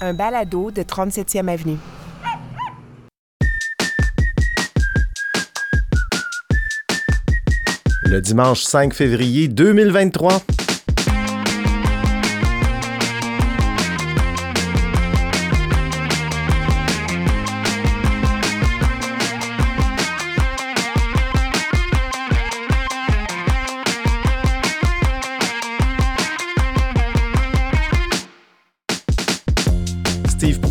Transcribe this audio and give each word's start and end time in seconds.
un 0.00 0.14
balado 0.14 0.70
de 0.70 0.82
37e 0.82 1.48
Avenue. 1.48 1.78
Le 8.04 8.20
dimanche 8.20 8.62
5 8.62 8.92
février 8.92 9.48
2023. 9.48 10.42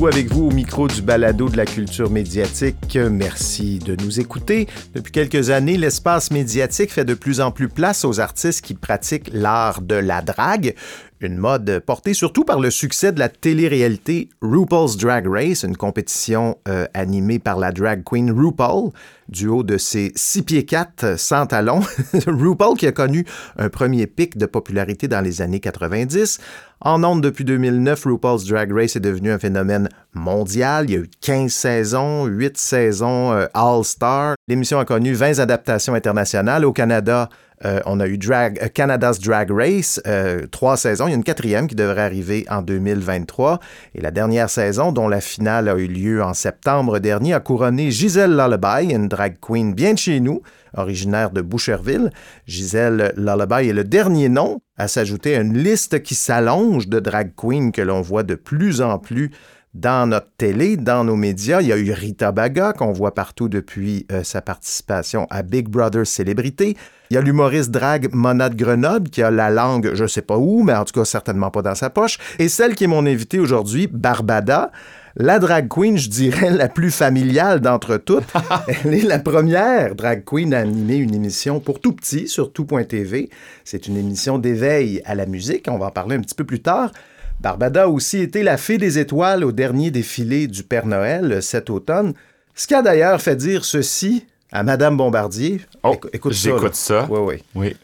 Avec 0.09 0.31
vous 0.31 0.47
au 0.47 0.51
micro 0.51 0.87
du 0.87 1.03
balado 1.03 1.49
de 1.49 1.55
la 1.55 1.67
culture 1.67 2.09
médiatique. 2.09 2.97
Merci 3.11 3.77
de 3.77 3.95
nous 4.03 4.19
écouter. 4.19 4.67
Depuis 4.95 5.11
quelques 5.11 5.51
années, 5.51 5.77
l'espace 5.77 6.31
médiatique 6.31 6.91
fait 6.91 7.05
de 7.05 7.13
plus 7.13 7.41
en 7.41 7.51
plus 7.51 7.69
place 7.69 8.05
aux 8.05 8.19
artistes 8.19 8.65
qui 8.65 8.73
pratiquent 8.73 9.29
l'art 9.31 9.81
de 9.81 9.93
la 9.93 10.23
drague, 10.23 10.73
une 11.21 11.37
mode 11.37 11.81
portée 11.85 12.13
surtout 12.13 12.45
par 12.45 12.59
le 12.59 12.71
succès 12.71 13.11
de 13.11 13.19
la 13.19 13.29
télé-réalité 13.29 14.29
RuPaul's 14.41 14.97
Drag 14.97 15.27
Race, 15.27 15.63
une 15.63 15.75
compétition 15.75 16.57
euh, 16.67 16.85
animée 16.93 17.39
par 17.39 17.57
la 17.57 17.71
drag 17.71 18.03
queen 18.03 18.31
RuPaul, 18.31 18.91
du 19.27 19.47
haut 19.47 19.63
de 19.63 19.77
ses 19.77 20.11
6 20.15 20.43
pieds 20.43 20.65
4 20.65 21.19
sans 21.19 21.45
talons. 21.45 21.81
RuPaul 22.27 22.77
qui 22.77 22.87
a 22.87 22.91
connu 22.91 23.25
un 23.57 23.69
premier 23.69 24.07
pic 24.07 24.37
de 24.37 24.45
popularité 24.45 25.07
dans 25.07 25.21
les 25.21 25.41
années 25.41 25.59
90. 25.59 26.39
En 26.81 27.03
ondes 27.03 27.21
depuis 27.21 27.43
2009, 27.43 28.05
RuPaul's 28.05 28.45
Drag 28.45 28.71
Race 28.71 28.95
est 28.95 29.01
devenu 29.01 29.31
un 29.31 29.39
phénomène 29.39 29.89
mondial. 30.13 30.85
Il 30.89 30.93
y 30.93 30.95
a 30.95 30.99
eu 30.99 31.09
15 31.21 31.51
saisons, 31.51 32.25
8 32.25 32.57
saisons 32.57 33.33
euh, 33.33 33.45
All-Star. 33.53 34.35
L'émission 34.47 34.79
a 34.79 34.85
connu 34.85 35.13
20 35.13 35.39
adaptations 35.39 35.93
internationales. 35.93 36.63
Au 36.63 36.71
Canada, 36.71 37.27
euh, 37.65 37.79
on 37.85 37.99
a 37.99 38.07
eu 38.07 38.17
euh, 38.29 38.49
Canada's 38.73 39.19
Drag 39.19 39.51
Race, 39.51 40.01
euh, 40.07 40.45
trois 40.49 40.77
saisons. 40.77 41.07
Il 41.07 41.11
y 41.11 41.13
a 41.13 41.17
une 41.17 41.23
quatrième 41.23 41.67
qui 41.67 41.75
devrait 41.75 42.01
arriver 42.01 42.45
en 42.49 42.61
2023. 42.61 43.59
Et 43.95 44.01
la 44.01 44.11
dernière 44.11 44.49
saison, 44.49 44.91
dont 44.91 45.07
la 45.07 45.21
finale 45.21 45.67
a 45.67 45.75
eu 45.75 45.87
lieu 45.87 46.23
en 46.23 46.33
septembre 46.33 46.99
dernier, 46.99 47.33
a 47.33 47.39
couronné 47.39 47.91
Gisèle 47.91 48.31
Lullaby, 48.31 48.93
une 48.93 49.07
drag 49.07 49.37
queen 49.41 49.73
bien 49.73 49.93
de 49.93 49.97
chez 49.97 50.19
nous, 50.19 50.41
originaire 50.75 51.31
de 51.31 51.41
Boucherville. 51.41 52.11
Gisèle 52.47 53.13
Lullaby 53.17 53.69
est 53.69 53.73
le 53.73 53.83
dernier 53.83 54.29
nom 54.29 54.61
à 54.77 54.87
s'ajouter 54.87 55.35
à 55.35 55.41
une 55.41 55.57
liste 55.57 56.01
qui 56.01 56.15
s'allonge 56.15 56.87
de 56.87 56.99
drag 56.99 57.33
queens 57.35 57.71
que 57.71 57.81
l'on 57.81 58.01
voit 58.01 58.23
de 58.23 58.35
plus 58.35 58.81
en 58.81 58.97
plus 58.97 59.31
dans 59.73 60.09
notre 60.09 60.29
télé, 60.37 60.77
dans 60.77 61.03
nos 61.03 61.15
médias. 61.15 61.61
Il 61.61 61.67
y 61.67 61.73
a 61.73 61.77
eu 61.77 61.91
Rita 61.91 62.31
Baga, 62.31 62.73
qu'on 62.73 62.91
voit 62.91 63.13
partout 63.13 63.49
depuis 63.49 64.05
euh, 64.11 64.23
sa 64.23 64.41
participation 64.41 65.27
à 65.29 65.43
Big 65.43 65.67
Brother 65.67 66.05
Célébrité. 66.05 66.75
Il 67.11 67.15
y 67.15 67.17
a 67.17 67.21
l'humoriste 67.21 67.71
drag 67.71 68.09
Mona 68.13 68.49
de 68.49 68.55
Grenoble, 68.55 69.09
qui 69.09 69.21
a 69.21 69.31
la 69.31 69.49
langue, 69.49 69.91
je 69.93 70.05
sais 70.05 70.21
pas 70.21 70.37
où, 70.37 70.63
mais 70.63 70.73
en 70.73 70.85
tout 70.85 70.99
cas 70.99 71.05
certainement 71.05 71.51
pas 71.51 71.61
dans 71.61 71.75
sa 71.75 71.89
poche. 71.89 72.17
Et 72.39 72.49
celle 72.49 72.75
qui 72.75 72.83
est 72.83 72.87
mon 72.87 73.05
invitée 73.05 73.39
aujourd'hui, 73.39 73.87
Barbada. 73.87 74.71
La 75.15 75.39
drag 75.39 75.67
queen, 75.67 75.97
je 75.97 76.07
dirais, 76.07 76.51
la 76.51 76.69
plus 76.69 76.91
familiale 76.91 77.59
d'entre 77.59 77.97
toutes. 77.97 78.31
Elle 78.85 78.93
est 78.93 79.03
la 79.03 79.19
première 79.19 79.95
drag 79.95 80.23
queen 80.23 80.53
à 80.53 80.59
animer 80.59 80.97
une 80.97 81.15
émission 81.15 81.59
pour 81.59 81.79
tout 81.79 81.93
petit 81.93 82.27
sur 82.27 82.53
tout.tv. 82.53 83.29
C'est 83.65 83.87
une 83.87 83.97
émission 83.97 84.37
d'éveil 84.37 85.01
à 85.05 85.15
la 85.15 85.25
musique. 85.25 85.65
On 85.67 85.77
va 85.77 85.87
en 85.87 85.91
parler 85.91 86.15
un 86.15 86.21
petit 86.21 86.35
peu 86.35 86.43
plus 86.43 86.61
tard. 86.61 86.91
Barbada 87.41 87.83
a 87.83 87.87
aussi 87.87 88.19
été 88.19 88.43
la 88.43 88.57
fée 88.57 88.77
des 88.77 88.99
étoiles 88.99 89.43
au 89.43 89.51
dernier 89.51 89.91
défilé 89.91 90.47
du 90.47 90.63
Père 90.63 90.85
Noël 90.85 91.41
cet 91.41 91.69
automne, 91.69 92.13
ce 92.53 92.67
qui 92.67 92.73
a 92.75 92.81
d'ailleurs 92.81 93.21
fait 93.21 93.35
dire 93.37 93.63
ceci 93.63 94.25
à 94.51 94.63
Madame 94.63 94.97
Bombardier. 94.97 95.61
Oh, 95.83 95.93
Écou- 95.93 96.09
écoute 96.11 96.33
ça. 96.33 96.49
j'écoute 96.49 96.75
ça. 96.75 97.07
Oui, 97.09 97.19
oui. 97.21 97.43
Oui. 97.55 97.75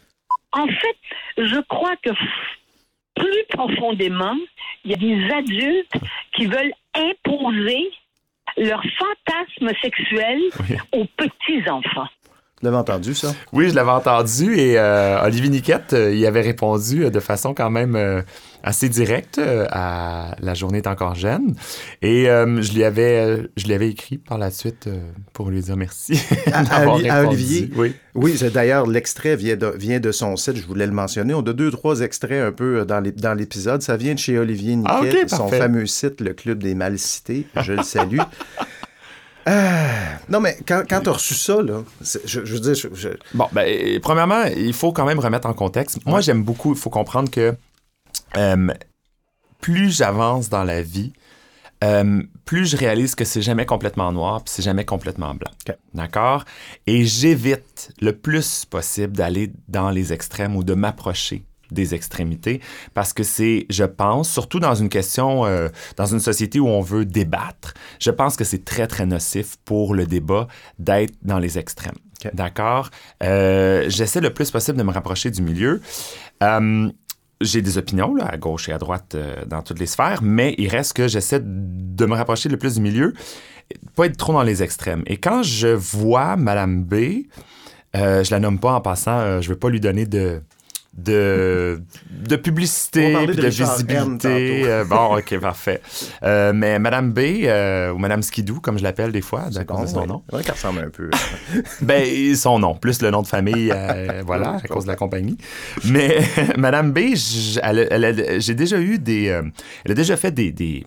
En 0.52 0.66
fait, 0.66 1.42
je 1.44 1.60
crois 1.68 1.94
que 2.02 2.10
plus 3.14 3.44
profondément, 3.50 4.34
il 4.84 4.90
y 4.90 4.94
a 4.94 4.96
des 4.98 5.34
adultes 5.34 5.92
qui 6.34 6.46
veulent 6.46 6.72
imposer 6.94 7.78
leur 8.58 8.82
fantasme 8.98 9.74
sexuel 9.82 10.38
Oui. 10.68 10.76
aux 10.92 11.04
petits-enfants. 11.16 12.08
Vous 12.60 12.64
l'avez 12.68 12.76
entendu, 12.78 13.14
ça? 13.14 13.34
Oui, 13.52 13.68
je 13.68 13.74
l'avais 13.74 13.90
entendu 13.90 14.54
et 14.58 14.78
euh, 14.78 15.22
Olivier 15.24 15.50
Niquette 15.50 15.92
euh, 15.92 16.14
y 16.14 16.24
avait 16.26 16.40
répondu 16.40 17.04
euh, 17.04 17.10
de 17.10 17.20
façon 17.20 17.52
quand 17.52 17.68
même 17.68 17.96
euh, 17.96 18.22
assez 18.66 18.88
directe 18.88 19.38
euh, 19.38 19.66
à 19.70 20.34
La 20.40 20.54
journée 20.54 20.78
est 20.78 20.86
encore 20.86 21.14
jeune. 21.14 21.54
Et 22.02 22.28
euh, 22.28 22.60
je, 22.60 22.72
lui 22.72 22.84
avais, 22.84 23.20
euh, 23.24 23.42
je 23.56 23.64
lui 23.66 23.72
avais 23.74 23.88
écrit 23.88 24.18
par 24.18 24.36
la 24.38 24.50
suite 24.50 24.86
euh, 24.88 24.98
pour 25.32 25.48
lui 25.50 25.60
dire 25.62 25.76
merci. 25.76 26.20
À-. 26.52 26.86
Olivier? 27.26 27.70
Oui. 27.76 27.94
Oui, 28.14 28.38
d'ailleurs, 28.52 28.86
l'extrait 28.86 29.36
vient 29.36 29.56
de, 29.56 29.66
vient 29.76 30.00
de 30.00 30.10
son 30.10 30.36
site, 30.36 30.56
je 30.56 30.66
voulais 30.66 30.86
le 30.86 30.92
mentionner. 30.92 31.32
On 31.34 31.40
a 31.40 31.52
deux, 31.52 31.70
trois 31.70 32.00
extraits 32.00 32.42
un 32.42 32.52
peu 32.52 32.84
dans 32.84 33.00
l'ép- 33.00 33.20
dans 33.20 33.34
l'épisode. 33.34 33.82
Ça 33.82 33.96
vient 33.96 34.14
de 34.14 34.18
chez 34.18 34.38
Olivier 34.38 34.74
Niquet, 34.76 35.24
Ah, 35.24 35.28
son 35.36 35.48
fameux 35.48 35.86
site, 35.86 36.20
le 36.20 36.32
Club 36.34 36.58
des 36.62 36.74
Mal 36.74 36.98
Cités. 36.98 37.46
Je 37.62 37.72
le 37.74 37.82
salue. 37.82 38.18
Ah, 39.48 40.18
non, 40.28 40.40
mais 40.40 40.56
quand, 40.66 40.82
quand 40.88 41.00
tu 41.02 41.08
as 41.08 41.12
reçu 41.12 41.34
ça, 41.34 41.62
là, 41.62 41.84
je, 42.00 42.18
je 42.44 42.52
veux 42.52 42.58
dire, 42.58 42.74
je- 42.74 42.88
je- 42.94 43.08
Bon, 43.32 43.46
ben, 43.52 44.00
premièrement, 44.00 44.42
il 44.56 44.72
faut 44.72 44.90
quand 44.92 45.04
même 45.06 45.20
remettre 45.20 45.46
en 45.46 45.52
contexte. 45.52 45.98
Moi, 46.04 46.20
j'aime 46.20 46.42
beaucoup, 46.42 46.72
il 46.72 46.78
faut 46.78 46.90
comprendre 46.90 47.30
que 47.30 47.54
euh, 48.36 48.68
plus 49.60 49.96
j'avance 49.96 50.48
dans 50.48 50.64
la 50.64 50.82
vie, 50.82 51.12
euh, 51.84 52.22
plus 52.44 52.66
je 52.66 52.76
réalise 52.76 53.14
que 53.14 53.24
c'est 53.24 53.42
jamais 53.42 53.66
complètement 53.66 54.12
noir, 54.12 54.42
puis 54.42 54.52
c'est 54.54 54.62
jamais 54.62 54.84
complètement 54.84 55.34
blanc. 55.34 55.50
D'accord? 55.94 56.44
Et 56.86 57.04
j'évite 57.04 57.92
le 58.00 58.12
plus 58.12 58.64
possible 58.64 59.14
d'aller 59.16 59.52
dans 59.68 59.90
les 59.90 60.12
extrêmes 60.12 60.56
ou 60.56 60.64
de 60.64 60.74
m'approcher 60.74 61.44
des 61.70 61.94
extrémités 61.94 62.60
parce 62.94 63.12
que 63.12 63.24
c'est, 63.24 63.66
je 63.70 63.84
pense, 63.84 64.30
surtout 64.30 64.60
dans 64.60 64.74
une 64.74 64.88
question, 64.88 65.44
euh, 65.46 65.68
dans 65.96 66.06
une 66.06 66.20
société 66.20 66.60
où 66.60 66.68
on 66.68 66.80
veut 66.80 67.04
débattre, 67.04 67.74
je 67.98 68.10
pense 68.10 68.36
que 68.36 68.44
c'est 68.44 68.64
très, 68.64 68.86
très 68.86 69.04
nocif 69.04 69.56
pour 69.64 69.94
le 69.94 70.06
débat 70.06 70.46
d'être 70.78 71.14
dans 71.22 71.38
les 71.38 71.58
extrêmes. 71.58 71.96
D'accord? 72.32 72.90
Euh, 73.22 73.84
J'essaie 73.88 74.20
le 74.20 74.32
plus 74.32 74.50
possible 74.50 74.78
de 74.78 74.82
me 74.82 74.92
rapprocher 74.92 75.30
du 75.30 75.42
milieu. 75.42 75.80
J'ai 77.40 77.62
des 77.62 77.78
opinions 77.78 78.14
là, 78.14 78.26
à 78.26 78.36
gauche 78.36 78.68
et 78.68 78.72
à 78.72 78.78
droite 78.78 79.14
euh, 79.14 79.44
dans 79.46 79.62
toutes 79.62 79.78
les 79.78 79.86
sphères, 79.86 80.20
mais 80.22 80.54
il 80.58 80.68
reste 80.68 80.94
que 80.94 81.08
j'essaie 81.08 81.40
de 81.42 82.06
me 82.06 82.14
rapprocher 82.14 82.48
le 82.48 82.56
plus 82.56 82.74
du 82.74 82.80
milieu, 82.80 83.14
pas 83.94 84.06
être 84.06 84.16
trop 84.16 84.32
dans 84.32 84.42
les 84.42 84.62
extrêmes. 84.62 85.02
Et 85.06 85.16
quand 85.16 85.42
je 85.42 85.68
vois 85.68 86.36
Madame 86.36 86.82
B, 86.84 86.94
euh, 87.94 88.24
je 88.24 88.30
la 88.30 88.40
nomme 88.40 88.58
pas 88.58 88.72
en 88.72 88.80
passant, 88.80 89.18
euh, 89.18 89.40
je 89.40 89.50
veux 89.50 89.58
pas 89.58 89.68
lui 89.68 89.80
donner 89.80 90.06
de 90.06 90.40
de, 90.96 91.82
de 92.10 92.36
publicité, 92.36 93.26
de 93.26 93.46
visibilité. 93.46 94.62
Euh, 94.64 94.84
bon, 94.84 95.18
ok, 95.18 95.38
parfait. 95.40 95.80
Euh, 96.22 96.52
mais 96.54 96.78
Madame 96.78 97.12
B, 97.12 97.18
euh, 97.44 97.92
ou 97.92 97.98
Madame 97.98 98.22
Skidou, 98.22 98.60
comme 98.60 98.78
je 98.78 98.82
l'appelle 98.82 99.12
des 99.12 99.20
fois, 99.20 99.44
à 99.54 99.64
cause 99.64 99.80
de 99.82 99.86
son 99.86 100.06
nom. 100.06 100.22
Ouais, 100.32 100.42
qui 100.42 100.50
ressemble 100.50 100.80
un 100.80 100.90
peu. 100.90 101.10
Ben, 101.82 102.34
son 102.34 102.58
nom, 102.58 102.74
plus 102.74 103.02
le 103.02 103.10
nom 103.10 103.22
de 103.22 103.26
famille, 103.26 103.70
euh, 103.74 104.22
voilà, 104.26 104.56
à 104.62 104.68
cause 104.68 104.84
de 104.84 104.88
la 104.90 104.96
compagnie. 104.96 105.36
Mais 105.84 106.18
Madame 106.56 106.92
B, 106.92 107.14
j- 107.14 107.58
elle 107.62 108.40
j'ai 108.40 108.54
déjà 108.54 108.78
eu 108.80 108.98
des... 108.98 109.24
elle 109.84 109.90
a 109.92 109.94
déjà 109.94 110.16
fait 110.16 110.30
des... 110.32 110.52
des 110.52 110.84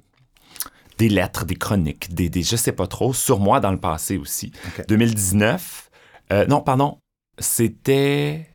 des 0.98 1.08
lettres, 1.08 1.46
des 1.46 1.56
chroniques, 1.56 2.14
des, 2.14 2.28
des 2.28 2.44
je 2.44 2.58
sais 2.58 2.74
pas 2.74 2.86
trop, 2.86 3.14
sur 3.14 3.40
moi 3.40 3.62
dans 3.62 3.72
le 3.72 3.80
passé 3.80 4.18
aussi. 4.18 4.52
Ok. 4.68 4.86
2019, 4.90 5.90
euh, 6.34 6.46
non, 6.48 6.60
pardon, 6.60 6.98
c'était... 7.38 8.48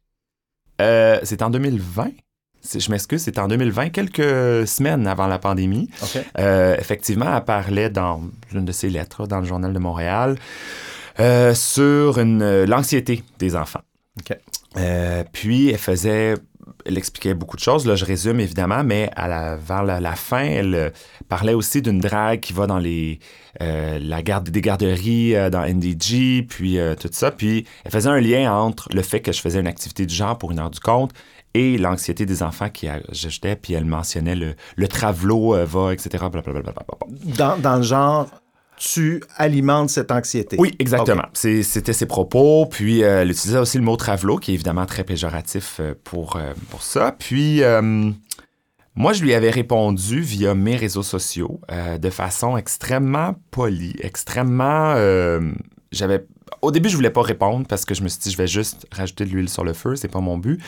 euh, 0.81 1.19
c'était 1.23 1.43
en 1.45 1.51
2020. 1.51 2.11
C'est- 2.61 2.81
Je 2.81 2.91
m'excuse, 2.91 3.23
c'était 3.23 3.41
en 3.41 3.49
2020, 3.49 3.91
quelques 3.91 4.67
semaines 4.67 5.07
avant 5.07 5.27
la 5.27 5.39
pandémie. 5.39 5.91
Euh, 6.39 6.77
effectivement, 6.79 7.37
elle 7.37 7.45
parlait 7.45 7.91
dans 7.91 8.23
une 8.55 8.65
de 8.65 8.73
ses 8.73 8.89
lettres 8.89 9.27
dans 9.27 9.41
le 9.41 9.45
Journal 9.45 9.73
de 9.73 9.79
Montréal 9.79 10.37
euh, 11.21 11.55
sur 11.55 12.19
l'anxiété 12.19 13.23
des 13.39 13.55
enfants. 13.55 13.83
Puis, 15.33 15.71
elle 15.71 15.79
faisait, 15.79 16.35
elle 16.85 16.99
expliquait 16.99 17.35
beaucoup 17.35 17.57
de 17.57 17.63
choses. 17.63 17.87
Là, 17.87 17.97
je 17.97 18.05
résume 18.05 18.41
évidemment, 18.41 18.85
mais 18.85 19.11
à 19.17 19.29
la, 19.29 19.57
vers 19.57 19.83
la, 19.83 20.17
fin, 20.17 20.45
elle 20.45 20.75
euh, 20.75 20.91
parlait 21.29 21.55
aussi 21.55 21.83
d'une 21.83 22.01
drague 22.01 22.41
qui 22.41 22.53
va 22.53 22.67
dans 22.67 22.79
les 22.79 23.19
euh, 23.63 23.99
la 24.01 24.23
garde 24.23 24.51
des 24.51 24.61
garderies 24.61 25.35
euh, 25.35 25.51
dans 25.51 25.63
NDG, 25.63 26.47
puis 26.49 26.79
tout 27.01 27.09
ça. 27.13 27.31
Puis, 27.31 27.67
elle 27.85 27.91
faisait 27.91 28.11
un 28.11 28.21
lien 28.21 28.53
entre 28.53 28.89
le 28.93 29.03
fait 29.03 29.21
que 29.21 29.33
je 29.33 29.41
faisais 29.41 29.61
une 29.61 29.67
activité 29.67 30.07
du 30.07 30.15
genre 30.15 30.37
pour 30.37 30.53
une 30.53 30.59
heure 30.59 30.71
du 30.71 30.81
compte 30.81 31.13
et 31.55 31.79
l'anxiété 31.79 32.27
des 32.27 32.43
enfants 32.43 32.69
qui 32.69 32.89
ajoutait, 32.89 33.55
puis 33.55 33.75
elle 33.75 33.85
mentionnait 33.85 34.35
le, 34.35 34.57
le 34.75 34.89
travelot 34.89 35.65
va, 35.65 35.93
etc. 35.93 36.25
blablabla. 36.31 36.75
Dans, 37.39 37.59
dans 37.59 37.77
le 37.77 37.83
genre, 37.83 38.27
tu 38.77 39.23
alimentes 39.37 39.91
cette 39.91 40.11
anxiété. 40.11 40.57
Oui, 40.59 40.75
exactement. 40.79 41.25
C'était 41.33 41.93
ses 41.93 42.07
propos. 42.07 42.67
Puis, 42.67 43.03
euh, 43.03 43.23
elle 43.23 43.31
utilisait 43.31 43.59
aussi 43.59 43.79
le 43.79 43.85
mot 43.85 43.97
travelot, 43.97 44.39
qui 44.39 44.51
est 44.51 44.55
évidemment 44.55 44.87
très 44.87 45.05
péjoratif 45.05 45.79
euh, 45.81 45.95
pour, 46.05 46.37
euh, 46.37 46.53
pour 46.71 46.83
ça. 46.83 47.15
Puis, 47.19 47.63
euh, 47.63 48.11
Moi, 48.97 49.13
je 49.13 49.23
lui 49.23 49.35
avais 49.35 49.51
répondu 49.51 50.21
via 50.21 50.55
mes 50.55 50.77
réseaux 50.77 51.03
sociaux 51.03 51.61
euh, 51.71 51.99
de 51.99 52.11
façon 52.11 52.57
extrêmement 52.57 53.35
polie, 53.51 53.95
extrêmement. 54.01 54.95
j'avais. 55.91 56.25
Au 56.63 56.71
début, 56.71 56.89
je 56.89 56.97
voulais 56.97 57.11
pas 57.11 57.23
répondre 57.23 57.67
parce 57.67 57.85
que 57.85 57.95
je 57.95 58.03
me 58.03 58.09
suis 58.09 58.21
dit, 58.21 58.31
je 58.31 58.37
vais 58.37 58.47
juste 58.47 58.87
rajouter 58.93 59.25
de 59.25 59.31
l'huile 59.31 59.49
sur 59.49 59.65
le 59.65 59.73
feu, 59.73 59.97
c'est 59.97 60.09
pas 60.09 60.21
mon 60.21 60.39
but. 60.39 60.61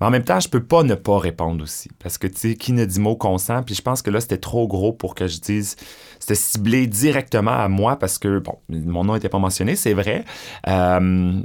Mais 0.00 0.06
en 0.06 0.10
même 0.10 0.24
temps, 0.24 0.40
je 0.40 0.48
peux 0.48 0.62
pas 0.62 0.82
ne 0.82 0.94
pas 0.94 1.18
répondre 1.18 1.62
aussi. 1.62 1.90
Parce 1.98 2.18
que, 2.18 2.26
tu 2.26 2.38
sais, 2.38 2.54
qui 2.54 2.72
ne 2.72 2.84
dit 2.84 3.00
mot 3.00 3.16
consent? 3.16 3.62
Puis 3.62 3.74
je 3.74 3.82
pense 3.82 4.02
que 4.02 4.10
là, 4.10 4.20
c'était 4.20 4.38
trop 4.38 4.66
gros 4.66 4.92
pour 4.92 5.14
que 5.14 5.26
je 5.26 5.40
dise. 5.40 5.76
C'était 6.18 6.34
ciblé 6.34 6.86
directement 6.86 7.52
à 7.52 7.68
moi 7.68 7.96
parce 7.96 8.18
que, 8.18 8.38
bon, 8.38 8.58
mon 8.68 9.04
nom 9.04 9.14
n'était 9.14 9.28
pas 9.28 9.38
mentionné, 9.38 9.76
c'est 9.76 9.94
vrai. 9.94 10.24
Euh, 10.68 11.42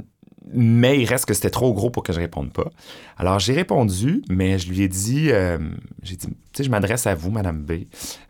mais 0.52 0.98
il 1.00 1.04
reste 1.04 1.26
que 1.26 1.34
c'était 1.34 1.50
trop 1.50 1.72
gros 1.74 1.90
pour 1.90 2.02
que 2.02 2.12
je 2.12 2.20
réponde 2.20 2.52
pas. 2.52 2.70
Alors, 3.16 3.38
j'ai 3.38 3.52
répondu, 3.52 4.22
mais 4.28 4.58
je 4.58 4.70
lui 4.70 4.82
ai 4.82 4.88
dit, 4.88 5.30
euh, 5.30 5.58
j'ai 6.02 6.16
dit, 6.16 6.28
sais, 6.58 6.64
je 6.64 6.70
m'adresse 6.70 7.06
à 7.06 7.14
vous, 7.14 7.30
Madame 7.30 7.62
B. 7.62 7.72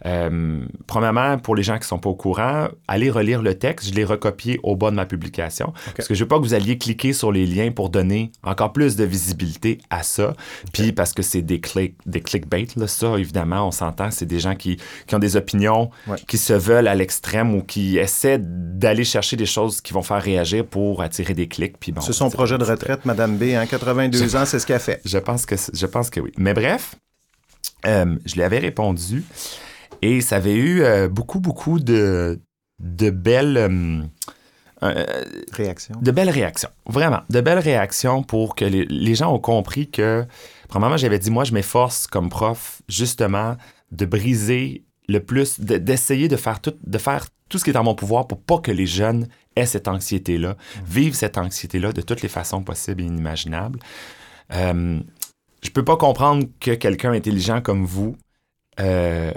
Euh, 0.07 0.61
premièrement, 0.87 1.39
pour 1.39 1.57
les 1.57 1.63
gens 1.63 1.79
qui 1.79 1.87
sont 1.87 1.99
pas 1.99 2.09
au 2.09 2.15
courant, 2.15 2.69
allez 2.87 3.11
relire 3.11 3.43
le 3.43 3.55
texte. 3.59 3.89
Je 3.89 3.95
l'ai 3.95 4.05
recopié 4.05 4.59
au 4.63 4.77
bas 4.77 4.91
de 4.91 4.97
ma 4.97 5.07
publication. 5.07 5.73
Parce 5.97 6.09
que 6.09 6.15
je 6.15 6.25
veux 6.25 6.29
pas 6.29 6.37
que 6.39 6.43
vous 6.43 6.55
alliez 6.55 6.79
cliquer 6.79 7.13
sur 7.13 7.33
les 7.33 7.47
liens 7.47 7.71
pour 7.71 7.91
donner 7.91 8.33
encore 8.43 8.73
plus 8.73 8.97
de 8.97 9.05
visibilité 9.05 9.79
à 9.91 10.03
ça. 10.03 10.35
Puis 10.73 10.93
parce 10.93 11.13
que 11.13 11.23
c'est 11.23 11.43
des, 11.43 11.61
click, 11.61 11.97
des 12.07 12.21
clickbait, 12.21 12.67
là, 12.77 12.87
ça, 12.87 13.19
évidemment, 13.19 13.67
on 13.67 13.71
s'entend, 13.71 14.11
c'est 14.11 14.27
des 14.27 14.41
gens 14.41 14.55
qui, 14.55 14.79
qui 15.07 15.15
ont 15.15 15.19
des 15.19 15.37
opinions, 15.37 15.91
Ouais. 16.07 16.17
qui 16.27 16.39
se 16.39 16.53
veulent 16.53 16.89
à 16.89 16.95
l'extrême 16.95 17.55
ou 17.55 17.63
qui 17.63 17.99
essaient 17.99 18.39
d'aller 18.41 19.05
chercher 19.05 19.37
des 19.37 19.47
choses 19.47 19.81
qui 19.81 19.93
vont 19.93 20.03
faire 20.03 20.23
réagir 20.23 20.65
pour 20.67 21.03
attirer 21.03 21.35
des 21.35 21.49
clics. 21.49 21.79
Puis 21.79 21.93
bon, 21.93 22.01
C'est 22.01 22.13
son 22.13 22.31
projet 22.31 22.57
de 22.59 22.65
retraite, 22.65 23.05
Madame 23.05 23.37
B. 23.37 23.55
Hein, 23.55 23.67
82 23.67 24.37
ans, 24.37 24.45
c'est 24.45 24.59
ce 24.59 24.67
qu'elle 24.67 24.81
fait. 24.81 25.01
je 25.05 25.19
pense 25.19 25.47
que, 25.47 25.55
je 25.73 25.87
pense 25.87 26.11
que 26.11 26.21
oui. 26.21 26.33
Mais 26.39 26.55
bref, 26.55 26.95
je 27.85 28.35
lui 28.35 28.43
avais 28.43 28.59
répondu 28.59 29.25
et 30.03 30.21
ça 30.21 30.37
avait 30.37 30.55
eu 30.55 30.83
euh, 30.83 31.09
beaucoup, 31.09 31.41
beaucoup 31.41 31.79
de, 31.81 32.41
de 32.81 33.11
belles. 33.11 33.57
euh, 33.57 34.03
euh, 34.83 35.05
Réaction. 35.53 35.97
de 36.01 36.11
belles 36.11 36.31
réactions. 36.31 36.69
Vraiment, 36.87 37.21
de 37.31 37.41
belles 37.41 37.59
réactions 37.59 38.23
pour 38.23 38.55
que 38.55 38.65
les, 38.65 38.85
les 38.87 39.15
gens 39.17 39.33
ont 39.35 39.41
compris 39.41 39.91
que, 39.91 40.25
premièrement, 40.69 40.97
j'avais 40.97 41.19
dit, 41.19 41.31
moi, 41.31 41.43
je 41.45 41.53
m'efforce 41.53 42.07
comme 42.07 42.29
prof, 42.29 42.81
justement, 42.89 43.57
de 43.91 44.05
briser 44.07 44.85
le 45.09 45.19
plus, 45.21 45.59
de- 45.61 45.79
d'essayer 45.79 46.29
de, 46.29 46.37
faire 46.37 46.61
tout, 46.61 46.75
de 46.87 46.99
faire 46.99 47.27
tout 47.49 47.59
ce 47.59 47.65
qui 47.65 47.71
est 47.71 47.77
en 47.77 47.83
mon 47.85 47.95
pouvoir 47.97 48.29
pour 48.29 48.41
pas 48.41 48.59
que 48.59 48.71
les 48.71 48.87
jeunes 48.87 49.27
aient 49.57 49.67
cette 49.67 49.89
anxiété-là, 49.89 50.57
vivent 50.87 51.15
cette 51.15 51.39
anxiété-là 51.39 51.93
de 51.93 52.03
toutes 52.03 52.23
les 52.23 52.29
façons 52.29 52.63
possibles 52.63 53.01
et 53.03 53.07
inimaginables. 53.07 53.81
Euh, 54.53 55.01
je 55.63 55.71
peux 55.71 55.85
pas 55.85 55.97
comprendre 55.97 56.47
que 56.61 56.73
quelqu'un 56.73 57.13
intelligent 57.13 57.61
comme 57.61 57.85
vous 57.85 58.17
euh, 58.81 59.33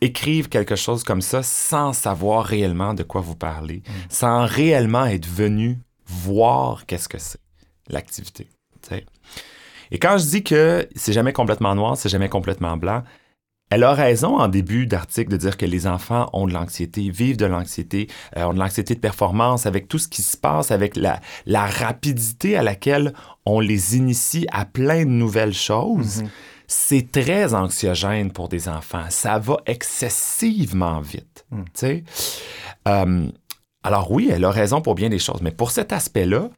écrive 0.00 0.48
quelque 0.48 0.76
chose 0.76 1.04
comme 1.04 1.20
ça 1.20 1.42
sans 1.42 1.92
savoir 1.92 2.44
réellement 2.44 2.94
de 2.94 3.02
quoi 3.02 3.20
vous 3.20 3.36
parlez, 3.36 3.82
sans 4.08 4.46
réellement 4.46 5.06
être 5.06 5.26
venu 5.26 5.78
voir 6.06 6.86
qu'est-ce 6.86 7.08
que 7.08 7.18
c'est, 7.18 7.40
l'activité. 7.88 8.48
Et 9.90 9.98
quand 9.98 10.18
je 10.18 10.26
dis 10.26 10.44
que 10.44 10.88
c'est 10.94 11.12
jamais 11.12 11.32
complètement 11.32 11.74
noir, 11.74 11.96
c'est 11.96 12.08
jamais 12.08 12.28
complètement 12.28 12.76
blanc, 12.76 13.02
elle 13.70 13.84
a 13.84 13.92
raison 13.92 14.38
en 14.38 14.48
début 14.48 14.86
d'article 14.86 15.30
de 15.30 15.36
dire 15.36 15.56
que 15.56 15.66
les 15.66 15.86
enfants 15.86 16.30
ont 16.32 16.46
de 16.46 16.52
l'anxiété, 16.52 17.10
vivent 17.10 17.36
de 17.36 17.46
l'anxiété, 17.46 18.08
euh, 18.36 18.44
ont 18.44 18.54
de 18.54 18.58
l'anxiété 18.58 18.94
de 18.94 19.00
performance 19.00 19.66
avec 19.66 19.88
tout 19.88 19.98
ce 19.98 20.08
qui 20.08 20.22
se 20.22 20.36
passe, 20.36 20.70
avec 20.70 20.96
la, 20.96 21.20
la 21.46 21.66
rapidité 21.66 22.56
à 22.56 22.62
laquelle 22.62 23.12
on 23.44 23.60
les 23.60 23.96
initie 23.96 24.46
à 24.52 24.64
plein 24.64 25.04
de 25.04 25.10
nouvelles 25.10 25.54
choses. 25.54 26.22
C'est 26.66 27.10
très 27.10 27.54
anxiogène 27.54 28.30
pour 28.30 28.48
des 28.48 28.68
enfants. 28.68 29.06
Ça 29.08 29.38
va 29.38 29.56
excessivement 29.66 31.00
vite. 31.00 31.46
sais. 31.72 32.04
Euh, 32.86 33.28
alors 33.82 34.10
oui, 34.10 34.28
elle 34.30 34.44
a 34.44 34.50
raison 34.50 34.82
pour 34.82 34.94
bien 34.94 35.08
des 35.08 35.18
choses, 35.18 35.40
mais 35.40 35.50
pour 35.50 35.70
cet 35.70 35.92
aspect-là, 35.92 36.50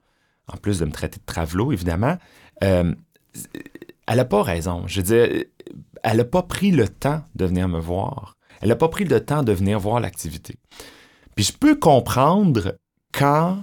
en 0.52 0.56
plus 0.56 0.78
de 0.80 0.84
me 0.84 0.90
traiter 0.90 1.18
de 1.18 1.24
travelot, 1.24 1.72
évidemment, 1.72 2.16
euh, 2.64 2.92
elle 4.10 4.16
n'a 4.16 4.24
pas 4.24 4.42
raison. 4.42 4.82
Je 4.88 5.00
veux 5.00 5.06
dire, 5.06 5.44
elle 6.02 6.16
n'a 6.16 6.24
pas 6.24 6.42
pris 6.42 6.72
le 6.72 6.88
temps 6.88 7.22
de 7.36 7.44
venir 7.44 7.68
me 7.68 7.78
voir. 7.78 8.34
Elle 8.60 8.70
n'a 8.70 8.76
pas 8.76 8.88
pris 8.88 9.04
le 9.04 9.24
temps 9.24 9.44
de 9.44 9.52
venir 9.52 9.78
voir 9.78 10.00
l'activité. 10.00 10.56
Puis 11.36 11.44
je 11.44 11.52
peux 11.52 11.76
comprendre 11.76 12.76
quand 13.12 13.62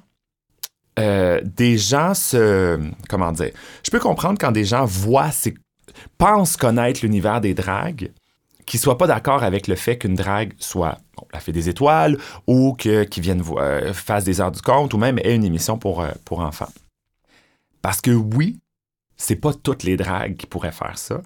euh, 0.99 1.41
des 1.44 1.77
gens 1.77 2.13
se... 2.13 2.79
Comment 3.09 3.33
dire? 3.33 3.51
Je 3.83 3.91
peux 3.91 3.99
comprendre 3.99 4.38
quand 4.39 4.53
des 4.53 4.63
gens 4.63 4.85
voient, 4.85 5.31
pensent 6.17 6.55
connaître 6.55 7.01
l'univers 7.03 7.41
des 7.41 7.53
dragues, 7.53 8.13
qui 8.65 8.77
ne 8.77 8.81
soient 8.81 8.97
pas 8.97 9.07
d'accord 9.07 9.44
avec 9.44 9.67
le 9.67 9.75
fait 9.75 9.97
qu'une 9.97 10.15
drague 10.15 10.53
soit 10.59 10.97
la 11.33 11.41
fée 11.41 11.51
des 11.51 11.67
étoiles 11.67 12.17
ou 12.47 12.73
que, 12.73 13.03
qu'ils 13.03 13.23
viennent 13.23 13.44
euh, 13.57 13.91
fasse 13.94 14.23
des 14.23 14.39
heures 14.39 14.53
du 14.53 14.61
compte 14.61 14.94
ou 14.94 14.97
même 14.97 15.19
ait 15.19 15.35
une 15.35 15.44
émission 15.44 15.77
pour, 15.77 15.99
euh, 15.99 16.11
pour 16.23 16.39
enfants. 16.39 16.71
Parce 17.81 17.99
que 17.99 18.11
oui, 18.11 18.59
c'est 19.18 19.36
pas 19.36 19.52
toutes 19.54 19.84
les 19.84 19.98
dragues 19.98 20.36
qui 20.38 20.46
pourraient 20.46 20.72
faire 20.72 20.98
ça. 20.98 21.22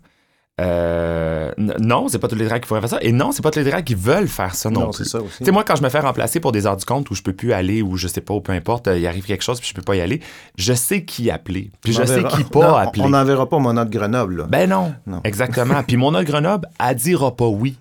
Euh, 0.60 1.52
non, 1.58 2.08
c'est 2.08 2.20
pas 2.20 2.28
toutes 2.28 2.38
les 2.40 2.46
dragues 2.46 2.62
qui 2.62 2.68
pourraient 2.68 2.82
faire 2.82 2.90
ça. 2.90 3.00
Et 3.02 3.12
non, 3.12 3.32
c'est 3.32 3.42
pas 3.42 3.50
toutes 3.50 3.64
les 3.64 3.72
dragues 3.72 3.84
qui 3.86 3.96
veulent 3.96 4.28
faire 4.28 4.54
ça 4.54 4.70
non, 4.70 4.82
Non, 4.82 4.90
plus. 4.92 5.04
Tu 5.10 5.46
sais, 5.46 5.52
moi, 5.52 5.64
quand 5.64 5.76
je 5.76 5.82
me 5.82 5.90
fais 5.90 6.00
remplacer 6.00 6.40
pour 6.40 6.52
des 6.52 6.68
heures 6.68 6.78
du 6.78 6.86
compte 6.86 7.10
où 7.10 7.16
je 7.16 7.22
peux 7.24 7.34
plus 7.34 7.52
aller 7.54 7.82
ou 7.82 7.98
je 7.98 8.08
sais 8.08 8.22
pas, 8.22 8.34
ou 8.34 8.42
peu 8.42 8.52
importe, 8.52 8.88
euh, 8.88 8.98
il 8.98 9.08
arrive 9.08 9.26
quelque 9.26 9.44
chose 9.44 9.60
puis 9.60 9.70
je 9.70 9.74
peux 9.74 9.82
pas 9.82 9.96
y 9.96 10.02
aller, 10.02 10.22
je 10.58 10.74
sais 10.74 11.04
qui 11.04 11.32
appeler. 11.32 11.72
Puis 11.82 11.94
je 11.94 12.04
sais 12.04 12.24
qui 12.26 12.44
Non, 12.44 12.50
pas 12.50 12.82
appeler. 12.82 13.04
On 13.04 13.10
n'enverra 13.10 13.50
pas 13.50 13.58
mon 13.58 13.76
autre 13.76 13.90
Grenoble. 13.90 14.38
Là. 14.38 14.44
Ben 14.50 14.70
non, 14.70 14.94
Non. 15.08 15.22
exactement. 15.24 15.82
Puis 15.84 15.98
mon 15.98 16.10
autre 16.14 16.26
Grenoble, 16.26 16.68
elle 16.80 16.96
dira 16.96 17.36
pas 17.36 17.48
oui. 17.48 17.78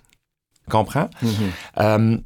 Comprends? 0.70 1.10
Mhm. 1.22 1.30
Euh, 1.80 2.16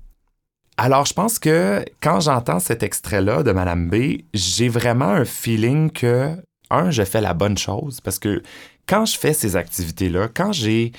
alors, 0.76 1.06
je 1.06 1.14
pense 1.14 1.38
que 1.38 1.84
quand 2.00 2.20
j'entends 2.20 2.60
cet 2.60 2.82
extrait-là 2.82 3.42
de 3.42 3.52
Madame 3.52 3.88
B, 3.88 4.18
j'ai 4.34 4.68
vraiment 4.68 5.06
un 5.08 5.24
feeling 5.24 5.90
que, 5.90 6.36
un, 6.70 6.90
je 6.90 7.02
fais 7.02 7.20
la 7.20 7.34
bonne 7.34 7.58
chose 7.58 8.00
parce 8.00 8.18
que 8.18 8.42
quand 8.86 9.06
je 9.06 9.18
fais 9.18 9.32
ces 9.32 9.56
activités-là, 9.56 10.28
quand 10.28 10.52
j'ai, 10.52 10.92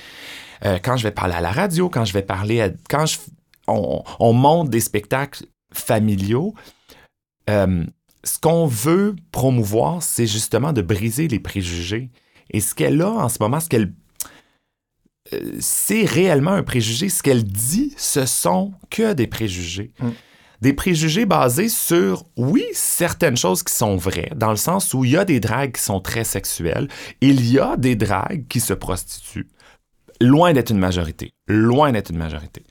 euh, 0.63 0.79
quand 0.81 0.97
je 0.97 1.03
vais 1.03 1.11
parler 1.11 1.35
à 1.35 1.41
la 1.41 1.51
radio, 1.51 1.89
quand 1.89 2.05
je 2.05 2.13
vais 2.13 2.21
parler, 2.21 2.71
quand 2.89 3.05
je, 3.05 3.17
on, 3.67 4.03
on 4.19 4.33
monte 4.33 4.69
des 4.69 4.79
spectacles 4.79 5.45
familiaux, 5.73 6.53
euh, 7.49 7.83
ce 8.23 8.39
qu'on 8.39 8.65
veut 8.65 9.15
promouvoir, 9.31 10.01
c'est 10.01 10.27
justement 10.27 10.73
de 10.73 10.81
briser 10.81 11.27
les 11.27 11.39
préjugés. 11.39 12.09
Et 12.49 12.59
ce 12.59 12.73
qu'elle 12.73 13.01
a 13.01 13.09
en 13.09 13.29
ce 13.29 13.37
moment, 13.39 13.59
ce 13.59 13.69
qu'elle 13.69 13.93
euh, 15.33 15.57
c'est 15.59 16.05
réellement 16.05 16.51
un 16.51 16.63
préjugé. 16.63 17.09
Ce 17.09 17.23
qu'elle 17.23 17.43
dit, 17.43 17.93
ce 17.97 18.25
sont 18.25 18.73
que 18.89 19.13
des 19.13 19.27
préjugés. 19.27 19.91
Mm. 19.99 20.09
Des 20.61 20.73
préjugés 20.73 21.25
basés 21.25 21.69
sur, 21.69 22.25
oui, 22.37 22.63
certaines 22.73 23.37
choses 23.37 23.63
qui 23.63 23.73
sont 23.73 23.97
vraies, 23.97 24.31
dans 24.35 24.51
le 24.51 24.55
sens 24.55 24.93
où 24.93 25.03
il 25.03 25.11
y 25.11 25.17
a 25.17 25.25
des 25.25 25.39
dragues 25.39 25.73
qui 25.73 25.81
sont 25.81 25.99
très 25.99 26.23
sexuelles, 26.23 26.87
il 27.21 27.49
y 27.51 27.59
a 27.59 27.77
des 27.77 27.95
dragues 27.95 28.45
qui 28.47 28.59
se 28.59 28.73
prostituent. 28.73 29.47
Loin 30.21 30.53
d'être 30.53 30.71
une 30.71 30.79
majorité. 30.79 31.33
Loin 31.47 31.91
d'être 31.91 32.09
une 32.09 32.17
majorité. 32.17 32.63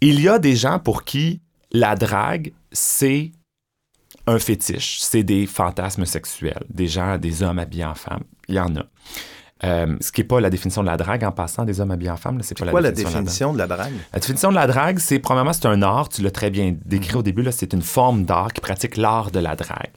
Il 0.00 0.20
y 0.20 0.28
a 0.28 0.38
des 0.38 0.56
gens 0.56 0.78
pour 0.78 1.04
qui 1.04 1.40
la 1.70 1.94
drague, 1.94 2.52
c'est 2.72 3.32
un 4.26 4.38
fétiche, 4.38 4.98
c'est 5.00 5.22
des 5.22 5.46
fantasmes 5.46 6.04
sexuels, 6.04 6.64
des 6.68 6.86
gens, 6.86 7.18
des 7.18 7.42
hommes 7.42 7.58
habillés 7.58 7.84
en 7.84 7.94
femmes. 7.94 8.24
Il 8.48 8.56
y 8.56 8.60
en 8.60 8.76
a. 8.76 8.84
Euh, 9.64 9.96
ce 10.00 10.10
qui 10.10 10.20
n'est 10.22 10.26
pas 10.26 10.40
la 10.40 10.50
définition 10.50 10.82
de 10.82 10.88
la 10.88 10.96
drague 10.96 11.22
en 11.24 11.30
passant 11.30 11.64
des 11.64 11.80
hommes 11.80 11.92
habillés 11.92 12.10
en 12.10 12.16
femmes. 12.16 12.40
C'est 12.42 12.58
pas 12.58 12.66
Quoi 12.66 12.80
la 12.80 12.90
de 12.90 12.96
la 12.96 13.02
drague. 13.02 13.12
définition 13.14 13.52
de 13.52 13.58
la 13.58 13.66
drague? 13.68 13.92
La 14.12 14.18
définition 14.18 14.50
de 14.50 14.54
la 14.56 14.66
drague, 14.66 14.98
c'est 14.98 15.18
premièrement, 15.20 15.52
c'est 15.52 15.66
un 15.66 15.82
art, 15.82 16.08
tu 16.08 16.20
l'as 16.22 16.30
très 16.32 16.50
bien 16.50 16.72
Mhm. 16.72 16.78
décrit 16.84 17.14
au 17.16 17.22
début, 17.22 17.42
là, 17.42 17.52
c'est 17.52 17.72
une 17.72 17.82
forme 17.82 18.24
d'art 18.24 18.52
qui 18.52 18.60
pratique 18.60 18.96
l'art 18.96 19.30
de 19.30 19.38
la 19.38 19.54
drague. 19.54 19.90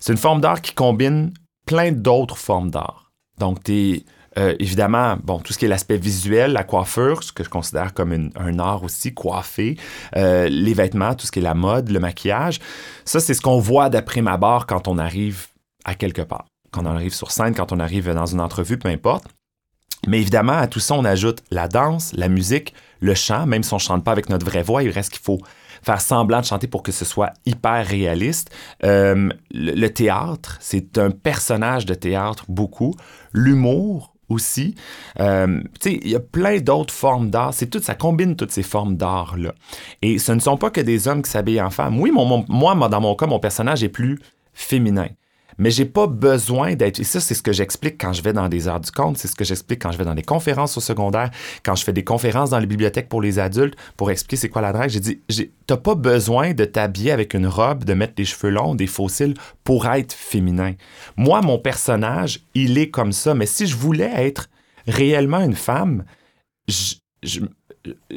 C'est 0.00 0.12
une 0.12 0.18
forme 0.18 0.40
d'art 0.40 0.60
qui 0.60 0.74
combine 0.74 1.32
plein 1.66 1.92
d'autres 1.92 2.36
formes 2.36 2.70
d'art. 2.70 3.12
Donc, 3.38 3.62
tu 3.62 4.02
évidemment, 4.58 5.18
bon, 5.22 5.40
tout 5.40 5.52
ce 5.52 5.58
qui 5.58 5.66
est 5.66 5.68
l'aspect 5.68 5.98
visuel, 5.98 6.52
la 6.54 6.64
coiffure, 6.64 7.22
ce 7.22 7.32
que 7.32 7.44
je 7.44 7.50
considère 7.50 7.92
comme 7.92 8.14
une- 8.14 8.32
un 8.36 8.58
art 8.58 8.82
aussi, 8.82 9.12
coiffé, 9.12 9.76
euh, 10.16 10.48
les 10.48 10.72
vêtements, 10.72 11.14
tout 11.14 11.26
ce 11.26 11.32
qui 11.32 11.38
est 11.40 11.42
la 11.42 11.52
mode, 11.52 11.90
le 11.90 12.00
maquillage, 12.00 12.58
ça, 13.04 13.20
c'est 13.20 13.34
ce 13.34 13.42
qu'on 13.42 13.58
voit 13.58 13.90
d'après 13.90 14.22
ma 14.22 14.38
barre 14.38 14.66
quand 14.66 14.88
on 14.88 14.96
arrive 14.96 15.48
à 15.84 15.94
quelque 15.94 16.22
part. 16.22 16.46
Quand 16.72 16.82
on 16.86 16.94
arrive 16.94 17.14
sur 17.14 17.30
scène, 17.30 17.54
quand 17.54 17.70
on 17.70 17.78
arrive 17.78 18.12
dans 18.12 18.26
une 18.26 18.40
entrevue, 18.40 18.78
peu 18.78 18.88
importe. 18.88 19.24
Mais 20.08 20.20
évidemment, 20.20 20.54
à 20.54 20.66
tout 20.66 20.80
ça, 20.80 20.94
on 20.94 21.04
ajoute 21.04 21.44
la 21.50 21.68
danse, 21.68 22.12
la 22.14 22.28
musique, 22.28 22.74
le 23.00 23.14
chant, 23.14 23.46
même 23.46 23.62
si 23.62 23.72
on 23.72 23.76
ne 23.76 23.80
chante 23.80 24.04
pas 24.04 24.10
avec 24.10 24.28
notre 24.28 24.44
vraie 24.44 24.62
voix, 24.62 24.82
il 24.82 24.90
reste 24.90 25.12
qu'il 25.12 25.22
faut 25.22 25.38
faire 25.82 26.00
semblant 26.00 26.40
de 26.40 26.44
chanter 26.44 26.66
pour 26.66 26.82
que 26.82 26.92
ce 26.92 27.04
soit 27.04 27.32
hyper 27.46 27.86
réaliste. 27.86 28.50
Euh, 28.84 29.28
le, 29.52 29.88
théâtre, 29.88 30.56
c'est 30.60 30.98
un 30.98 31.10
personnage 31.10 31.86
de 31.86 31.94
théâtre 31.94 32.44
beaucoup. 32.48 32.94
L'humour 33.32 34.14
aussi. 34.28 34.74
Euh, 35.20 35.60
il 35.84 36.08
y 36.08 36.16
a 36.16 36.20
plein 36.20 36.58
d'autres 36.58 36.94
formes 36.94 37.30
d'art. 37.30 37.54
C'est 37.54 37.66
tout, 37.66 37.80
ça 37.82 37.94
combine 37.94 38.34
toutes 38.34 38.52
ces 38.52 38.62
formes 38.62 38.96
d'art-là. 38.96 39.54
Et 40.00 40.18
ce 40.18 40.32
ne 40.32 40.40
sont 40.40 40.56
pas 40.56 40.70
que 40.70 40.80
des 40.80 41.06
hommes 41.06 41.22
qui 41.22 41.30
s'habillent 41.30 41.60
en 41.60 41.70
femmes. 41.70 42.00
Oui, 42.00 42.10
moi, 42.12 42.88
dans 42.88 43.00
mon 43.00 43.14
cas, 43.14 43.26
mon 43.26 43.40
personnage 43.40 43.84
est 43.84 43.88
plus 43.88 44.18
féminin. 44.52 45.08
Mais 45.62 45.70
j'ai 45.70 45.84
pas 45.84 46.08
besoin 46.08 46.74
d'être. 46.74 46.98
Et 46.98 47.04
ça, 47.04 47.20
c'est 47.20 47.34
ce 47.34 47.42
que 47.42 47.52
j'explique 47.52 47.96
quand 47.96 48.12
je 48.12 48.20
vais 48.20 48.32
dans 48.32 48.48
des 48.48 48.66
heures 48.66 48.80
du 48.80 48.90
compte, 48.90 49.16
c'est 49.16 49.28
ce 49.28 49.36
que 49.36 49.44
j'explique 49.44 49.80
quand 49.80 49.92
je 49.92 49.96
vais 49.96 50.04
dans 50.04 50.16
des 50.16 50.24
conférences 50.24 50.76
au 50.76 50.80
secondaire, 50.80 51.30
quand 51.62 51.76
je 51.76 51.84
fais 51.84 51.92
des 51.92 52.02
conférences 52.02 52.50
dans 52.50 52.58
les 52.58 52.66
bibliothèques 52.66 53.08
pour 53.08 53.22
les 53.22 53.38
adultes 53.38 53.76
pour 53.96 54.10
expliquer 54.10 54.34
c'est 54.34 54.48
quoi 54.48 54.60
la 54.60 54.72
drague. 54.72 54.90
J'ai 54.90 54.98
dit, 54.98 55.20
t'as 55.68 55.76
pas 55.76 55.94
besoin 55.94 56.52
de 56.52 56.64
t'habiller 56.64 57.12
avec 57.12 57.32
une 57.32 57.46
robe, 57.46 57.84
de 57.84 57.94
mettre 57.94 58.16
des 58.16 58.24
cheveux 58.24 58.50
longs, 58.50 58.74
des 58.74 58.88
fossiles 58.88 59.34
pour 59.62 59.86
être 59.86 60.12
féminin. 60.12 60.72
Moi, 61.16 61.40
mon 61.42 61.60
personnage, 61.60 62.40
il 62.54 62.76
est 62.76 62.90
comme 62.90 63.12
ça, 63.12 63.32
mais 63.34 63.46
si 63.46 63.68
je 63.68 63.76
voulais 63.76 64.10
être 64.16 64.50
réellement 64.88 65.44
une 65.44 65.54
femme, 65.54 66.02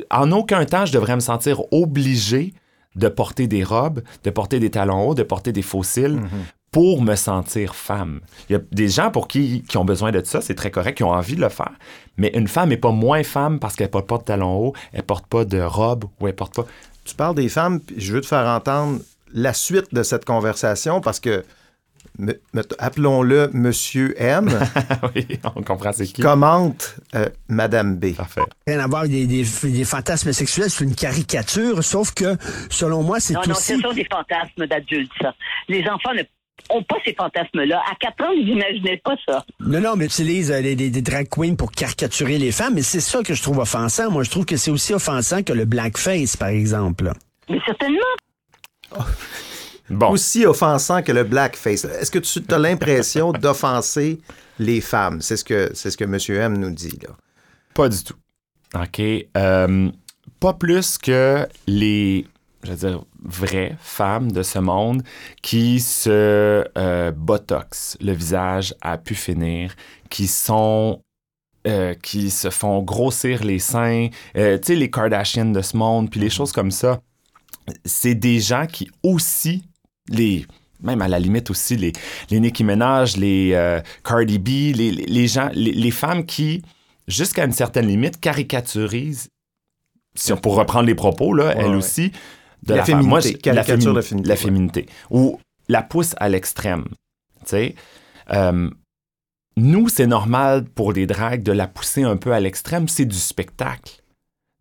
en 0.10 0.32
aucun 0.32 0.66
temps, 0.66 0.88
je 0.88 0.94
devrais 0.94 1.14
me 1.14 1.20
sentir 1.20 1.62
obligé 1.72 2.56
de 2.96 3.08
porter 3.08 3.46
des 3.46 3.64
robes, 3.64 4.02
de 4.24 4.32
porter 4.32 4.60
des 4.60 4.72
talons 4.72 5.10
hauts, 5.10 5.14
de 5.14 5.22
porter 5.22 5.52
des 5.52 5.62
mhm 5.62 6.30
pour 6.76 7.02
me 7.02 7.16
sentir 7.16 7.74
femme. 7.74 8.20
Il 8.50 8.52
y 8.52 8.56
a 8.58 8.60
des 8.74 8.90
gens 8.90 9.10
pour 9.10 9.30
qui, 9.30 9.64
qui 9.64 9.78
ont 9.78 9.86
besoin 9.86 10.12
de 10.12 10.22
ça, 10.26 10.42
c'est 10.42 10.56
très 10.56 10.72
correct, 10.72 10.98
qui 10.98 11.06
ont 11.06 11.12
envie 11.12 11.38
de 11.38 11.40
le 11.40 11.48
faire. 11.48 11.72
Mais 12.18 12.32
une 12.34 12.50
femme 12.50 12.68
n'est 12.68 12.76
pas 12.76 12.92
moins 12.92 13.24
femme 13.24 13.60
parce 13.62 13.78
qu'elle 13.78 13.90
porte 13.90 14.08
pas 14.08 14.18
de 14.18 14.24
talons 14.24 14.58
hauts, 14.58 14.74
elle 14.92 15.04
porte 15.04 15.26
pas 15.26 15.46
de 15.46 15.62
robe 15.62 16.04
ou 16.20 16.28
elle 16.28 16.36
porte 16.36 16.54
pas. 16.54 16.66
Tu 17.06 17.16
parles 17.16 17.36
des 17.36 17.48
femmes, 17.48 17.80
puis 17.80 17.96
je 17.98 18.12
veux 18.12 18.20
te 18.20 18.26
faire 18.26 18.46
entendre 18.46 19.00
la 19.34 19.54
suite 19.54 19.94
de 19.94 20.04
cette 20.04 20.26
conversation 20.26 21.00
parce 21.00 21.22
que 21.22 21.46
appelons-le 22.78 23.52
Monsieur 23.54 24.14
M. 24.22 24.50
oui, 25.16 25.28
on 25.56 25.62
comprend 25.62 25.94
c'est 25.94 26.08
qui. 26.08 26.22
Commente 26.22 26.98
euh, 27.16 27.30
Madame 27.48 27.96
B. 27.98 28.16
Parfait. 28.16 28.42
Rien 28.68 28.82
à 28.82 28.88
voir 28.88 29.08
des, 29.08 29.26
des, 29.28 29.86
fantasmes 29.86 30.34
sexuels, 30.34 30.70
c'est 30.70 30.84
une 30.84 30.96
caricature, 30.96 31.86
sauf 31.86 32.14
que, 32.14 32.36
selon 32.70 33.02
moi, 33.02 33.22
c'est 33.22 33.38
aussi... 33.38 33.48
Non, 33.48 33.56
non, 33.56 33.62
ce 33.62 33.80
sont 33.80 33.94
des 33.94 34.08
fantasmes 34.12 34.68
d'adultes, 34.68 35.12
ça. 35.22 35.34
Les 35.70 35.88
enfants 35.88 36.14
ne 36.14 36.24
ont 36.70 36.84
pas 36.84 36.98
ces 37.06 37.14
fantasmes-là. 37.14 37.82
À 37.92 37.96
4 37.96 38.24
ans, 38.24 38.36
vous 38.36 38.44
n'imaginez 38.44 38.98
pas 38.98 39.16
ça. 39.28 39.46
Non, 39.60 39.80
non, 39.82 39.96
mais 39.96 40.06
utilise 40.06 40.52
euh, 40.52 40.62
des, 40.62 41.02
drag 41.02 41.28
queens 41.30 41.56
pour 41.56 41.72
caricaturer 41.72 42.38
les 42.38 42.52
femmes, 42.52 42.76
mais 42.76 42.82
c'est 42.82 43.02
ça 43.02 43.22
que 43.24 43.34
je 43.34 43.42
trouve 43.42 43.60
offensant. 43.60 44.10
Moi, 44.12 44.24
je 44.24 44.32
trouve 44.32 44.46
que 44.46 44.58
c'est 44.58 44.72
aussi 44.72 44.94
offensant 44.94 45.44
que 45.44 45.54
le 45.54 45.66
blackface, 45.66 46.38
par 46.38 46.50
exemple. 46.50 47.12
Mais 47.50 47.60
certainement. 47.66 48.00
Bon. 49.88 50.10
Aussi 50.10 50.48
offensant 50.48 51.04
que 51.04 51.12
le 51.12 51.24
blackface. 51.24 51.86
Est-ce 51.86 52.10
que 52.10 52.18
tu 52.18 52.42
as 52.52 52.58
l'impression 52.58 53.32
d'offenser 53.34 54.20
les 54.58 54.82
femmes? 54.82 55.22
C'est 55.22 55.38
ce 55.38 55.44
que 55.44 55.70
c'est 55.76 55.92
ce 55.92 55.98
que 55.98 56.06
M. 56.06 56.18
M 56.42 56.58
nous 56.58 56.72
dit, 56.72 56.98
là. 57.04 57.10
Pas 57.76 57.88
du 57.88 58.04
tout. 58.04 58.16
OK. 58.74 59.00
Euh, 59.38 59.92
pas 60.40 60.54
plus 60.54 60.98
que 60.98 61.48
les 61.68 62.26
je 62.66 62.72
veux 62.72 62.90
dire, 62.90 63.04
vraies 63.24 63.76
femmes 63.80 64.32
de 64.32 64.44
ce 64.44 64.60
monde 64.60 65.04
qui 65.42 65.80
se 65.80 66.66
euh, 66.78 67.12
botox 67.12 67.98
le 68.02 68.12
visage 68.12 68.76
à 68.82 68.98
pu 68.98 69.16
finir, 69.16 69.76
qui 70.10 70.28
sont 70.28 71.02
euh, 71.68 71.94
qui 71.96 72.30
se 72.30 72.50
font 72.50 72.82
grossir 72.82 73.44
les 73.44 73.60
seins, 73.60 74.10
euh, 74.38 74.58
tu 74.58 74.68
sais, 74.68 74.76
les 74.76 74.92
Kardashians 74.92 75.52
de 75.52 75.62
ce 75.62 75.76
monde, 75.78 76.10
puis 76.10 76.20
les 76.20 76.30
choses 76.30 76.52
comme 76.52 76.72
ça. 76.72 77.02
C'est 77.84 78.14
des 78.14 78.40
gens 78.40 78.68
qui 78.68 78.92
aussi, 79.02 79.64
les, 80.10 80.46
même 80.84 81.02
à 81.02 81.08
la 81.08 81.18
limite 81.18 81.50
aussi, 81.50 81.76
les, 81.76 81.94
les 82.30 82.40
Nicki 82.40 82.64
Minaj, 82.64 83.18
les 83.18 83.80
Cardi 84.04 84.38
B, 84.38 84.76
les, 84.76 84.92
les 84.92 85.28
gens, 85.28 85.50
les, 85.54 85.90
femmes 85.90 86.28
qui, 86.28 86.62
jusqu'à 87.08 87.46
une 87.46 87.54
certaine 87.54 87.88
limite, 87.88 88.20
caricaturisent, 88.20 89.30
si 90.14 90.32
on, 90.32 90.38
pour 90.38 90.56
reprendre 90.56 90.86
les 90.86 90.96
propos, 90.96 91.34
là, 91.34 91.54
elles 91.58 91.76
aussi, 91.76 92.12
de 92.66 92.74
la, 92.74 92.84
féminité. 92.84 93.10
Moi, 93.10 93.20
la, 93.54 93.64
féminité. 93.64 94.28
La 94.28 94.36
féminité. 94.36 94.86
Ou 95.10 95.40
la 95.68 95.82
pousse 95.82 96.16
à 96.18 96.30
l'extrême. 96.30 96.86
Euh, 97.54 98.70
nous, 99.58 99.90
c'est 99.90 100.08
normal 100.08 100.66
pour 100.66 100.92
les 100.92 101.08
dragues 101.08 101.44
de 101.44 101.52
la 101.52 101.68
pousser 101.68 102.04
un 102.04 102.18
peu 102.18 102.34
à 102.34 102.40
l'extrême. 102.40 102.88
C'est 102.88 103.06
du 103.06 103.18
spectacle. 103.18 104.02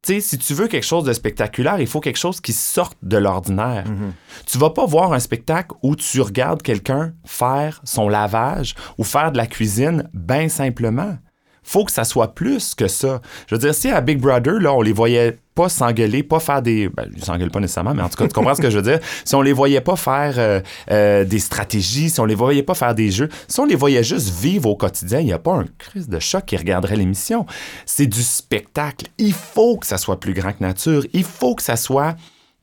Si 0.07 0.37
tu 0.37 0.53
veux 0.53 0.69
quelque 0.69 0.85
chose 0.85 1.05
de 1.05 1.15
spectaculaire, 1.15 1.81
il 1.81 1.87
faut 1.87 2.01
quelque 2.01 2.19
chose 2.19 2.41
qui 2.43 2.53
sorte 2.53 2.99
de 3.03 3.17
l'ordinaire. 3.17 3.85
Mm-hmm. 3.87 4.45
Tu 4.47 4.59
vas 4.59 4.69
pas 4.69 4.85
voir 4.85 5.15
un 5.15 5.19
spectacle 5.19 5.75
où 5.83 5.97
tu 5.97 6.21
regardes 6.21 6.61
quelqu'un 6.61 7.15
faire 7.25 7.81
son 7.85 8.11
lavage 8.11 8.75
ou 8.99 9.05
faire 9.05 9.33
de 9.33 9.39
la 9.39 9.47
cuisine 9.47 10.11
bien 10.13 10.51
simplement 10.51 11.17
faut 11.65 11.85
que 11.85 11.93
ça 11.93 12.05
soit 12.05 12.35
plus 12.35 12.75
que 12.75 12.89
ça. 12.89 13.21
Je 13.49 13.55
veux 13.55 13.59
dire, 13.59 13.75
si 13.75 13.91
à 13.91 14.01
Big 14.01 14.19
Brother, 14.19 14.61
là, 14.61 14.73
on 14.73 14.83
les 14.83 14.93
voyait 14.93 15.39
pas 15.55 15.69
s'engueuler, 15.69 16.23
pas 16.23 16.41
faire 16.41 16.63
des... 16.63 16.89
Ben, 16.89 17.09
ils 17.17 17.25
s'engueulent 17.25 17.51
pas 17.51 17.61
nécessairement, 17.61 17.95
mais 17.95 18.03
en 18.03 18.09
tout 18.09 18.17
cas, 18.17 18.27
tu 18.27 18.33
comprends 18.33 18.55
ce 18.55 18.61
que 18.61 18.71
je 18.71 18.77
veux 18.77 18.83
dire? 18.83 19.01
Si 19.25 19.35
on 19.35 19.43
les 19.43 19.53
voyait 19.53 19.81
pas 19.81 19.97
faire 19.97 20.35
euh, 20.39 20.61
euh, 20.91 21.25
des 21.25 21.39
stratégies, 21.39 22.11
si 22.11 22.21
on 22.21 22.25
les 22.27 22.35
voyait 22.35 22.63
pas 22.63 22.75
faire 22.75 22.95
des 22.95 23.11
jeux, 23.11 23.29
si 23.49 23.59
on 23.61 23.65
les 23.65 23.77
voyait 23.77 24.05
juste 24.05 24.29
vivre 24.29 24.69
au 24.69 24.77
quotidien, 24.77 25.21
il 25.21 25.27
n'y 25.27 25.33
a 25.33 25.39
pas 25.39 25.55
un 25.55 25.65
crise 25.79 26.09
de 26.09 26.19
choc 26.19 26.45
qui 26.45 26.57
regarderait 26.57 26.97
l'émission. 26.97 27.47
C'est 27.87 28.07
du 28.07 28.23
spectacle. 28.23 29.07
Il 29.19 29.33
faut 29.33 29.79
que 29.79 29.87
ça 29.87 29.97
soit 29.97 30.21
plus 30.21 30.35
grand 30.35 30.53
que 30.53 30.63
nature. 30.63 31.05
Il 31.13 31.25
faut 31.25 31.55
que 31.55 31.63
ça 31.63 31.77
soit 31.77 32.17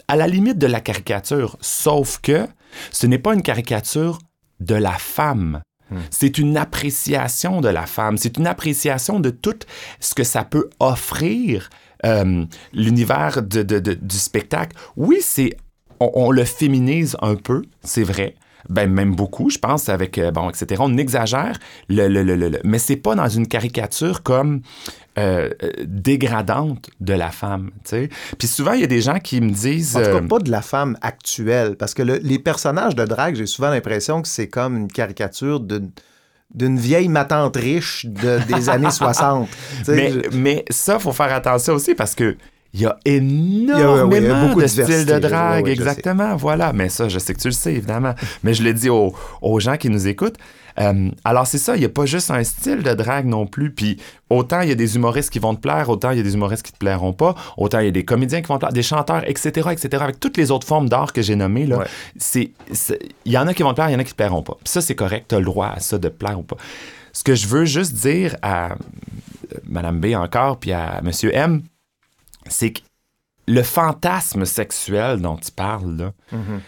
à 0.08 0.16
la 0.16 0.28
limite 0.28 0.58
de 0.58 0.68
la 0.68 0.82
caricature. 0.82 1.58
Sauf 1.62 2.20
que 2.22 2.46
ce 2.92 3.08
n'est 3.08 3.18
pas 3.18 3.34
une 3.34 3.42
caricature 3.42 4.20
de 4.60 4.76
la 4.76 4.92
femme. 4.92 5.62
Hmm. 5.92 6.00
C'est 6.10 6.38
une 6.38 6.58
appréciation 6.58 7.62
de 7.62 7.68
la 7.68 7.86
femme, 7.86 8.18
c'est 8.18 8.38
une 8.38 8.48
appréciation 8.48 9.20
de 9.20 9.30
tout 9.30 9.60
ce 10.00 10.16
que 10.16 10.24
ça 10.24 10.44
peut 10.44 10.70
offrir, 10.80 11.70
euh, 12.06 12.46
l'univers 12.74 13.42
du 13.44 14.18
spectacle. 14.18 14.76
Oui, 14.96 15.18
c'est 15.22 15.56
on, 16.00 16.32
le 16.32 16.46
féminise 16.46 17.16
un 17.22 17.36
peu, 17.36 17.62
c'est 17.84 18.04
vrai. 18.04 18.36
Ben, 18.70 18.90
même 18.90 19.16
beaucoup, 19.16 19.50
je 19.50 19.58
pense, 19.58 19.90
avec, 19.90 20.18
euh, 20.18 20.32
bon, 20.32 20.50
etc. 20.50 20.82
On 20.84 20.98
exagère, 20.98 21.58
le, 21.90 22.08
le, 22.08 22.24
le 22.24 22.60
mais 22.64 22.80
c'est 22.80 22.96
pas 22.96 23.16
dans 23.16 23.28
une 23.28 23.48
caricature 23.48 24.22
comme 24.24 24.62
euh, 25.18 25.50
dégradante 25.84 26.90
de 27.00 27.14
la 27.14 27.32
femme. 27.32 27.72
Puis 28.38 28.48
souvent, 28.48 28.74
il 28.74 28.82
y 28.82 28.84
a 28.84 28.88
des 28.88 29.02
gens 29.02 29.20
qui 29.20 29.42
me 29.42 29.52
disent... 29.52 29.98
En 29.98 30.04
tout 30.04 30.12
cas, 30.12 30.22
pas 30.22 30.40
de 30.40 30.50
la 30.50 30.62
femme 30.62 30.98
actuelle, 31.02 31.76
parce 31.76 31.94
que 31.94 32.02
les 32.02 32.40
personnages 32.40 32.96
de 32.96 33.06
drague, 33.06 33.36
j'ai 33.36 33.46
souvent 33.46 33.70
l'impression 33.70 34.22
que 34.22 34.28
c'est 34.28 34.48
comme 34.48 34.78
une 34.78 34.88
caricature 34.88 35.60
d'une 35.60 36.80
vieille 36.80 37.10
matante 37.10 37.58
riche 37.58 38.06
des 38.06 38.70
années 38.70 38.92
60. 38.92 39.50
Mais, 39.90 40.14
mais 40.32 40.66
ça, 40.70 40.98
faut 40.98 41.14
faire 41.14 41.34
attention 41.34 41.74
aussi 41.74 41.94
parce 41.94 42.16
que 42.16 42.38
il 42.74 42.80
y 42.80 42.86
a 42.86 42.98
énormément 43.04 44.48
beaucoup 44.48 44.62
de, 44.62 44.68
styles 44.68 45.06
de 45.06 45.20
drague, 45.20 45.68
exactement, 45.68 46.38
voilà. 46.38 46.72
Mais 46.72 46.88
ça, 46.88 47.10
je 47.10 47.20
sais 47.20 47.34
que 47.34 47.42
tu 47.42 47.50
le 47.50 47.54
sais, 47.54 47.74
évidemment. 47.74 48.16
Mais 48.44 48.54
je 48.54 48.64
le 48.64 48.74
dis 48.74 48.90
aux, 48.90 49.14
aux 49.42 49.60
gens 49.60 49.76
qui 49.76 49.90
nous 49.90 50.08
écoutent. 50.08 50.38
Euh, 50.80 51.10
alors, 51.24 51.48
c'est 51.48 51.58
ça, 51.58 51.76
il 51.76 51.80
n'y 51.80 51.86
a 51.86 51.90
pas 51.90 52.06
juste 52.06 52.32
un 52.32 52.44
style 52.44 52.84
de 52.84 52.94
drague 52.94 53.26
non 53.26 53.46
plus. 53.46 53.72
Puis, 53.72 53.98
autant 54.30 54.62
il 54.62 54.70
y 54.70 54.72
a 54.72 54.76
des 54.76 54.96
humoristes 54.96 55.30
qui 55.30 55.40
vont 55.40 55.56
te 55.56 55.62
plaire, 55.62 55.90
autant 55.90 56.12
il 56.12 56.18
y 56.18 56.20
a 56.20 56.24
des 56.24 56.34
humoristes 56.34 56.66
qui 56.66 56.72
te 56.72 56.78
plairont 56.78 57.14
pas, 57.14 57.36
autant 57.58 57.80
il 57.80 57.86
y 57.86 57.90
a 57.90 57.92
des 57.92 58.06
comédiens 58.06 58.42
qui 58.42 58.48
vont 58.48 58.56
te 58.56 58.62
plaire, 58.62 58.74
des 58.74 58.84
chanteurs, 58.84 59.28
etc., 59.30 59.70
etc. 59.72 60.04
Avec 60.04 60.20
toutes 60.20 60.38
les 60.38 60.52
autres 60.52 60.68
formes 60.68 60.90
d'art 60.90 61.14
que 61.14 61.22
j'ai 61.22 61.36
nommées, 61.36 61.66
là, 61.66 61.84
il 62.36 62.52
y 63.26 63.38
en 63.38 63.48
a 63.48 63.54
qui 63.54 63.64
vont 63.64 63.70
te 63.72 63.76
plaire, 63.76 63.90
il 63.90 63.94
y 63.94 63.96
en 63.96 64.00
a 64.00 64.04
qui 64.04 64.12
te 64.12 64.18
plairont 64.18 64.44
pas. 64.44 64.58
Puis 64.64 64.72
ça, 64.72 64.82
c'est 64.82 64.96
correct, 64.96 65.28
tu 65.30 65.36
as 65.36 65.40
le 65.40 65.46
droit 65.46 65.68
à 65.76 65.80
ça 65.80 65.98
de 65.98 66.10
plaire 66.10 66.40
ou 66.40 66.44
pas. 66.44 66.58
Ce 67.14 67.24
que 67.24 67.36
je 67.36 67.48
veux 67.48 67.66
juste 67.66 67.94
dire 67.94 68.36
à 68.42 68.72
euh, 68.72 68.76
Madame 69.68 70.00
B 70.00 70.14
encore, 70.16 70.58
puis 70.58 70.72
à 70.72 71.02
Monsieur 71.04 71.36
M, 71.36 71.62
c'est 72.48 72.72
que 72.72 72.80
le 73.48 73.64
fantasme 73.64 74.46
sexuel 74.46 75.22
dont 75.22 75.36
tu 75.36 75.52
parles, 75.52 76.12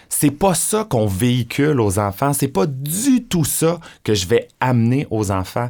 c'est 0.10 0.32
pas 0.32 0.54
ça 0.54 0.86
qu'on 0.90 1.08
véhicule 1.08 1.80
aux 1.80 2.00
enfants. 2.00 2.34
C'est 2.34 2.48
pas 2.48 2.66
du 2.66 3.24
tout 3.24 3.46
ça 3.46 3.80
que 4.04 4.14
je 4.14 4.28
vais 4.28 4.48
amener 4.60 5.08
aux 5.10 5.32
enfants. 5.32 5.70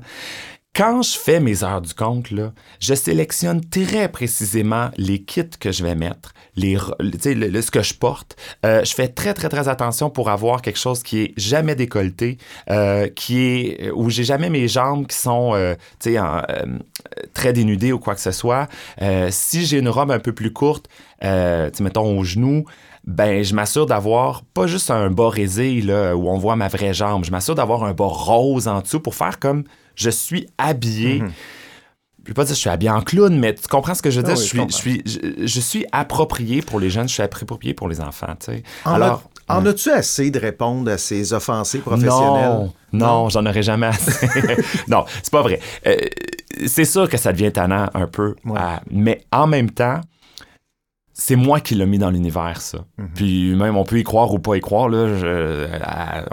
Quand 0.76 1.04
je 1.04 1.16
fais 1.16 1.40
mes 1.40 1.64
heures 1.64 1.82
du 1.82 1.94
compte, 1.94 2.32
là, 2.32 2.52
je 2.80 2.96
sélectionne 2.96 3.62
très 3.62 4.10
précisément 4.10 4.90
les 4.98 5.22
kits 5.22 5.44
que 5.60 5.72
je 5.72 5.84
vais 5.84 5.94
mettre, 5.94 6.34
les, 6.56 6.80
le, 7.00 7.62
ce 7.62 7.70
que 7.70 7.84
je 7.84 7.94
porte. 7.94 8.36
Euh, 8.66 8.84
je 8.84 8.92
fais 8.96 9.08
très, 9.08 9.36
très, 9.36 9.50
très 9.50 9.68
attention 9.68 10.10
pour 10.10 10.32
avoir 10.32 10.64
quelque 10.64 10.80
chose 10.80 11.04
qui 11.04 11.22
est 11.22 11.34
jamais 11.38 11.76
décolleté, 11.76 12.40
euh, 12.72 13.08
qui 13.08 13.38
est 13.40 13.92
où 13.92 14.10
j'ai 14.10 14.24
jamais 14.24 14.50
mes 14.50 14.68
jambes 14.68 15.06
qui 15.06 15.16
sont 15.16 15.54
euh, 15.54 15.76
en, 16.18 16.42
très 17.36 17.54
dénudées 17.54 17.94
ou 17.94 18.00
quoi 18.00 18.16
que 18.16 18.22
ce 18.22 18.32
soit. 18.32 18.68
si 19.30 19.68
j'ai 19.68 19.78
une 19.78 19.90
robe 19.90 20.10
un 20.10 20.20
peu 20.20 20.34
plus 20.34 20.52
courte, 20.52 20.90
mettons 21.22 22.18
au 22.18 22.24
genou, 22.24 22.66
ben 23.06 23.44
je 23.44 23.54
m'assure 23.54 23.86
d'avoir 23.86 24.42
pas 24.42 24.66
juste 24.66 24.90
un 24.90 25.12
bas 25.12 25.30
résé 25.30 25.82
là, 25.82 26.16
où 26.16 26.30
on 26.30 26.38
voit 26.40 26.56
ma 26.56 26.68
vraie 26.68 26.96
jambe, 26.96 27.26
je 27.26 27.32
m'assure 27.32 27.54
d'avoir 27.54 27.84
un 27.84 27.94
bas 27.94 28.08
rose 28.08 28.68
en 28.68 28.82
dessous 28.82 29.02
pour 29.02 29.14
faire 29.14 29.40
comme 29.40 29.66
je 29.96 30.10
suis 30.10 30.48
habillé. 30.58 31.22
Mhm. 31.22 31.32
Je 32.26 32.32
ne 32.32 32.36
pas 32.36 32.44
dire 32.44 32.52
que 32.52 32.56
je 32.56 32.60
suis 32.62 32.70
habillé 32.70 32.90
en 32.90 33.02
clown, 33.02 33.38
mais 33.38 33.54
tu 33.54 33.68
comprends 33.68 33.94
ce 33.94 34.02
que 34.02 34.10
je 34.10 34.22
veux 34.22 34.26
dire? 34.26 34.38
je, 34.38 34.42
suis, 34.72 35.04
je, 35.06 35.60
suis, 35.60 35.86
approprié 35.92 36.62
pour 36.62 36.80
les 36.80 36.90
jeunes, 36.90 37.10
je 37.10 37.16
suis 37.16 37.24
approprié 37.24 37.74
pour 37.74 37.90
les 37.90 38.00
enfants. 38.00 38.34
En 38.86 38.94
Alors, 38.94 39.24
en 39.50 39.66
as-tu 39.66 39.92
assez 39.92 40.32
de 40.32 40.40
répondre 40.40 40.90
à 40.90 40.98
ces 40.98 41.34
offensés 41.34 41.80
professionnels? 41.80 42.72
Non, 42.94 43.28
j'en 43.28 43.46
aurais 43.46 43.64
jamais 43.64 43.88
assez. 43.88 44.28
non, 44.88 45.04
c'est 45.22 45.32
pas 45.32 45.42
vrai. 45.42 45.60
Euh, 45.86 45.98
c'est 46.66 46.86
sûr 46.86 47.10
que 47.10 47.18
ça 47.18 47.34
devient 47.34 47.52
tannant 47.52 47.90
un 47.94 48.08
peu, 48.08 48.36
mais 48.90 49.26
en 49.32 49.48
même 49.48 49.72
temps, 49.72 50.00
c'est 51.14 51.36
moi 51.36 51.60
qui 51.60 51.76
l'ai 51.76 51.86
mis 51.86 52.00
dans 52.00 52.10
l'univers, 52.10 52.60
ça. 52.62 52.80
Puis 53.16 53.56
même, 53.56 53.78
on 53.78 53.84
peut 53.84 54.00
y 54.00 54.04
croire 54.04 54.34
ou 54.34 54.40
pas 54.40 54.56
y 54.58 54.62
croire, 54.62 54.90
là, 54.90 55.16
je- 55.18 55.26
euh, 55.26 55.68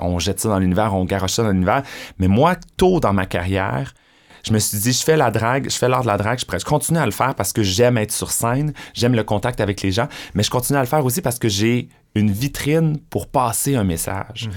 on 0.01 0.19
jette 0.19 0.41
ça 0.41 0.49
dans 0.49 0.59
l'univers, 0.59 0.95
on 0.95 1.05
garoche 1.05 1.33
ça 1.33 1.43
dans 1.43 1.51
l'univers. 1.51 1.83
Mais 2.19 2.29
moi, 2.29 2.57
tôt 2.77 2.99
dans 3.01 3.13
ma 3.13 3.27
carrière, 3.27 3.93
je 4.43 4.53
me 4.55 4.59
suis 4.59 4.79
dit, 4.79 4.93
je 4.93 5.03
fais 5.05 5.19
la 5.19 5.31
drague, 5.31 5.69
je 5.71 5.77
fais 5.77 5.89
l'art 5.89 6.01
de 6.03 6.07
la 6.07 6.17
drague, 6.17 6.39
je 6.39 6.59
je 6.59 6.65
continue 6.65 6.99
à 6.99 7.05
le 7.05 7.13
faire 7.13 7.35
parce 7.35 7.53
que 7.53 7.63
j'aime 7.63 7.99
être 7.99 8.11
sur 8.13 8.31
scène, 8.31 8.73
j'aime 8.95 9.15
le 9.15 9.23
contact 9.23 9.61
avec 9.61 9.83
les 9.83 9.93
gens, 9.93 10.09
mais 10.35 10.43
je 10.43 10.51
continue 10.51 10.79
à 10.79 10.83
le 10.83 10.87
faire 10.89 11.05
aussi 11.05 11.21
parce 11.21 11.39
que 11.39 11.49
j'ai 11.49 11.89
une 12.15 12.31
vitrine 12.31 12.99
pour 13.11 13.27
passer 13.29 13.77
un 13.77 13.85
message. 13.85 14.49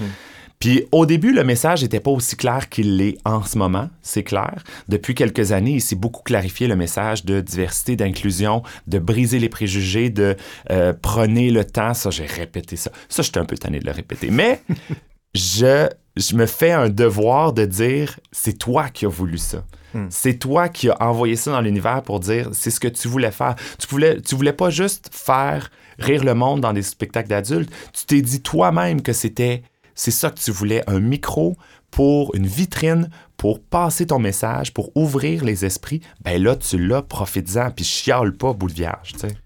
Puis 0.59 0.85
au 0.91 1.05
début, 1.05 1.33
le 1.33 1.43
message 1.43 1.81
n'était 1.83 1.99
pas 1.99 2.11
aussi 2.11 2.35
clair 2.35 2.69
qu'il 2.69 2.97
l'est 2.97 3.17
en 3.25 3.43
ce 3.43 3.57
moment, 3.57 3.89
c'est 4.01 4.23
clair. 4.23 4.63
Depuis 4.87 5.13
quelques 5.13 5.51
années, 5.51 5.73
il 5.73 5.81
s'est 5.81 5.95
beaucoup 5.95 6.23
clarifié 6.23 6.67
le 6.67 6.75
message 6.75 7.25
de 7.25 7.41
diversité, 7.41 7.95
d'inclusion, 7.95 8.63
de 8.87 8.99
briser 8.99 9.39
les 9.39 9.49
préjugés, 9.49 10.09
de 10.09 10.37
euh, 10.71 10.93
prenez 10.99 11.51
le 11.51 11.65
temps. 11.65 11.93
Ça, 11.93 12.09
j'ai 12.09 12.25
répété 12.25 12.75
ça. 12.75 12.91
Ça, 13.09 13.23
j'étais 13.23 13.39
un 13.39 13.45
peu 13.45 13.57
tanné 13.57 13.79
de 13.79 13.85
le 13.85 13.91
répéter. 13.91 14.29
Mais 14.31 14.61
je, 15.35 15.89
je 16.15 16.35
me 16.35 16.45
fais 16.45 16.71
un 16.71 16.89
devoir 16.89 17.53
de 17.53 17.65
dire, 17.65 18.19
c'est 18.31 18.57
toi 18.57 18.89
qui 18.89 19.05
as 19.05 19.09
voulu 19.09 19.37
ça. 19.37 19.63
C'est 20.09 20.39
toi 20.39 20.69
qui 20.69 20.89
as 20.89 21.01
envoyé 21.01 21.35
ça 21.35 21.51
dans 21.51 21.61
l'univers 21.61 22.01
pour 22.01 22.19
dire, 22.19 22.49
c'est 22.51 22.71
ce 22.71 22.79
que 22.79 22.87
tu 22.87 23.07
voulais 23.07 23.31
faire. 23.31 23.55
Tu 23.77 23.87
voulais, 23.87 24.19
tu 24.21 24.35
voulais 24.35 24.53
pas 24.53 24.69
juste 24.69 25.09
faire 25.11 25.69
rire 25.99 26.23
le 26.23 26.33
monde 26.33 26.61
dans 26.61 26.73
des 26.73 26.81
spectacles 26.81 27.29
d'adultes. 27.29 27.71
Tu 27.93 28.05
t'es 28.05 28.21
dit 28.21 28.41
toi-même 28.41 29.01
que 29.01 29.13
c'était, 29.13 29.63
c'est 29.95 30.11
ça 30.11 30.29
que 30.29 30.39
tu 30.39 30.51
voulais, 30.51 30.83
un 30.87 30.99
micro 30.99 31.57
pour 31.91 32.33
une 32.35 32.47
vitrine, 32.47 33.09
pour 33.37 33.61
passer 33.61 34.07
ton 34.07 34.19
message, 34.19 34.73
pour 34.73 34.95
ouvrir 34.95 35.43
les 35.43 35.65
esprits. 35.65 36.01
Ben 36.21 36.41
là, 36.41 36.55
tu 36.55 36.77
l'as, 36.77 37.01
profites-en, 37.01 37.71
puis 37.71 37.85
chiale 37.85 38.35
pas, 38.35 38.53
boule 38.53 38.71
vierge, 38.71 39.13
tu 39.13 39.19
sais. 39.19 39.37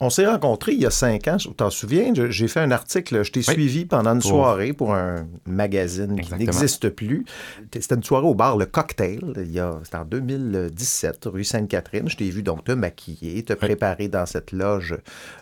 On 0.00 0.10
s'est 0.10 0.26
rencontrés 0.26 0.72
il 0.74 0.80
y 0.80 0.86
a 0.86 0.90
cinq 0.90 1.26
ans, 1.26 1.38
tu 1.38 1.48
t'en 1.54 1.70
souviens? 1.70 2.12
J'ai 2.14 2.46
fait 2.46 2.60
un 2.60 2.70
article, 2.70 3.24
je 3.24 3.32
t'ai 3.32 3.40
Oui. 3.40 3.52
suivi 3.52 3.84
pendant 3.84 4.12
une 4.14 4.20
Pour- 4.20 4.30
soirée 4.30 4.72
pour 4.72 4.94
un 4.94 5.26
magazine 5.44 6.20
qui 6.20 6.32
n'existe 6.34 6.88
plus. 6.90 7.24
C'était 7.74 7.96
une 7.96 8.04
soirée 8.04 8.26
au 8.28 8.34
bar 8.34 8.56
Le 8.56 8.66
Cocktail, 8.66 9.20
c'était 9.34 9.96
en 9.96 10.04
2017, 10.04 11.24
rue 11.26 11.42
Sainte-Catherine. 11.42 12.08
Je 12.08 12.16
t'ai 12.16 12.30
vu 12.30 12.42
donc 12.44 12.62
te 12.62 12.70
maquiller, 12.70 13.42
te 13.42 13.54
préparer 13.54 14.06
dans 14.06 14.24
cette 14.24 14.52
loge, 14.52 14.96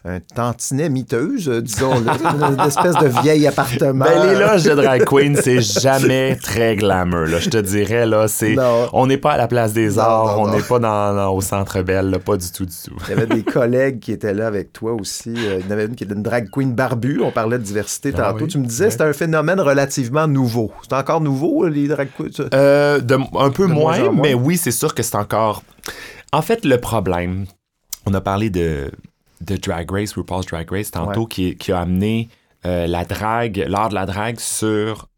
un 0.06 0.20
tantinet 0.20 0.88
miteuse, 0.88 1.50
euh, 1.50 1.60
disons-le, 1.60 2.06
une 2.54 2.60
espèce 2.66 2.94
de 2.96 3.08
vieil 3.22 3.46
appartement. 3.46 4.06
Ben, 4.06 4.32
les 4.32 4.38
loges 4.38 4.64
de 4.64 4.74
drag 4.74 5.04
queen, 5.04 5.36
c'est 5.36 5.60
jamais 5.60 6.36
très 6.36 6.76
glamour, 6.76 7.26
là. 7.26 7.40
Je 7.40 7.50
te 7.50 7.58
dirais, 7.58 8.06
là, 8.06 8.26
c'est... 8.26 8.56
On 8.94 9.06
n'est 9.06 9.18
pas 9.18 9.32
à 9.32 9.36
la 9.36 9.48
place 9.48 9.74
des 9.74 9.90
Non, 9.90 9.98
arts, 10.02 10.36
non, 10.38 10.42
on 10.44 10.56
n'est 10.56 10.62
pas 10.62 10.78
dans, 10.78 11.14
dans- 11.14 11.34
au 11.34 11.42
Centre 11.42 11.82
Belle, 11.82 12.08
là, 12.08 12.18
pas 12.18 12.38
du 12.38 12.50
tout, 12.50 12.64
du 12.64 12.74
tout. 12.84 12.96
Il 13.06 13.10
y 13.10 13.12
avait 13.12 13.26
des 13.26 13.42
collègues 13.44 14.00
qui 14.00 14.12
étaient 14.12 14.32
là 14.32 14.45
avec 14.46 14.72
toi 14.72 14.92
aussi. 14.94 15.34
Euh, 15.36 15.58
Il 15.60 15.66
y 15.66 15.68
en 15.68 15.70
avait 15.72 15.86
une 15.86 15.94
qui 15.94 16.04
était 16.04 16.14
une 16.14 16.22
drag 16.22 16.48
queen 16.50 16.72
barbue. 16.74 17.20
On 17.22 17.30
parlait 17.30 17.58
de 17.58 17.62
diversité 17.64 18.12
Ah 18.14 18.32
tantôt. 18.32 18.44
oui, 18.44 18.50
Tu 18.50 18.58
me 18.58 18.64
disais 18.66 18.84
ouais. 18.86 18.90
c'était 18.90 19.04
un 19.04 19.12
phénomène 19.12 19.60
relativement 19.60 20.26
nouveau. 20.26 20.72
C'est 20.82 20.94
encore 20.94 21.20
nouveau, 21.20 21.66
les 21.68 21.88
drag 21.88 22.08
queens? 22.16 22.46
Euh, 22.54 23.00
de- 23.00 23.18
un 23.38 23.50
peu 23.50 23.66
De 23.68 23.72
moins 23.72 24.10
mais 24.12 24.34
oui, 24.34 24.56
c'est 24.56 24.70
sûr 24.70 24.94
que 24.94 25.02
c'est 25.02 25.16
encore... 25.16 25.62
En 26.32 26.42
fait, 26.42 26.64
le 26.64 26.78
problème, 26.78 27.46
on 28.06 28.14
a 28.14 28.20
parlé 28.20 28.50
de, 28.50 28.90
de 29.40 29.56
Drag 29.56 29.90
Race, 29.90 30.12
RuPaul's 30.14 30.46
Drag 30.46 30.70
Race, 30.70 30.90
tantôt, 30.90 31.26
qui, 31.26 31.56
qui 31.56 31.72
a 31.72 31.80
amené 31.80 32.28
euh, 32.64 32.86
la 32.86 33.04
drague, 33.04 33.64
l'art 33.68 33.88
de 33.90 33.94
la 33.94 34.06
drague 34.06 34.38
sur 34.40 35.08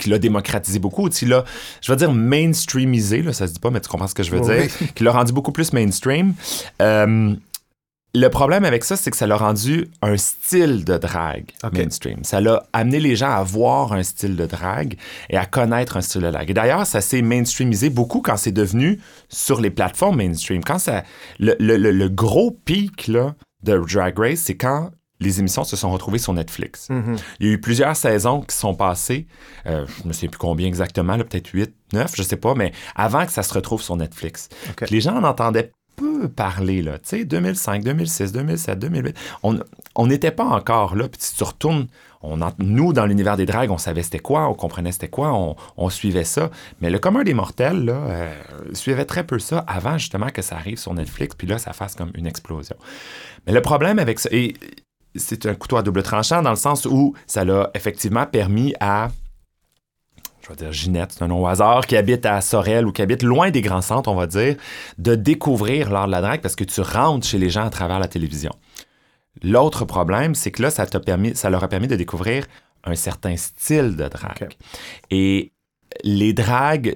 qui 0.00 0.08
l'a 0.08 0.18
démocratisé 0.18 0.78
beaucoup, 0.78 1.08
qui 1.08 1.26
l'a, 1.26 1.44
je 1.82 1.90
vais 1.92 1.96
dire 1.96 2.12
mainstreamisé, 2.12 3.20
là, 3.22 3.32
ça 3.32 3.46
se 3.46 3.52
dit 3.52 3.58
pas, 3.58 3.70
mais 3.70 3.80
tu 3.80 3.88
comprends 3.88 4.06
ce 4.06 4.14
que 4.14 4.22
je 4.22 4.30
veux 4.30 4.40
Oui. 4.40 4.46
dire, 4.62 4.70
qui 4.94 5.04
l'a 5.04 5.10
rendu 5.12 5.32
beaucoup 5.32 5.52
plus 5.52 5.72
mainstream. 5.72 6.34
Euh, 6.80 7.34
le 8.20 8.28
problème 8.30 8.64
avec 8.64 8.84
ça, 8.84 8.96
c'est 8.96 9.10
que 9.10 9.16
ça 9.16 9.26
l'a 9.26 9.36
rendu 9.36 9.88
un 10.02 10.16
style 10.16 10.84
de 10.84 10.96
drague 10.96 11.50
mainstream. 11.84 12.24
Ça 12.24 12.40
l'a 12.40 12.62
amené 12.72 13.00
les 13.00 13.16
gens 13.16 13.30
à 13.30 13.42
voir 13.42 13.92
un 13.92 14.02
style 14.02 14.36
de 14.36 14.46
drague 14.46 14.96
et 15.30 15.36
à 15.36 15.44
connaître 15.46 15.96
un 15.96 16.00
style 16.00 16.22
de 16.22 16.30
drague. 16.30 16.50
Et 16.50 16.54
d'ailleurs, 16.54 16.86
ça 16.86 17.00
s'est 17.00 17.22
mainstreamisé 17.22 17.90
beaucoup 17.90 18.20
quand 18.22 18.36
c'est 18.36 18.52
devenu 18.52 19.00
sur 19.28 19.60
les 19.60 19.70
plateformes 19.70 20.16
mainstream. 20.16 20.62
Quand 20.64 20.78
ça, 20.78 21.02
le, 21.38 21.56
le- 21.58 21.76
le- 21.76 21.90
le 21.92 22.08
gros 22.08 22.50
pic 22.50 23.08
là, 23.08 23.34
de 23.62 23.76
Drag 23.78 24.18
Race, 24.18 24.38
c'est 24.40 24.56
quand 24.56 24.90
les 25.18 25.40
émissions 25.40 25.64
se 25.64 25.76
sont 25.76 25.90
retrouvées 25.90 26.18
sur 26.18 26.32
Netflix. 26.34 26.88
Mhm. 26.90 27.16
Il 27.40 27.46
y 27.46 27.50
a 27.50 27.52
eu 27.54 27.60
plusieurs 27.60 27.96
saisons 27.96 28.42
qui 28.42 28.54
sont 28.54 28.74
passées, 28.74 29.26
euh, 29.66 29.86
je 30.02 30.06
ne 30.08 30.12
sais 30.12 30.28
plus 30.28 30.36
combien 30.38 30.66
exactement, 30.66 31.16
là, 31.16 31.24
peut-être 31.24 31.48
8, 31.52 31.72
9, 31.94 32.12
je 32.14 32.22
sais 32.22 32.36
pas, 32.36 32.54
mais 32.54 32.72
avant 32.94 33.24
que 33.24 33.32
ça 33.32 33.42
se 33.42 33.52
retrouve 33.54 33.80
sur 33.80 33.96
Netflix. 33.96 34.50
Les 34.90 35.00
gens 35.00 35.16
en 35.16 35.24
entendaient 35.24 35.72
peu 35.96 36.28
parler, 36.28 36.82
là. 36.82 36.98
Tu 36.98 37.08
sais, 37.08 37.24
2005, 37.24 37.82
2006, 37.82 38.32
2007, 38.32 38.78
2008. 38.78 39.16
On 39.42 40.06
n'était 40.06 40.30
pas 40.30 40.44
encore 40.44 40.94
là. 40.94 41.08
Puis 41.08 41.20
si 41.20 41.36
tu 41.36 41.44
retournes, 41.44 41.86
on 42.22 42.38
nous, 42.58 42.92
dans 42.92 43.06
l'univers 43.06 43.36
des 43.36 43.46
dragues, 43.46 43.70
on 43.70 43.78
savait 43.78 44.02
c'était 44.02 44.18
quoi, 44.18 44.48
on 44.48 44.54
comprenait 44.54 44.92
c'était 44.92 45.08
quoi, 45.08 45.32
on, 45.32 45.56
on 45.76 45.90
suivait 45.90 46.24
ça. 46.24 46.50
Mais 46.80 46.90
le 46.90 46.98
commun 46.98 47.24
des 47.24 47.34
mortels, 47.34 47.84
là, 47.84 47.92
euh, 47.92 48.34
suivait 48.72 49.04
très 49.04 49.24
peu 49.24 49.38
ça 49.38 49.64
avant 49.66 49.98
justement 49.98 50.30
que 50.30 50.42
ça 50.42 50.56
arrive 50.56 50.78
sur 50.78 50.92
Netflix, 50.94 51.34
puis 51.36 51.46
là, 51.46 51.58
ça 51.58 51.72
fasse 51.72 51.94
comme 51.94 52.10
une 52.14 52.26
explosion. 52.26 52.76
Mais 53.46 53.52
le 53.52 53.62
problème 53.62 53.98
avec 53.98 54.18
ça, 54.18 54.28
et 54.32 54.54
c'est 55.14 55.46
un 55.46 55.54
couteau 55.54 55.76
à 55.76 55.82
double 55.82 56.02
tranchant 56.02 56.42
dans 56.42 56.50
le 56.50 56.56
sens 56.56 56.86
où 56.86 57.14
ça 57.26 57.44
l'a 57.44 57.70
effectivement 57.74 58.26
permis 58.26 58.74
à 58.80 59.08
je 60.46 60.50
vais 60.52 60.56
dire 60.56 60.72
Ginette, 60.72 61.12
c'est 61.12 61.22
un 61.22 61.28
nom 61.28 61.42
au 61.42 61.46
hasard, 61.46 61.86
qui 61.86 61.96
habite 61.96 62.24
à 62.24 62.40
Sorel 62.40 62.86
ou 62.86 62.92
qui 62.92 63.02
habite 63.02 63.22
loin 63.24 63.50
des 63.50 63.62
grands 63.62 63.82
centres, 63.82 64.08
on 64.08 64.14
va 64.14 64.26
dire, 64.28 64.54
de 64.98 65.16
découvrir 65.16 65.90
l'art 65.90 66.06
de 66.06 66.12
la 66.12 66.20
drague 66.20 66.40
parce 66.40 66.54
que 66.54 66.64
tu 66.64 66.80
rentres 66.80 67.26
chez 67.26 67.38
les 67.38 67.50
gens 67.50 67.64
à 67.64 67.70
travers 67.70 67.98
la 67.98 68.06
télévision. 68.06 68.52
L'autre 69.42 69.84
problème, 69.84 70.34
c'est 70.34 70.50
que 70.52 70.62
là, 70.62 70.70
ça, 70.70 70.86
t'a 70.86 71.00
permis, 71.00 71.34
ça 71.34 71.50
leur 71.50 71.64
a 71.64 71.68
permis 71.68 71.88
de 71.88 71.96
découvrir 71.96 72.46
un 72.84 72.94
certain 72.94 73.36
style 73.36 73.96
de 73.96 74.08
drague. 74.08 74.48
Et 75.10 75.52
les 76.04 76.32
dragues, 76.32 76.94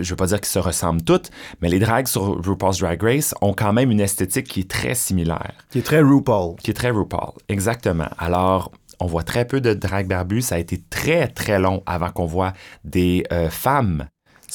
je 0.00 0.10
veux 0.10 0.16
pas 0.16 0.26
dire 0.26 0.40
qu'ils 0.40 0.46
se 0.50 0.58
ressemblent 0.58 1.02
toutes, 1.02 1.30
mais 1.60 1.68
les 1.68 1.78
dragues 1.78 2.06
sur 2.06 2.40
RuPaul's 2.44 2.78
Drag 2.78 3.02
Race 3.02 3.34
ont 3.40 3.52
quand 3.54 3.72
même 3.72 3.90
une 3.90 4.00
esthétique 4.00 4.46
qui 4.46 4.60
est 4.60 4.70
très 4.70 4.94
similaire 4.94 5.54
Qui 5.70 5.78
est 5.78 5.82
très 5.82 6.00
RuPaul. 6.00 6.56
qui 6.56 6.70
est 6.70 6.74
très 6.74 6.90
RuPaul. 6.90 7.32
Exactement. 7.48 8.08
Alors, 8.18 8.70
on 9.02 9.06
voit 9.06 9.22
très 9.22 9.44
peu 9.44 9.60
de 9.60 9.74
drag 9.74 10.06
barbu. 10.06 10.42
Ça 10.42 10.54
a 10.54 10.58
été 10.58 10.80
très, 10.90 11.28
très 11.28 11.58
long 11.58 11.82
avant 11.86 12.10
qu'on 12.10 12.26
voit 12.26 12.52
des 12.84 13.24
euh, 13.32 13.50
femmes 13.50 14.06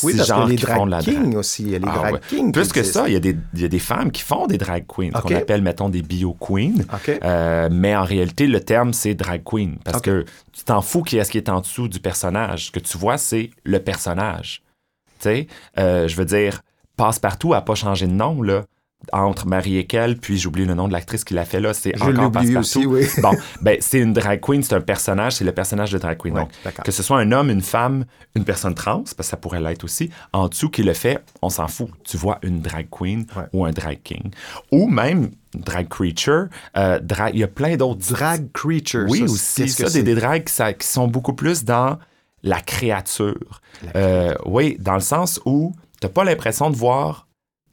Oui, 0.04 0.14
parce 0.16 0.32
que 0.32 0.50
les 0.50 0.56
qui 0.56 0.66
font 0.66 0.86
de 0.86 0.92
la 0.92 1.02
drag 1.02 1.16
drague. 1.16 1.36
aussi. 1.36 1.64
Il 1.64 1.70
y 1.70 1.76
a 1.76 1.80
les 1.80 1.88
Ah 1.90 1.96
drag 1.98 2.14
ouais. 2.16 2.20
kings. 2.30 2.52
Plus 2.52 2.72
que 2.72 2.84
ça, 2.84 3.08
il 3.08 3.14
y, 3.14 3.16
a 3.16 3.20
des, 3.20 3.36
il 3.54 3.62
y 3.62 3.66
a 3.66 3.68
des 3.68 3.80
femmes 3.80 4.12
qui 4.12 4.22
font 4.22 4.48
des 4.48 4.58
drag 4.58 4.86
queens, 4.88 5.12
qu'on 5.12 5.36
appelle, 5.36 5.62
mettons, 5.62 5.90
des 5.90 6.02
bio 6.02 6.34
queens. 6.40 6.82
OK. 6.94 7.20
Euh, 7.24 7.70
mais 7.72 7.96
en 7.96 8.04
réalité, 8.04 8.48
le 8.48 8.60
terme, 8.62 8.94
c'est 8.94 9.16
drag 9.16 9.42
queen. 9.44 9.78
Parce 9.84 10.02
que 10.02 10.26
tu 10.54 10.64
t'en 10.64 10.82
fous 10.82 11.04
qui 11.04 11.18
est 11.18 11.24
ce 11.24 11.32
qui 11.32 11.38
est 11.38 11.50
en 11.50 11.62
dessous 11.62 11.88
du 11.88 12.00
personnage. 12.00 12.68
Ce 12.68 12.72
que 12.72 12.80
tu 12.80 12.98
vois, 12.98 13.18
c'est 13.18 13.50
le 13.64 13.80
personnage. 13.80 14.62
Tu 15.20 15.24
sais, 15.24 15.48
euh, 15.80 16.08
je 16.08 16.16
veux 16.16 16.26
dire, 16.26 16.62
Passe-Partout 16.96 17.52
n'a 17.52 17.62
pas 17.62 17.76
changé 17.76 18.06
de 18.08 18.12
nom, 18.12 18.42
là. 18.42 18.64
Entre 19.14 19.46
Marie 19.48 19.78
et 19.78 19.86
qu'elle, 19.86 20.18
puis 20.18 20.38
j'oublie 20.38 20.66
le 20.66 20.74
nom 20.74 20.88
de 20.88 20.92
l'actrice 20.92 21.24
qui 21.24 21.34
l'a 21.34 21.46
fait 21.46 21.62
là, 21.62 21.74
c'est 21.74 21.96
encore 22.02 22.32
Passe-Partout. 22.32 22.58
aussi, 22.60 22.86
oui. 22.86 23.06
Bon, 23.22 23.32
ben, 23.62 23.78
c'est 23.80 24.00
une 24.00 24.12
drag 24.12 24.42
queen, 24.42 24.64
c'est 24.64 24.74
un 24.76 24.82
personnage, 24.82 25.34
c'est 25.34 25.46
le 25.46 25.54
personnage 25.54 25.92
de 25.92 25.98
drag 26.00 26.18
queen. 26.18 26.34
Ouais, 26.34 26.42
Donc, 26.66 26.74
que 26.84 26.92
ce 26.92 27.04
soit 27.04 27.20
un 27.20 27.32
homme, 27.32 27.50
une 27.50 27.62
femme, 27.62 28.06
une 28.36 28.44
personne 28.44 28.74
trans, 28.74 29.04
parce 29.04 29.14
que 29.14 29.24
ça 29.24 29.38
pourrait 29.38 29.62
l'être 29.62 29.84
aussi, 29.86 30.10
en 30.34 30.50
dessous 30.50 30.70
qui 30.70 30.82
le 30.84 30.94
fait, 30.94 31.20
on 31.42 31.50
s'en 31.50 31.68
fout. 31.68 31.90
Tu 32.04 32.18
vois 32.18 32.40
une 32.42 32.60
drag 32.60 32.88
queen 32.90 33.26
Ouais. 33.38 33.44
ou 33.54 33.66
un 33.66 33.72
drag 33.72 34.00
king. 34.04 34.32
Ou 34.72 34.88
même 34.88 35.30
drag 35.54 35.88
creature. 35.88 36.48
euh, 36.76 37.00
drag- 37.00 37.34
Il 37.36 37.40
y 37.40 37.44
a 37.44 37.48
plein 37.48 37.78
d'autres 37.78 38.02
Drag 38.14 38.52
creature. 38.52 39.06
oui, 39.08 39.20
ça, 39.20 39.24
aussi. 39.26 39.66
que 39.66 39.70
Ça, 39.70 39.90
c'est? 39.90 40.04
des, 40.04 40.16
des 40.16 40.20
drags 40.20 40.44
qui, 40.44 40.54
ça- 40.54 40.74
qui 40.74 40.88
sont 40.88 41.08
beaucoup 41.08 41.34
plus 41.34 41.64
dans 41.64 41.98
la 42.44 42.60
créature. 42.62 43.62
Euh, 43.96 44.34
oui, 44.46 44.76
dans 44.80 44.96
le 44.96 45.00
sens 45.02 45.40
où 45.46 45.74
tu 46.02 46.08
n'as 46.08 46.12
pas 46.12 46.24
l'impression 46.24 46.70
de 46.72 46.76
voir 46.76 47.27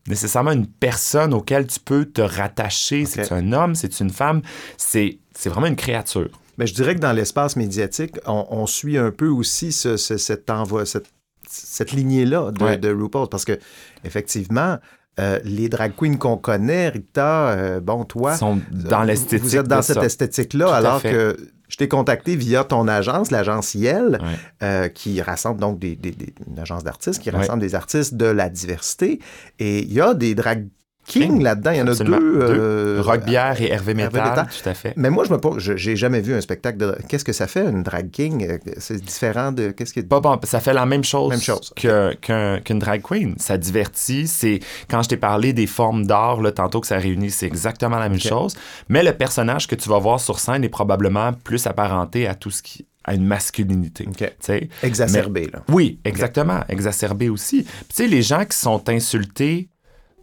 nécessairement 0.09 0.53
une 0.53 0.67
personne 0.67 1.33
auquel 1.35 1.67
tu 1.67 1.81
peux 1.81 2.05
te 2.05 2.21
rattacher. 2.21 3.05
C'est 3.07 3.33
un 3.33 3.53
homme, 3.53 3.75
c'est 3.75 4.01
une 4.01 4.11
femme? 4.11 4.43
C'est 4.77 5.19
vraiment 5.47 5.67
une 5.67 5.77
créature. 5.77 6.29
Mais 6.59 6.67
je 6.67 6.75
dirais 6.75 6.95
que 6.95 7.01
dans 7.01 7.13
l'espace 7.13 7.57
médiatique, 7.57 8.17
on, 8.27 8.47
on 8.51 8.67
suit 8.67 8.97
un 8.99 9.11
peu 9.11 9.27
aussi 9.29 9.73
ce, 9.73 9.97
ce- 9.97 10.17
cet 10.19 10.51
envoi, 10.51 10.87
cette, 10.87 11.07
cette 11.49 11.91
lignée-là 11.93 12.53
de, 12.53 12.65
Ouais. 12.65 12.77
de 12.79 12.93
RuPaul. 12.93 13.29
Parce 13.29 13.45
que, 13.45 13.59
effectivement, 14.05 14.79
euh, 15.19 15.41
les 15.45 15.69
drag 15.69 15.95
queens 15.97 16.17
qu'on 16.17 16.37
connaît, 16.37 16.91
Rita, 16.91 17.49
euh, 17.49 17.81
bon, 17.81 18.05
toi. 18.05 18.37
Sont 18.37 18.61
dans 18.71 19.01
vous- 19.01 19.07
l'esthétique. 19.07 19.43
Vous 19.43 19.57
êtes 19.57 19.67
dans 19.67 19.83
cette 19.83 20.03
esthétique-là, 20.03 20.73
alors 20.75 21.03
que 21.03 21.37
je 21.75 21.79
t'ai 21.79 21.89
contacté 21.89 22.37
via 22.37 22.63
ton 22.63 22.87
agence, 22.87 23.33
l'agence 23.33 23.75
Yel, 23.75 24.21
Ouais. 24.23 24.29
euh, 24.63 24.89
qui 24.89 25.21
rassemble 25.21 25.59
donc 25.61 25.81
des, 25.81 25.97
des- 25.97 26.13
des- 26.13 26.33
une 26.47 26.57
agence 26.61 26.85
d'artistes 26.85 27.21
qui 27.21 27.31
Ouais. 27.31 27.37
rassemble 27.39 27.59
des 27.61 27.75
artistes 27.75 28.15
de 28.15 28.27
la 28.27 28.49
diversité. 28.49 29.19
Et 29.59 29.81
il 29.83 29.93
y 29.93 30.01
a 30.01 30.15
des 30.15 30.37
drag 30.37 30.69
King, 31.07 31.43
là-dedans. 31.43 31.71
Il 31.73 31.77
y 31.79 31.83
en 31.83 31.87
a 31.87 31.95
deux. 31.95 32.13
Euh, 32.41 33.03
Rock 33.05 33.25
Bière 33.25 33.61
et 33.61 33.71
Hervé 33.71 33.93
Hervé 33.93 33.95
Métal, 33.95 34.31
Métal. 34.31 34.47
tout 34.63 34.69
à 34.69 34.75
fait. 34.75 34.95
Mais 34.97 35.11
moi, 35.11 35.25
je 35.25 35.33
me 35.33 35.39
pose, 35.39 35.59
j'ai 35.77 35.97
jamais 35.97 36.21
vu 36.21 36.35
un 36.35 36.41
spectacle 36.41 36.79
de. 36.79 36.97
Qu'est-ce 37.09 37.25
que 37.25 37.33
ça 37.33 37.47
fait, 37.47 37.65
une 37.69 37.83
drag 37.83 38.11
king? 38.11 38.59
C'est 38.79 39.01
différent 39.03 39.53
de. 39.53 39.71
Qu'est-ce 39.71 39.93
qui. 39.93 40.03
Pas 40.03 40.21
bon, 40.21 40.39
ça 40.45 40.61
fait 40.61 40.73
la 40.75 40.87
même 40.87 41.05
chose, 41.05 41.31
Même 41.31 41.41
chose, 41.41 41.73
que- 41.77 42.15
qu'un- 42.15 42.61
qu'une 42.61 42.79
drag 42.79 43.03
queen. 43.03 43.35
Ça 43.39 43.59
divertit. 43.59 44.27
C'est 44.27 44.61
quand 44.89 45.03
je 45.03 45.11
t'ai 45.11 45.17
parlé 45.17 45.53
des 45.53 45.67
formes 45.67 46.07
d'art 46.07 46.41
là, 46.41 46.53
tantôt 46.53 46.81
que 46.81 46.87
ça 46.87 46.97
réunit, 46.99 47.31
c'est 47.31 47.47
exactement 47.47 47.99
la 47.99 48.09
même 48.09 48.21
chose. 48.21 48.57
Mais 48.89 49.03
le 49.03 49.13
personnage 49.13 49.67
que 49.69 49.75
tu 49.75 49.89
vas 49.89 49.99
voir 49.99 50.21
sur 50.21 50.39
scène 50.39 50.65
est 50.65 50.69
probablement 50.69 51.33
plus 51.33 51.67
apparenté 51.67 52.27
à 52.27 52.35
tout 52.35 52.51
ce 52.51 52.63
qui 52.63 52.87
à 53.07 53.13
une 53.13 53.27
masculinité. 53.27 54.07
OK. 54.09 54.17
tu 54.17 54.27
sais. 54.41 54.69
Exacerbé, 54.83 55.51
là. 55.53 55.61
Oui, 55.69 55.99
exactement. 56.07 56.61
Exacerbé 56.71 57.29
aussi. 57.29 57.63
Puis, 57.65 57.75
tu 57.91 57.95
sais, 57.97 58.07
les 58.07 58.23
gens 58.23 58.47
qui 58.47 58.57
sont 58.57 58.89
insultés 58.89 59.69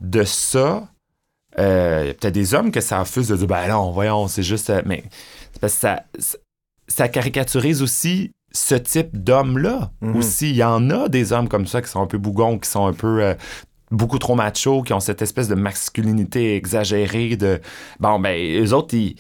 de 0.02 0.24
ça, 0.24 0.90
euh, 1.60 2.00
il 2.04 2.08
y 2.08 2.10
a 2.10 2.14
peut-être 2.14 2.34
des 2.34 2.54
hommes 2.54 2.72
que 2.72 2.82
ça 2.82 3.02
offuse 3.02 3.28
de 3.30 3.38
dire, 3.38 3.48
ben 3.48 3.68
non, 3.70 3.92
voyons, 3.92 4.28
c'est 4.28 4.44
juste. 4.44 4.70
euh, 4.70 4.82
mais 4.86 5.04
c'est 5.54 5.60
parce 5.62 5.74
que 5.76 5.80
ça, 5.80 6.04
ça, 6.20 6.38
ça 6.88 7.08
caricaturise 7.08 7.82
aussi 7.82 8.32
ce 8.54 8.76
type 8.76 9.24
d'homme-là. 9.24 9.92
Mhm. 10.02 10.16
Aussi, 10.16 10.50
il 10.50 10.58
y 10.58 10.64
en 10.64 10.90
a 10.90 11.08
des 11.08 11.32
hommes 11.32 11.48
comme 11.48 11.68
ça 11.68 11.82
qui 11.82 11.90
sont 11.90 12.02
un 12.02 12.08
peu 12.08 12.18
bougons, 12.18 12.60
qui 12.60 12.70
sont 12.70 12.86
un 12.86 12.94
peu. 12.94 13.24
euh, 13.24 13.36
beaucoup 13.92 14.20
trop 14.20 14.36
machos, 14.36 14.84
qui 14.84 14.94
ont 14.94 15.02
cette 15.02 15.22
espèce 15.22 15.50
de 15.50 15.56
masculinité 15.56 16.56
exagérée 16.56 17.36
de... 17.36 17.60
Bon, 18.00 18.20
ben, 18.20 18.64
eux 18.64 18.74
autres, 18.74 18.96
ils... 18.96 19.18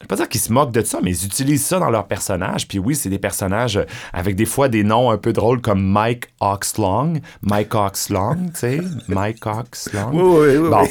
Je 0.00 0.04
vais 0.04 0.08
pas 0.08 0.16
dire 0.16 0.28
qu'ils 0.28 0.40
se 0.40 0.52
moquent 0.52 0.72
de 0.72 0.82
ça, 0.82 0.98
mais 1.02 1.12
ils 1.12 1.24
utilisent 1.24 1.64
ça 1.64 1.78
dans 1.78 1.88
leurs 1.88 2.06
personnages. 2.06 2.66
Puis 2.68 2.78
oui, 2.78 2.94
c'est 2.96 3.08
des 3.08 3.18
personnages 3.18 3.76
euh, 3.78 3.84
avec 4.12 4.34
des 4.36 4.44
fois 4.44 4.68
des 4.68 4.82
noms 4.84 5.10
un 5.10 5.16
peu 5.18 5.32
drôles 5.32 5.60
comme 5.60 5.82
Mike 5.82 6.26
Oxlong. 6.40 7.20
Mike 7.42 7.74
Oxlong, 7.74 8.50
tu 8.52 8.58
sais. 8.58 8.80
Mike 9.08 9.46
Oxlong. 9.46 10.10
Oui, 10.12 10.22
oui, 10.22 10.56
oui. 10.58 10.68
Bon. 10.68 10.82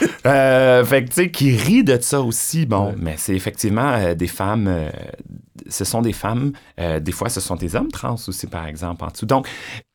oui. 0.00 0.06
Euh, 0.26 0.84
fait 0.84 1.04
que, 1.04 1.08
tu 1.08 1.14
sais, 1.14 1.30
qui 1.30 1.56
rit 1.56 1.84
de 1.84 1.98
ça 2.00 2.20
aussi. 2.22 2.64
Bon, 2.64 2.94
mais 2.98 3.16
c'est 3.18 3.34
effectivement 3.34 3.92
euh, 3.94 4.14
des 4.14 4.28
femmes. 4.28 4.66
euh, 4.68 4.90
ce 5.68 5.84
sont 5.84 6.02
des 6.02 6.12
femmes. 6.12 6.52
euh, 6.78 7.00
des 7.00 7.12
fois, 7.12 7.28
ce 7.28 7.40
sont 7.40 7.56
des 7.56 7.74
hommes 7.76 7.90
trans 7.90 8.16
aussi, 8.28 8.46
par 8.46 8.66
exemple, 8.66 9.04
en 9.04 9.08
dessous. 9.08 9.26
Donc, 9.26 9.46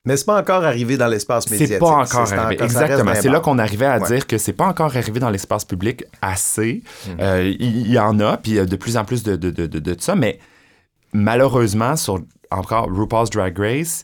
Mais 0.05 0.15
c'est 0.17 0.25
pas 0.25 0.39
encore 0.39 0.63
arrivé 0.63 0.95
dans 0.97 1.07
l'espace 1.07 1.49
médiatique. 1.49 1.75
c'est 1.75 1.79
pas 1.79 1.87
encore 1.87 2.31
arrivé. 2.33 2.63
Exactement. 2.63 3.13
C'est 3.15 3.29
là 3.29 3.39
qu'on 3.39 3.59
arrivait 3.59 3.85
à 3.85 3.99
Ouais. 3.99 4.07
dire 4.07 4.27
que 4.27 4.37
c'est 4.37 4.53
pas 4.53 4.65
encore 4.67 4.95
arrivé 4.95 5.19
dans 5.19 5.29
l'espace 5.29 5.65
public 5.65 6.03
assez. 6.21 6.81
Mm. 7.07 7.11
Euh, 7.21 7.53
Il 7.59 7.77
il 7.87 7.91
y, 7.91 7.99
en 7.99 8.19
a, 8.19 8.37
puis 8.37 8.51
il 8.53 8.55
y 8.55 8.59
a 8.59 8.65
de 8.65 8.75
plus 8.75 8.95
en 8.97 9.03
plus 9.05 9.23
de, 9.23 9.35
de, 9.35 9.49
de, 9.51 9.65
de, 9.65 9.79
de 9.79 9.95
ça, 9.99 10.15
mais 10.15 10.39
malheureusement, 11.13 11.95
sur 11.95 12.19
encore 12.51 12.87
RuPaul's 12.89 13.29
Drag 13.29 13.57
Race, 13.57 14.03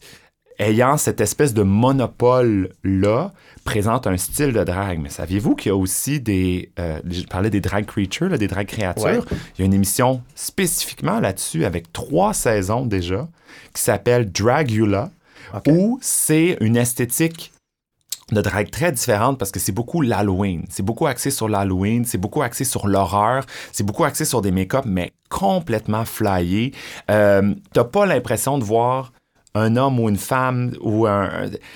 ayant 0.59 0.97
cette 0.97 1.21
espèce 1.21 1.53
de 1.53 1.63
monopole-là, 1.63 3.31
présente 3.63 4.07
un 4.07 4.17
style 4.17 4.51
de 4.51 4.63
drague. 4.63 4.99
Mais 4.99 5.09
saviez-vous 5.09 5.55
qu'il 5.55 5.69
y 5.69 5.71
a 5.71 5.75
aussi 5.75 6.19
des... 6.19 6.71
euh, 6.79 6.99
je 7.09 7.23
parlais 7.23 7.49
des 7.49 7.61
drag 7.61 7.85
creatures, 7.85 8.29
là, 8.29 8.37
des 8.37 8.47
drag 8.47 8.67
créatures? 8.67 9.05
Ouais. 9.05 9.37
Il 9.57 9.59
y 9.59 9.61
a 9.61 9.65
une 9.65 9.73
émission 9.73 10.21
spécifiquement 10.35 11.19
là-dessus, 11.19 11.63
avec 11.63 11.93
trois 11.93 12.33
saisons 12.33 12.85
déjà, 12.85 13.29
qui 13.73 13.81
s'appelle 13.81 14.31
Dragula, 14.31 15.11
OK. 15.53 15.63
où 15.67 15.99
c'est 16.01 16.57
une 16.59 16.75
esthétique 16.75 17.51
de 18.31 18.41
drague 18.41 18.69
très 18.71 18.91
différente 18.91 19.37
parce 19.37 19.51
que 19.51 19.59
c'est 19.59 19.71
beaucoup 19.71 20.01
l'Halloween. 20.01 20.65
C'est 20.69 20.83
beaucoup 20.83 21.07
axé 21.07 21.29
sur 21.29 21.47
l'Halloween, 21.47 22.03
c'est 22.03 22.17
beaucoup 22.17 22.41
axé 22.41 22.65
sur 22.65 22.87
l'horreur, 22.87 23.45
c'est 23.71 23.85
beaucoup 23.85 24.03
axé 24.03 24.25
sur 24.25 24.41
des 24.41 24.51
make-up, 24.51 24.85
mais 24.85 25.13
complètement 25.29 26.03
flyés. 26.03 26.73
Euh, 27.09 27.53
T'as 27.71 27.83
pas 27.85 28.05
l'impression 28.05 28.57
de 28.57 28.63
voir 28.63 29.12
un 29.55 29.75
homme 29.75 29.99
ou 29.99 30.09
une 30.09 30.17
femme 30.17 30.71
ou 30.81 31.05
un. 31.07 31.29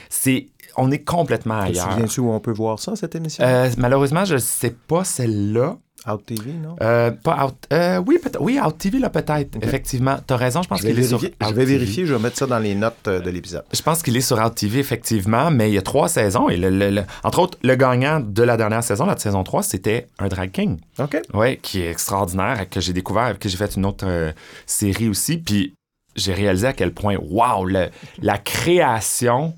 c'est. 0.09 0.47
On 0.79 0.91
est 0.91 0.99
complètement 0.99 1.59
Te 1.61 1.69
ailleurs. 1.69 1.91
souviens-tu 1.91 2.19
où 2.19 2.29
on 2.31 2.39
peut 2.39 2.51
voir 2.51 2.77
ça, 2.77 2.95
cette 2.95 3.15
émission? 3.15 3.43
Euh, 3.43 3.67
malheureusement, 3.77 4.25
je 4.25 4.37
sais 4.37 4.75
pas 4.87 5.03
celle-là. 5.03 5.77
Out 6.07 6.21
TV, 6.25 6.53
non? 6.53 6.75
Euh, 6.81 7.09
pas 7.11 7.43
Out. 7.47 7.55
euh, 7.73 8.01
oui, 8.05 8.19
oui, 8.39 8.59
Out 8.63 8.77
TV, 8.77 8.99
là, 8.99 9.09
peut-être. 9.09 9.57
Effectivement. 9.61 10.17
T'as 10.25 10.37
raison, 10.37 10.61
je 10.61 10.67
pense 10.69 10.81
qu'il 10.81 10.91
est 10.97 11.03
sur. 11.03 11.17
vérifier, 11.17 11.35
je 11.41 11.47
Out 11.47 11.53
vais 11.55 11.65
TV. 11.65 11.77
vérifier, 11.79 12.05
je 12.05 12.13
vais 12.13 12.21
mettre 12.21 12.37
ça 12.37 12.45
dans 12.45 12.59
les 12.59 12.75
notes 12.75 13.09
de 13.09 13.29
l'épisode. 13.31 13.63
Je 13.73 13.81
pense 13.81 14.03
qu'il 14.03 14.15
est 14.15 14.21
sur 14.21 14.37
Out 14.37 14.53
TV, 14.53 14.79
effectivement, 14.79 15.49
mais 15.49 15.69
il 15.71 15.73
y 15.73 15.77
a 15.79 15.81
trois 15.81 16.07
saisons. 16.07 16.47
Et 16.47 16.57
le- 16.57 16.69
le- 16.69 16.91
le- 16.91 17.03
entre 17.23 17.39
autres, 17.39 17.57
le 17.63 17.75
gagnant 17.75 18.19
de 18.19 18.43
la 18.43 18.55
dernière 18.55 18.83
saison, 18.83 19.05
la 19.07 19.17
saison 19.17 19.43
3, 19.43 19.63
c'était 19.63 20.07
un 20.19 20.27
drag 20.27 20.51
king. 20.51 20.77
OK. 20.99 21.19
Oui, 21.33 21.57
qui 21.57 21.81
est 21.81 21.89
extraordinaire, 21.89 22.69
que 22.69 22.79
j'ai 22.79 22.93
découvert, 22.93 23.37
que 23.39 23.49
j'ai 23.49 23.57
fait 23.57 23.75
une 23.75 23.85
autre 23.87 24.05
euh, 24.07 24.31
série 24.67 25.09
aussi. 25.09 25.37
Puis 25.39 25.73
j'ai 26.17 26.33
réalisé 26.33 26.67
à 26.67 26.73
quel 26.73 26.93
point, 26.93 27.15
wow, 27.17 27.65
la 27.65 28.37
création 28.37 29.53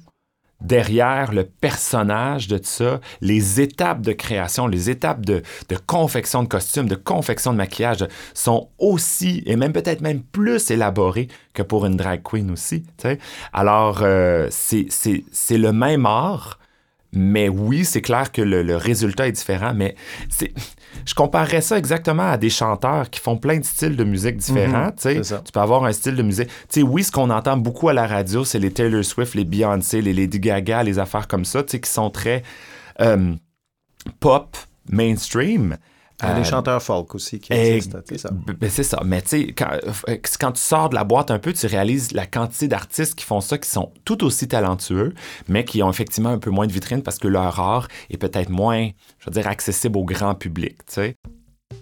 derrière 0.62 1.32
le 1.32 1.46
personnage 1.46 2.48
de 2.48 2.58
tout 2.58 2.66
ça, 2.66 3.00
les 3.22 3.62
étapes 3.62 4.02
de 4.02 4.12
création, 4.12 4.68
les 4.68 4.90
étapes 4.90 5.26
de, 5.26 5.42
confection 5.88 6.44
de 6.44 6.48
costumes, 6.48 6.88
de 6.88 6.96
confection 6.96 7.52
de 7.54 7.58
maquillage 7.58 8.06
sont 8.34 8.70
aussi, 8.78 9.44
et 9.46 9.56
même 9.56 9.74
peut-être 9.74 10.02
même 10.02 10.22
plus 10.22 10.70
élaborées 10.72 11.28
que 11.54 11.62
pour 11.62 11.86
une 11.86 11.96
drag 11.96 12.22
queen 12.24 12.52
aussi. 12.52 12.84
Alors, 13.54 14.00
euh, 14.02 14.48
c'est 14.52 15.58
le 15.58 15.72
même 15.72 16.06
art, 16.06 16.60
mais 17.12 17.50
oui, 17.50 17.86
c'est 17.86 18.02
clair 18.02 18.32
que 18.32 18.42
le 18.42 18.76
résultat 18.76 19.28
est 19.28 19.34
différent, 19.34 19.74
mais 19.74 19.96
c'est... 20.30 20.54
Je 21.06 21.14
comparerais 21.14 21.62
ça 21.62 21.78
exactement 21.78 22.30
à 22.30 22.38
des 22.38 22.50
chanteurs 22.50 23.10
qui 23.10 23.20
font 23.20 23.38
plein 23.38 23.58
de 23.58 23.66
styles 23.66 23.96
de 23.96 24.04
musique 24.04 24.38
différents. 24.38 24.92
ça. 24.98 25.42
Tu 25.44 25.52
peux 25.52 25.60
avoir 25.60 25.86
un 25.86 25.92
style 25.92 26.16
de 26.16 26.24
musique. 26.24 26.50
Oui, 26.78 27.04
ce 27.04 27.12
qu'on 27.12 27.30
entend 27.30 27.58
beaucoup 27.58 27.90
à 27.90 27.94
la 27.94 28.08
radio, 28.08 28.44
c'est 28.44 28.60
les 28.60 28.72
Taylor 28.72 29.04
Swift, 29.04 29.36
les 29.36 29.46
Beyoncé, 29.46 30.02
les 30.02 30.14
Lady 30.14 30.40
Gaga, 30.40 30.84
les 30.84 31.00
affaires 31.00 31.28
comme 31.28 31.46
ça, 31.46 31.64
qui 31.64 31.80
sont 31.90 32.10
très 32.10 32.44
euh, 33.02 33.34
pop, 34.20 34.58
mainstream. 34.92 35.78
Euh, 36.24 36.36
des 36.36 36.44
chanteurs 36.44 36.82
folk 36.82 37.16
aussi 37.16 37.40
qui 37.40 37.54
existent. 37.54 38.00
c'est 38.08 38.18
ça. 38.18 38.30
B- 38.30 38.54
ben, 38.54 38.70
c'est 38.70 38.84
ça. 38.84 39.02
Mais 39.06 39.22
tu 39.22 39.28
sais, 39.30 39.48
quand, 39.54 39.70
quand 40.40 40.52
tu 40.52 40.62
sors 40.62 40.90
de 40.90 40.96
la 40.96 41.04
boîte 41.04 41.32
un 41.32 41.40
peu, 41.40 41.54
tu 41.54 41.66
réalises 41.68 42.12
la 42.12 42.26
quantité 42.26 42.68
d'artistes 42.68 43.16
qui 43.16 43.26
font 43.26 43.42
ça, 43.42 43.58
qui 43.58 43.70
sont 43.70 43.92
tout 44.06 44.24
aussi 44.26 44.48
talentueux, 44.48 45.14
mais 45.48 45.64
qui 45.64 45.82
ont 45.82 45.90
effectivement 45.90 46.30
un 46.30 46.40
peu 46.40 46.50
moins 46.50 46.68
de 46.68 46.72
vitrine 46.74 47.02
parce 47.04 47.18
que 47.20 47.28
leur 47.28 47.60
art 47.60 47.88
est 48.10 48.18
peut-être 48.18 48.50
moins, 48.50 48.90
je 49.20 49.26
veux 49.26 49.32
dire, 49.32 49.48
accessible 49.48 49.98
au 49.98 50.04
grand 50.04 50.36
public. 50.36 50.78
Tu 50.88 50.94
sais. 50.94 51.16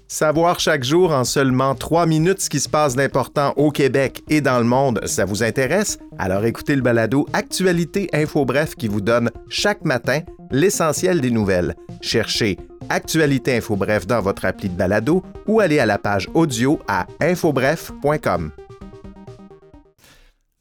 Savoir 0.09 0.61
chaque 0.61 0.85
jour 0.85 1.11
en 1.11 1.25
seulement 1.25 1.75
trois 1.75 2.05
minutes 2.05 2.39
ce 2.39 2.49
qui 2.49 2.61
se 2.61 2.69
passe 2.69 2.95
d'important 2.95 3.53
au 3.57 3.71
Québec 3.71 4.23
et 4.29 4.39
dans 4.39 4.57
le 4.57 4.63
monde, 4.63 5.01
ça 5.05 5.25
vous 5.25 5.43
intéresse? 5.43 5.97
Alors 6.17 6.45
écoutez 6.45 6.77
le 6.77 6.81
balado 6.81 7.27
Actualité 7.33 8.09
Info 8.13 8.45
Bref 8.45 8.75
qui 8.75 8.87
vous 8.87 9.01
donne 9.01 9.29
chaque 9.49 9.83
matin 9.83 10.21
l'essentiel 10.49 11.19
des 11.19 11.29
nouvelles. 11.29 11.75
Cherchez 11.99 12.57
Actualité 12.87 13.57
Info 13.57 13.75
Bref 13.75 14.07
dans 14.07 14.21
votre 14.21 14.45
appli 14.45 14.69
de 14.69 14.77
balado 14.77 15.23
ou 15.45 15.59
allez 15.59 15.79
à 15.79 15.85
la 15.85 15.97
page 15.97 16.29
audio 16.33 16.79
à 16.87 17.05
infobref.com. 17.19 18.51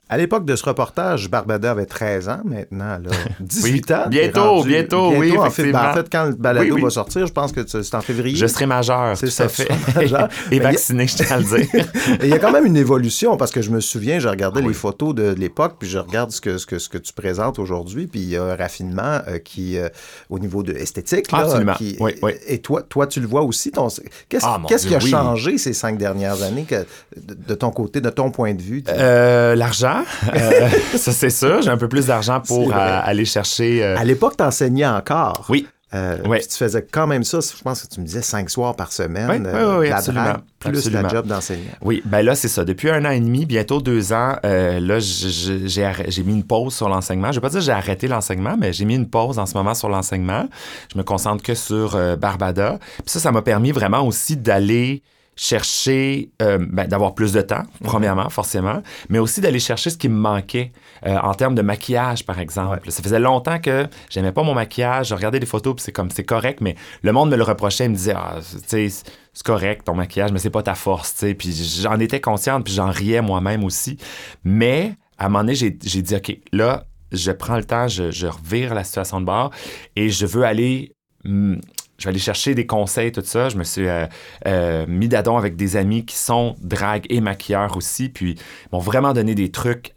À 0.08 0.16
l'époque 0.18 0.44
de 0.44 0.54
ce 0.54 0.64
reportage, 0.64 1.28
Barbada 1.28 1.72
avait 1.72 1.84
13 1.84 2.28
ans, 2.28 2.40
maintenant, 2.44 2.84
a 2.90 2.98
18 3.40 3.90
ans. 3.90 4.04
bientôt, 4.08 4.40
rendu- 4.40 4.68
bientôt, 4.68 5.12
oui, 5.16 5.36
en 5.36 5.50
fait, 5.50 5.72
ben, 5.72 5.90
en 5.90 5.94
fait, 5.94 6.06
quand 6.10 6.26
le 6.26 6.34
balado 6.34 6.64
Oui, 6.66 6.70
oui. 6.76 6.82
va 6.82 6.90
sortir, 6.90 7.26
je 7.26 7.32
pense 7.32 7.50
que 7.50 7.66
c'est 7.66 7.92
en 7.92 8.00
février. 8.02 8.36
Je 8.36 8.46
serai 8.46 8.66
majeur, 8.66 9.16
C'est 9.16 9.30
ça, 9.30 9.48
fait. 9.48 9.68
majeur. 9.96 10.28
Et 10.46 10.50
Mais 10.50 10.58
Ben, 10.60 10.66
a- 10.66 10.70
vacciné, 10.70 11.08
je 11.08 11.16
tiens 11.16 11.26
à 11.30 11.38
le 11.38 11.44
dire. 11.44 11.84
Il 12.22 12.28
y 12.28 12.32
a 12.32 12.38
quand 12.38 12.52
même 12.52 12.66
une 12.66 12.76
évolution 12.76 13.36
parce 13.36 13.50
que 13.50 13.62
je 13.62 13.70
me 13.70 13.80
souviens, 13.80 14.20
je 14.20 14.28
regardais 14.28 14.60
Ah 14.62 14.68
les 14.68 14.74
photos 14.74 15.12
de 15.12 15.34
l'époque, 15.36 15.74
puis 15.80 15.88
je 15.88 15.98
regarde 15.98 16.30
ce 16.30 16.40
que, 16.40 16.56
ce 16.58 16.66
que, 16.66 16.78
ce 16.78 16.88
que 16.88 16.98
tu 16.98 17.12
présentes 17.12 17.58
aujourd'hui, 17.58 18.06
puis 18.06 18.20
il 18.20 18.28
y 18.28 18.36
a 18.36 18.44
un 18.44 18.54
raffinement 18.54 19.22
euh, 19.26 19.38
qui, 19.38 19.76
euh, 19.76 19.88
au 20.30 20.38
niveau 20.38 20.62
de 20.62 20.72
esthétique, 20.72 21.32
là, 21.32 21.38
Absolument. 21.38 21.74
qui- 21.74 21.96
Oui, 21.98 22.14
oui. 22.22 22.30
Et 22.46 22.60
toi, 22.60 22.82
toi, 22.82 23.08
tu 23.08 23.18
le 23.18 23.26
vois 23.26 23.42
aussi. 23.42 23.72
Ton, 23.72 23.88
qu'est-ce, 24.28 24.46
Ah, 24.46 24.60
qui 24.68 24.94
a 24.94 25.00
changé 25.00 25.58
ces 25.58 25.72
cinq 25.72 25.98
dernières 25.98 26.44
années 26.44 26.62
que- 26.64 26.86
de, 27.16 27.34
de 27.34 27.54
ton 27.56 27.72
côté, 27.72 28.00
de 28.00 28.10
ton 28.10 28.30
point 28.30 28.54
de 28.54 28.62
vue? 28.62 28.84
Euh, 28.88 29.56
L'argent, 29.56 29.95
euh, 30.34 30.68
ça 30.96 31.12
c'est 31.12 31.30
sûr. 31.30 31.62
J'ai 31.62 31.70
un 31.70 31.76
peu 31.78 31.88
plus 31.88 32.06
d'argent 32.06 32.40
pour 32.40 32.72
euh, 32.72 33.00
aller 33.04 33.24
chercher. 33.24 33.82
euh, 33.84 33.96
À 33.98 34.04
l'époque, 34.04 34.36
tu 34.36 34.44
enseignais 34.44 34.86
encore. 34.86 35.44
Oui. 35.48 35.66
Euh, 35.94 36.18
tu 36.40 36.56
faisais 36.58 36.84
quand 36.90 37.06
même 37.06 37.22
ça, 37.22 37.38
je 37.40 37.62
pense 37.62 37.82
que 37.82 37.86
tu 37.94 38.00
me 38.00 38.04
disais 38.06 38.20
cinq 38.20 38.50
soirs 38.50 38.74
par 38.74 38.92
semaine. 38.92 39.30
Oui, 39.30 39.36
oui, 39.54 39.86
euh, 39.86 39.88
la 39.88 40.02
drague, 40.02 40.36
plus 40.58 40.78
Absolument. 40.78 41.02
la 41.02 41.08
job 41.08 41.26
d'enseignant. 41.28 41.70
Oui, 41.80 42.02
ben 42.04 42.22
là, 42.22 42.34
c'est 42.34 42.48
ça. 42.48 42.64
Depuis 42.64 42.90
un 42.90 43.04
an 43.04 43.10
et 43.10 43.20
demi, 43.20 43.46
bientôt 43.46 43.80
deux 43.80 44.12
ans, 44.12 44.34
euh, 44.44 44.80
là, 44.80 44.98
j'ai 44.98 46.22
mis 46.24 46.34
une 46.34 46.44
pause 46.44 46.74
sur 46.74 46.88
l'enseignement. 46.88 47.30
Je 47.30 47.36
vais 47.36 47.40
pas 47.40 47.50
dire 47.50 47.60
que 47.60 47.64
j'ai 47.64 47.72
arrêté 47.72 48.08
l'enseignement, 48.08 48.56
mais 48.58 48.72
j'ai 48.72 48.84
mis 48.84 48.96
une 48.96 49.08
pause 49.08 49.38
en 49.38 49.46
ce 49.46 49.54
moment 49.54 49.74
sur 49.74 49.88
l'enseignement. 49.88 50.48
Je 50.92 50.98
me 50.98 51.04
concentre 51.04 51.42
que 51.42 51.54
sur 51.54 51.96
Barbada. 52.18 52.78
Puis 52.96 53.04
ça, 53.06 53.20
ça 53.20 53.30
m'a 53.32 53.42
permis 53.42 53.70
vraiment 53.70 54.04
aussi 54.04 54.36
d'aller 54.36 55.02
chercher, 55.36 56.30
euh, 56.40 56.58
ben, 56.58 56.88
d'avoir 56.88 57.14
plus 57.14 57.32
de 57.32 57.42
temps, 57.42 57.62
premièrement, 57.84 58.30
forcément, 58.30 58.82
mais 59.10 59.18
aussi 59.18 59.42
d'aller 59.42 59.60
chercher 59.60 59.90
ce 59.90 59.98
qui 59.98 60.08
me 60.08 60.16
manquait 60.16 60.72
euh, 61.06 61.18
en 61.18 61.34
termes 61.34 61.54
de 61.54 61.60
maquillage, 61.60 62.24
par 62.24 62.40
exemple. 62.40 62.90
Ça 62.90 63.02
faisait 63.02 63.18
longtemps 63.18 63.58
que 63.58 63.86
j'aimais 64.08 64.32
pas 64.32 64.42
mon 64.42 64.54
maquillage. 64.54 65.08
Je 65.08 65.14
regardais 65.14 65.38
des 65.38 65.46
photos, 65.46 65.74
puis 65.74 65.84
c'est 65.84 65.92
comme, 65.92 66.10
c'est 66.10 66.24
correct, 66.24 66.60
mais 66.62 66.74
le 67.02 67.12
monde 67.12 67.30
me 67.30 67.36
le 67.36 67.42
reprochait. 67.42 67.84
Il 67.84 67.90
me 67.90 67.94
disait, 67.94 68.14
ah, 68.16 68.38
tu 68.40 68.58
sais, 68.66 68.88
c'est 68.88 69.44
correct 69.44 69.84
ton 69.84 69.94
maquillage, 69.94 70.32
mais 70.32 70.38
c'est 70.38 70.50
pas 70.50 70.62
ta 70.62 70.74
force, 70.74 71.12
tu 71.12 71.18
sais. 71.20 71.34
Puis 71.34 71.52
j'en 71.82 72.00
étais 72.00 72.20
consciente, 72.20 72.64
puis 72.64 72.72
j'en 72.72 72.90
riais 72.90 73.20
moi-même 73.20 73.62
aussi. 73.62 73.98
Mais 74.42 74.94
à 75.18 75.26
un 75.26 75.28
moment 75.28 75.40
donné, 75.40 75.54
j'ai 75.54 75.78
j'ai 75.84 76.00
dit, 76.00 76.16
OK, 76.16 76.34
là, 76.52 76.86
je 77.12 77.30
prends 77.30 77.56
le 77.56 77.64
temps, 77.64 77.88
je, 77.88 78.10
je 78.10 78.26
revire 78.26 78.74
la 78.74 78.84
situation 78.84 79.20
de 79.20 79.26
bord 79.26 79.50
et 79.94 80.08
je 80.08 80.24
veux 80.24 80.44
aller 80.44 80.92
mm, 81.24 81.56
je 81.98 82.04
vais 82.04 82.10
aller 82.10 82.18
chercher 82.18 82.54
des 82.54 82.66
conseils, 82.66 83.12
tout 83.12 83.22
ça. 83.24 83.48
Je 83.48 83.56
me 83.56 83.64
suis 83.64 83.86
euh, 83.86 84.06
euh, 84.46 84.86
mis 84.88 85.08
d'adon 85.08 85.36
avec 85.36 85.56
des 85.56 85.76
amis 85.76 86.04
qui 86.04 86.16
sont 86.16 86.56
drague 86.60 87.06
et 87.10 87.20
maquilleurs 87.20 87.76
aussi, 87.76 88.08
puis 88.08 88.32
ils 88.32 88.68
m'ont 88.72 88.80
vraiment 88.80 89.12
donné 89.12 89.34
des 89.34 89.50
trucs 89.50 89.94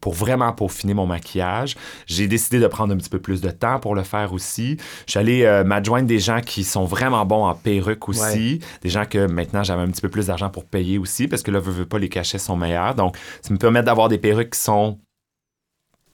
pour 0.00 0.14
vraiment 0.14 0.52
peaufiner 0.52 0.94
mon 0.94 1.06
maquillage. 1.06 1.76
J'ai 2.06 2.26
décidé 2.26 2.58
de 2.58 2.66
prendre 2.66 2.94
un 2.94 2.96
petit 2.96 3.10
peu 3.10 3.18
plus 3.18 3.42
de 3.42 3.50
temps 3.50 3.78
pour 3.80 3.94
le 3.94 4.02
faire 4.02 4.32
aussi. 4.32 4.78
Je 5.06 5.10
suis 5.10 5.20
allé 5.20 5.44
euh, 5.44 5.62
m'adjoindre 5.62 6.06
des 6.06 6.18
gens 6.18 6.40
qui 6.40 6.64
sont 6.64 6.84
vraiment 6.84 7.26
bons 7.26 7.44
en 7.44 7.54
perruque 7.54 8.08
aussi. 8.08 8.60
Des 8.82 8.88
gens 8.88 9.04
que 9.04 9.26
maintenant 9.26 9.62
j'avais 9.62 9.82
un 9.82 9.90
petit 9.90 10.00
peu 10.00 10.08
plus 10.08 10.28
d'argent 10.28 10.48
pour 10.48 10.64
payer 10.64 10.96
aussi 10.96 11.28
parce 11.28 11.42
que 11.42 11.50
là, 11.50 11.58
veux, 11.58 11.72
veux 11.72 11.86
pas, 11.86 11.98
les 11.98 12.08
cachets 12.08 12.38
sont 12.38 12.56
meilleurs. 12.56 12.94
Donc, 12.94 13.16
ça 13.42 13.52
me 13.52 13.58
permet 13.58 13.82
d'avoir 13.82 14.08
des 14.08 14.18
perruques 14.18 14.50
qui 14.50 14.60
sont 14.60 14.98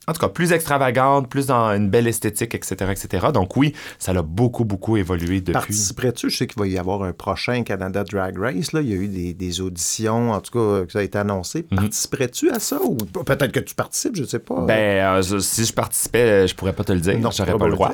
en 0.09 0.12
tout 0.12 0.21
cas, 0.21 0.29
plus 0.29 0.53
extravagante, 0.53 1.29
plus 1.29 1.47
dans 1.47 1.71
une 1.71 1.90
belle 1.90 2.07
esthétique, 2.07 2.55
etc., 2.55 2.92
etc. 2.92 3.27
Donc 3.35 3.57
oui, 3.57 3.75
ça 3.99 4.12
a 4.12 4.23
beaucoup, 4.23 4.64
beaucoup 4.64 4.97
évolué 4.97 5.40
depuis. 5.40 5.53
Participerais-tu? 5.53 6.31
Je 6.31 6.37
sais 6.37 6.47
qu'il 6.47 6.59
va 6.61 6.66
y 6.69 6.79
avoir 6.79 7.03
un 7.03 7.12
prochain 7.12 7.62
Canada 7.64 8.05
Drag 8.05 8.38
Race. 8.38 8.73
Là. 8.73 8.81
Il 8.83 8.88
y 8.88 8.92
a 8.92 8.97
eu 8.97 9.09
des, 9.09 9.35
des 9.35 9.61
auditions, 9.61 10.31
en 10.33 10.40
tout 10.40 10.53
cas, 10.53 10.87
que 10.87 10.92
ça 10.92 11.01
a 11.01 11.03
été 11.03 11.19
annoncé. 11.19 11.66
Mhm. 11.71 11.79
Participerais-tu 11.79 12.51
à 12.51 12.59
ça? 12.61 12.79
Ou 12.83 12.95
peut-être 12.97 13.53
que 13.53 13.61
tu 13.61 13.75
participes, 13.75 14.16
je 14.16 14.23
ne 14.23 14.27
sais 14.27 14.38
pas. 14.38 14.61
Ben, 14.66 15.19
euh, 15.23 15.40
si 15.40 15.64
je 15.64 15.73
participais, 15.73 16.47
je 16.47 16.55
pourrais 16.55 16.73
pas 16.73 16.85
te 16.85 16.92
le 16.92 17.01
dire. 17.01 17.19
Non, 17.19 17.31
j'aurais 17.31 17.57
pas 17.59 17.66
le 17.66 17.73
droit. 17.73 17.92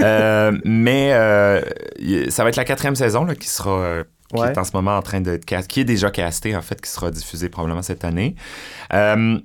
Euh, 0.00 0.52
mais 0.64 1.12
euh, 1.14 1.60
ça 2.28 2.42
va 2.42 2.50
être 2.50 2.56
la 2.56 2.64
quatrième 2.64 2.96
saison 2.96 3.24
là, 3.24 3.34
qui 3.34 3.48
sera... 3.48 3.70
euh, 3.70 4.04
qui 4.28 4.40
Ouais. 4.40 4.48
est 4.48 4.58
en 4.58 4.64
ce 4.64 4.72
moment 4.74 4.96
en 4.96 5.02
train 5.02 5.20
d'être 5.20 5.44
qui 5.44 5.80
est 5.80 5.84
déjà 5.84 6.10
casté 6.10 6.56
en 6.56 6.60
fait, 6.60 6.80
qui 6.80 6.90
sera 6.90 7.12
diffusée 7.12 7.48
probablement 7.48 7.82
cette 7.82 8.04
année. 8.04 8.34
Euh, 8.92 9.38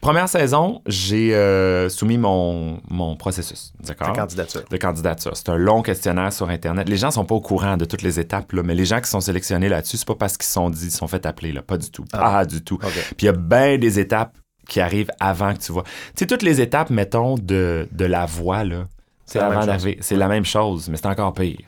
première 0.00 0.28
saison, 0.28 0.82
j'ai 0.86 1.34
euh, 1.34 1.88
soumis 1.88 2.18
mon, 2.18 2.80
mon 2.88 3.16
processus, 3.16 3.72
d'accord? 3.84 4.12
candidature. 4.12 4.62
de 4.70 4.76
candidature. 4.76 5.32
C'est 5.34 5.48
un 5.48 5.56
long 5.56 5.82
questionnaire 5.82 6.32
sur 6.32 6.48
Internet. 6.48 6.88
Les 6.88 6.96
gens 6.96 7.10
sont 7.10 7.24
pas 7.24 7.34
au 7.34 7.40
courant 7.40 7.76
de 7.76 7.84
toutes 7.84 8.02
les 8.02 8.20
étapes, 8.20 8.52
là, 8.52 8.62
mais 8.62 8.74
les 8.74 8.84
gens 8.84 9.00
qui 9.00 9.10
sont 9.10 9.20
sélectionnés 9.20 9.68
là-dessus, 9.68 9.98
c'est 9.98 10.06
pas 10.08 10.14
parce 10.14 10.36
qu'ils 10.36 10.46
sont 10.46 10.70
dit, 10.70 10.86
ils 10.86 10.90
sont 10.90 11.08
fait 11.08 11.24
appeler, 11.26 11.52
là. 11.52 11.62
Pas 11.62 11.78
du 11.78 11.90
tout. 11.90 12.04
Ah. 12.12 12.18
Pas 12.18 12.44
du 12.44 12.62
tout. 12.62 12.78
Puis 12.78 13.14
il 13.22 13.26
y 13.26 13.28
a 13.28 13.32
bien 13.32 13.78
des 13.78 13.98
étapes 13.98 14.36
qui 14.68 14.80
arrivent 14.80 15.10
avant 15.18 15.54
que 15.54 15.60
tu 15.60 15.72
vois. 15.72 15.82
Tu 15.84 15.90
sais, 16.16 16.26
toutes 16.26 16.42
les 16.42 16.60
étapes, 16.60 16.90
mettons, 16.90 17.36
de, 17.36 17.88
de 17.90 18.04
la 18.04 18.26
voix, 18.26 18.64
là. 18.64 18.86
C'est 19.24 19.38
la 19.40 19.46
avant 19.46 19.54
même 19.56 19.60
chose. 19.60 19.66
d'arriver. 19.66 19.98
C'est 20.00 20.16
la 20.16 20.28
même 20.28 20.44
chose, 20.44 20.88
mais 20.88 20.96
c'est 20.96 21.06
encore 21.06 21.34
pire. 21.34 21.58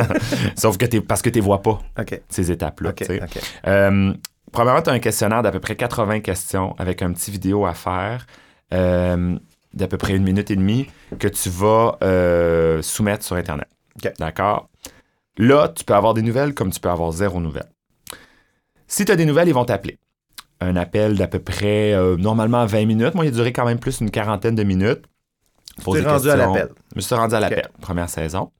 Sauf 0.56 0.76
que 0.76 0.84
t'es, 0.84 1.00
parce 1.00 1.22
que 1.22 1.30
tu 1.30 1.40
vois 1.40 1.62
pas 1.62 1.80
ces 2.28 2.50
étapes-là. 2.50 2.90
OK. 2.90 2.96
tu 2.96 3.04
sais. 3.06 3.22
OK. 3.22 3.38
Euh, 3.66 4.12
premièrement, 4.52 4.82
tu 4.82 4.90
as 4.90 4.92
un 4.92 4.98
questionnaire 4.98 5.42
d'à 5.42 5.52
peu 5.52 5.60
près 5.60 5.76
80 5.76 6.20
questions 6.20 6.74
avec 6.78 7.02
un 7.02 7.12
petit 7.12 7.30
vidéo 7.30 7.66
à 7.66 7.74
faire 7.74 8.26
euh, 8.72 9.38
d'à 9.74 9.88
peu 9.88 9.98
près 9.98 10.14
une 10.14 10.22
minute 10.22 10.50
et 10.50 10.56
demie 10.56 10.86
que 11.18 11.28
tu 11.28 11.48
vas 11.50 11.98
euh, 12.02 12.82
soumettre 12.82 13.24
sur 13.24 13.36
Internet. 13.36 13.68
D'accord? 14.18 14.68
Là, 15.38 15.68
tu 15.68 15.84
peux 15.84 15.94
avoir 15.94 16.14
des 16.14 16.22
nouvelles 16.22 16.54
comme 16.54 16.70
tu 16.70 16.80
peux 16.80 16.88
avoir 16.88 17.12
zéro 17.12 17.40
nouvelle. 17.40 17.68
Si 18.86 19.04
tu 19.04 19.12
as 19.12 19.16
des 19.16 19.26
nouvelles, 19.26 19.48
ils 19.48 19.54
vont 19.54 19.64
t'appeler. 19.64 19.98
Un 20.60 20.76
appel 20.76 21.16
d'à 21.16 21.26
peu 21.26 21.38
près, 21.38 21.92
euh, 21.92 22.16
normalement 22.16 22.64
20 22.64 22.86
minutes. 22.86 23.14
Moi, 23.14 23.26
il 23.26 23.28
a 23.28 23.32
duré 23.32 23.52
quand 23.52 23.66
même 23.66 23.78
plus 23.78 23.98
d'une 23.98 24.10
quarantaine 24.10 24.54
de 24.54 24.62
minutes. 24.62 25.02
T'es 25.84 26.00
rendu 26.00 26.30
à 26.30 26.36
l'appel. 26.36 26.70
Je 26.92 26.96
me 26.96 27.00
suis 27.02 27.14
rendu 27.14 27.34
à 27.34 27.40
l'appel, 27.40 27.68
première 27.82 28.08
saison. 28.08 28.50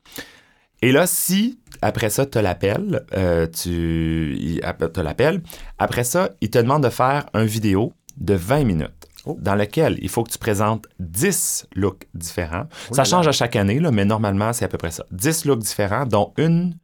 Et 0.82 0.92
là, 0.92 1.06
si 1.06 1.58
après 1.82 2.10
ça, 2.10 2.26
tu 2.26 2.38
euh, 2.38 3.46
tu 3.46 4.36
il- 4.38 4.60
ap- 4.64 4.92
t'as 4.92 5.02
l'appel, 5.02 5.42
après 5.78 6.04
ça, 6.04 6.30
il 6.40 6.50
te 6.50 6.58
demande 6.58 6.82
de 6.84 6.88
faire 6.90 7.26
un 7.34 7.44
vidéo 7.44 7.92
de 8.16 8.34
20 8.34 8.64
minutes 8.64 8.92
Oh. 9.28 9.36
dans 9.40 9.56
lequel 9.56 9.98
il 10.00 10.08
faut 10.08 10.22
que 10.22 10.30
tu 10.30 10.38
présentes 10.38 10.86
10 11.00 11.66
looks 11.74 12.06
différents. 12.14 12.66
Oh 12.92 12.94
ça 12.94 13.02
change 13.02 13.26
à 13.26 13.32
chaque 13.32 13.56
année, 13.56 13.80
là, 13.80 13.90
mais 13.90 14.04
normalement, 14.04 14.52
c'est 14.52 14.64
à 14.64 14.68
peu 14.68 14.78
près 14.78 14.92
ça. 14.92 15.04
10 15.10 15.46
looks 15.46 15.58
différents, 15.58 16.06
dont 16.06 16.32
une... 16.36 16.76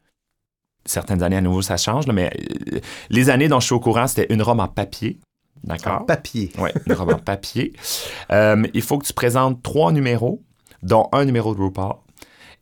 Certaines 0.85 1.23
années, 1.23 1.37
à 1.37 1.41
nouveau, 1.41 1.63
ça 1.63 1.77
change, 1.77 2.09
là, 2.09 2.13
mais 2.13 2.33
euh, 2.73 2.81
les 3.11 3.31
années 3.31 3.47
dont 3.47 3.61
je 3.61 3.67
suis 3.67 3.75
au 3.77 3.79
courant, 3.81 4.09
c'était 4.09 4.27
une 4.35 4.43
robe 4.43 4.59
en 4.59 4.67
papier. 4.67 5.21
D'accord? 5.63 6.01
En 6.03 6.05
papier. 6.05 6.51
Oui, 6.59 6.71
une 6.85 6.93
robe 6.95 7.13
en 7.13 7.19
papier. 7.21 7.73
Euh, 8.33 8.67
il 8.75 8.83
faut 8.83 8.99
que 8.99 9.07
tu 9.07 9.13
présentes 9.13 9.63
trois 9.63 9.93
numéros, 9.93 10.43
dont 10.83 11.09
un 11.13 11.25
numéro 11.25 11.55
de 11.55 11.61
RuPaul. 11.61 11.95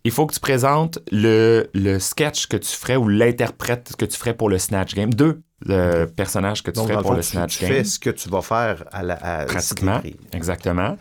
Il 0.04 0.10
faut 0.10 0.26
que 0.26 0.34
tu 0.34 0.40
présentes 0.40 0.98
le, 1.12 1.68
le 1.74 1.98
sketch 1.98 2.46
que 2.46 2.56
tu 2.56 2.68
ferais 2.68 2.96
ou 2.96 3.08
l'interprète 3.08 3.94
que 3.96 4.04
tu 4.04 4.16
ferais 4.16 4.34
pour 4.34 4.48
le 4.48 4.58
Snatch 4.58 4.94
Game. 4.94 5.12
Deux 5.12 5.42
euh, 5.68 6.06
personnages 6.06 6.62
que 6.62 6.70
tu 6.70 6.76
Donc, 6.76 6.88
ferais 6.88 7.02
pour 7.02 7.10
fond, 7.10 7.16
le 7.16 7.22
tu, 7.22 7.28
Snatch 7.28 7.58
tu 7.58 7.64
Game. 7.64 7.74
fais 7.74 7.84
ce 7.84 7.98
que 7.98 8.10
tu 8.10 8.28
vas 8.30 8.40
faire 8.40 8.84
à 8.92 9.02
la 9.02 9.14
à, 9.14 9.44
Pratiquement. 9.44 10.00
Exactement. 10.32 10.96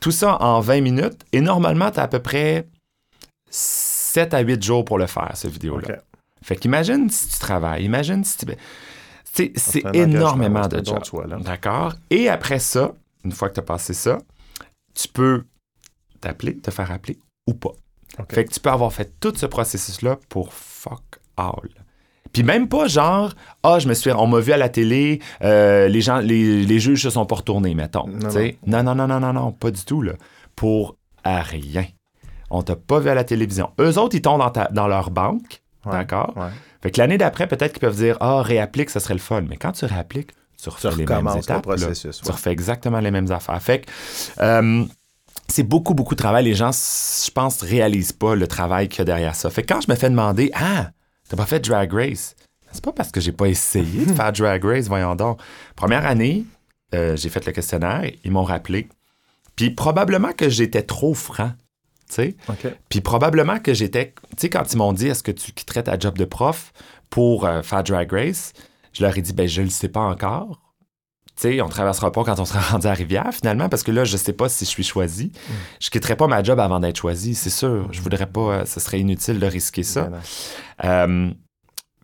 Tout 0.00 0.10
ça 0.10 0.40
en 0.42 0.60
20 0.60 0.80
minutes. 0.80 1.24
Et 1.32 1.40
normalement, 1.40 1.90
tu 1.92 2.00
as 2.00 2.04
à 2.04 2.08
peu 2.08 2.18
près 2.18 2.66
7 3.48 4.34
à 4.34 4.40
8 4.40 4.62
jours 4.62 4.84
pour 4.84 4.98
le 4.98 5.06
faire, 5.06 5.30
cette 5.34 5.52
vidéo-là. 5.52 5.98
Fait 6.42 6.56
qu'imagine 6.56 7.08
si 7.10 7.28
tu 7.28 7.38
travailles, 7.38 7.84
imagine 7.84 8.24
si 8.24 8.38
tu... 8.38 8.46
C'est, 9.32 9.84
énormément 9.94 10.66
de 10.66 10.84
job. 10.84 11.02
D'accord? 11.42 11.94
Et 12.10 12.28
après 12.28 12.58
ça, 12.58 12.92
une 13.24 13.30
fois 13.30 13.48
que 13.48 13.54
tu 13.54 13.60
as 13.60 13.64
passé 13.64 13.94
ça, 13.94 14.18
tu 14.92 15.06
peux 15.06 15.44
t'appeler, 16.20 16.56
te 16.56 16.70
faire 16.72 16.90
appeler 16.90 17.18
ou 17.46 17.54
pas. 17.54 17.72
Fait 18.28 18.44
que 18.44 18.52
tu 18.52 18.60
peux 18.60 18.70
avoir 18.70 18.92
fait 18.92 19.12
tout 19.20 19.32
ce 19.36 19.46
processus-là 19.46 20.18
pour 20.28 20.52
fuck 20.52 21.02
all. 21.36 21.68
Puis 22.32 22.42
même 22.44 22.68
pas 22.68 22.86
genre, 22.86 23.32
ah, 23.62 23.78
je 23.80 23.88
me 23.88 23.94
suis, 23.94 24.10
on 24.12 24.26
m'a 24.28 24.38
vu 24.40 24.52
à 24.52 24.56
la 24.56 24.68
télé, 24.68 25.20
euh, 25.42 25.88
les 25.88 26.00
gens, 26.00 26.18
les, 26.18 26.64
les 26.64 26.78
juges 26.78 27.02
se 27.02 27.10
sont 27.10 27.26
pas 27.26 27.36
retournés, 27.36 27.74
mettons. 27.74 28.06
Non? 28.06 28.28
Non, 28.66 28.82
non, 28.84 28.94
non, 28.94 29.08
non, 29.08 29.20
non, 29.20 29.32
non, 29.32 29.52
pas 29.52 29.70
du 29.70 29.84
tout, 29.84 30.02
là. 30.02 30.12
Pour 30.54 30.96
à 31.24 31.40
rien. 31.42 31.86
On 32.50 32.62
t'a 32.62 32.76
pas 32.76 33.00
vu 33.00 33.08
à 33.08 33.14
la 33.14 33.24
télévision. 33.24 33.70
Eux 33.80 33.98
autres, 33.98 34.14
ils 34.16 34.22
tombent 34.22 34.40
dans, 34.40 34.50
ta- 34.50 34.68
dans 34.70 34.86
leur 34.88 35.10
banque, 35.10 35.62
Ouais, 35.86 35.92
d'accord? 35.92 36.34
ouais. 36.36 36.50
Fait 36.82 36.90
que 36.90 36.98
l'année 37.00 37.18
d'après, 37.18 37.46
peut-être 37.46 37.72
qu'ils 37.72 37.80
peuvent 37.80 37.96
dire, 37.96 38.16
ah, 38.20 38.42
réapplique, 38.42 38.90
ça 38.90 39.00
serait 39.00 39.14
le 39.14 39.20
fun. 39.20 39.42
Mais 39.48 39.56
quand 39.56 39.72
tu 39.72 39.84
réappliques, 39.86 40.30
tu 40.62 40.68
refais 40.68 40.90
les 40.90 41.06
mêmes 41.06 41.24
le 41.34 41.38
étapes. 41.40 41.66
Tu 42.26 42.30
refais 42.32 42.50
exactement 42.52 43.00
les 43.00 43.10
mêmes 43.10 43.30
affaires. 43.32 43.60
Fait 43.62 43.80
que, 43.80 43.90
euh, 44.40 44.84
c'est 45.50 45.62
beaucoup, 45.62 45.94
beaucoup 45.94 46.14
de 46.14 46.20
travail. 46.20 46.44
Les 46.44 46.54
gens, 46.54 46.70
je 46.72 47.30
pense, 47.30 47.62
réalisent 47.62 48.12
pas 48.12 48.34
le 48.34 48.46
travail 48.46 48.88
qu'il 48.88 49.00
y 49.00 49.02
a 49.02 49.04
derrière 49.04 49.34
ça. 49.34 49.50
Fait 49.50 49.62
que 49.62 49.72
quand 49.72 49.80
je 49.80 49.90
me 49.90 49.96
fais 49.96 50.10
demander, 50.10 50.50
ah, 50.54 50.90
t'as 51.28 51.36
pas 51.36 51.46
fait 51.46 51.60
Drag 51.60 51.92
Race? 51.92 52.34
C'est 52.72 52.84
pas 52.84 52.92
parce 52.92 53.10
que 53.10 53.20
j'ai 53.20 53.32
pas 53.32 53.46
essayé 53.46 54.06
de 54.06 54.12
faire 54.12 54.32
Drag 54.32 54.64
Race, 54.64 54.86
voyons 54.86 55.16
donc. 55.16 55.40
Première 55.74 56.06
année, 56.06 56.44
euh, 56.94 57.16
j'ai 57.16 57.28
fait 57.28 57.44
le 57.44 57.52
questionnaire, 57.52 58.08
ils 58.24 58.30
m'ont 58.30 58.44
rappelé. 58.44 58.88
Puis 59.56 59.70
probablement 59.70 60.32
que 60.32 60.48
j'étais 60.48 60.82
trop 60.82 61.14
franc, 61.14 61.52
tu 62.08 62.14
sais. 62.14 62.36
OK. 62.48 62.66
Puis 62.88 63.00
probablement 63.00 63.58
que 63.58 63.74
j'étais. 63.74 64.14
Tu 64.30 64.36
sais, 64.38 64.50
quand 64.50 64.72
ils 64.72 64.76
m'ont 64.76 64.92
dit 64.92 65.08
est-ce 65.08 65.22
que 65.22 65.32
tu 65.32 65.52
quitterais 65.52 65.82
ta 65.82 65.98
job 65.98 66.16
de 66.16 66.24
prof 66.24 66.72
pour 67.10 67.44
euh, 67.44 67.62
faire 67.62 67.82
Drag 67.82 68.10
Race, 68.10 68.52
je 68.92 69.02
leur 69.02 69.16
ai 69.16 69.20
dit 69.20 69.32
ben 69.32 69.48
je 69.48 69.62
le 69.62 69.68
sais 69.68 69.88
pas 69.88 70.00
encore. 70.00 70.69
Sais, 71.40 71.62
on 71.62 71.70
traversera 71.70 72.12
pas 72.12 72.22
quand 72.22 72.38
on 72.38 72.44
sera 72.44 72.60
rendu 72.72 72.86
à 72.86 72.92
Rivière 72.92 73.30
finalement, 73.32 73.70
parce 73.70 73.82
que 73.82 73.90
là, 73.90 74.04
je 74.04 74.18
sais 74.18 74.34
pas 74.34 74.50
si 74.50 74.66
je 74.66 74.70
suis 74.70 74.82
choisi. 74.84 75.32
Je 75.80 75.88
quitterai 75.88 76.14
pas 76.14 76.26
ma 76.26 76.42
job 76.42 76.60
avant 76.60 76.80
d'être 76.80 76.98
choisi, 76.98 77.34
c'est 77.34 77.48
sûr. 77.48 77.88
Je 77.92 78.02
voudrais 78.02 78.26
pas. 78.26 78.40
euh, 78.40 78.64
ce 78.66 78.78
serait 78.78 79.00
inutile 79.00 79.40
de 79.40 79.46
risquer 79.46 79.82
ça. 79.82 80.10
Non. 80.10 80.18
Euh, 80.84 81.30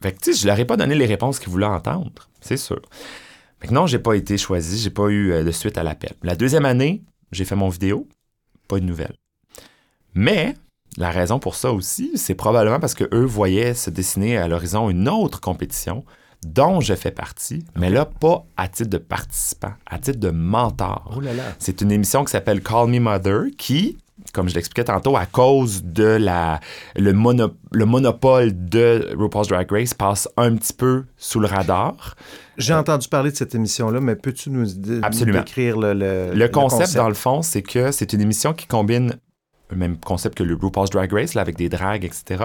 fait 0.03 0.13
que, 0.13 0.21
tu 0.23 0.33
sais, 0.33 0.41
je 0.41 0.47
leur 0.47 0.59
ai 0.59 0.65
pas 0.65 0.79
donné 0.79 0.95
les 0.95 1.05
réponses 1.05 1.39
qu'ils 1.39 1.51
voulaient 1.51 1.67
entendre, 1.67 2.11
c'est 2.41 2.57
sûr. 2.57 2.81
Non, 3.71 3.87
j'ai 3.87 3.99
pas 3.99 4.15
été 4.15 4.39
choisi, 4.39 4.79
j'ai 4.79 4.89
pas 4.89 5.09
eu 5.09 5.33
euh, 5.33 5.45
de 5.45 5.51
suite 5.51 5.77
à 5.77 5.83
l'appel. 5.83 6.15
La 6.23 6.35
deuxième 6.35 6.65
année, 6.65 7.03
j'ai 7.31 7.45
fait 7.45 7.57
mon 7.57 7.69
vidéo, 7.69 8.09
pas 8.69 8.81
de 8.81 8.87
nouvelles. 8.87 9.17
Mais 10.15 10.55
la 10.97 11.11
raison 11.11 11.39
pour 11.39 11.57
ça 11.57 11.73
aussi, 11.73 12.13
c'est 12.15 12.35
probablement 12.35 12.81
parce 12.81 12.95
que 12.95 13.05
eux 13.13 13.27
voyaient 13.27 13.75
se 13.75 13.91
dessiner 13.91 14.39
à 14.39 14.49
l'horizon 14.49 14.89
une 14.89 15.11
autre 15.11 15.43
compétition 15.43 16.07
dont 16.45 16.81
je 16.81 16.95
fais 16.95 17.11
partie, 17.11 17.65
mais 17.77 17.91
là, 17.91 18.05
pas 18.05 18.45
à 18.57 18.69
titre 18.69 18.91
de 18.91 18.99
participant, 18.99 19.73
à 19.87 19.99
titre 19.99 20.21
de 20.21 20.31
mentor. 20.31 21.15
Oh 21.17 21.21
là 21.21 21.33
là. 21.33 21.43
C'est 21.59 21.81
une 21.81 21.91
émission 21.93 22.25
qui 22.25 22.31
s'appelle 22.33 22.63
Call 22.63 22.89
Me 22.89 22.99
Mother 23.01 23.45
qui, 23.59 23.99
comme 24.33 24.49
je 24.49 24.55
l'expliquais 24.55 24.85
tantôt, 24.85 25.17
à 25.17 25.27
cause 25.27 25.83
de 25.85 26.05
la, 26.05 26.61
le, 26.97 27.13
mono- 27.13 27.55
le 27.73 27.85
monopole 27.85 28.53
de 28.69 29.13
RuPaul's 29.17 29.49
Drag 29.49 29.71
Race, 29.71 29.95
passe 29.95 30.29
un 30.37 30.55
petit 30.57 30.73
peu 30.73 31.05
sous 31.17 31.41
le 31.41 31.47
radar. 31.47 32.15
J'ai 32.59 32.75
entendu 32.75 33.09
parler 33.09 33.31
de 33.31 33.37
cette 33.37 33.55
émission-là, 33.55 34.01
mais 34.01 34.17
peux-tu 34.17 34.51
nous, 34.51 34.65
nous 34.67 35.25
décrire 35.33 35.79
le, 35.79 35.93
le, 35.95 36.33
Le 36.35 36.49
concept, 36.49 36.95
dans 36.95 37.09
le 37.09 37.15
fond, 37.15 37.43
c'est 37.43 37.63
que 37.63 37.93
c'est 37.93 38.13
une 38.15 38.21
émission 38.23 38.53
qui 38.55 38.67
combine 38.67 39.17
le 39.71 39.77
même 39.77 39.97
concept 39.99 40.37
que 40.39 40.43
le 40.43 40.55
RuPaul's 40.55 40.91
Drag 40.91 41.13
Race, 41.13 41.35
là, 41.35 41.43
avec 41.43 41.57
des 41.57 41.69
drags, 41.69 42.05
etc., 42.05 42.45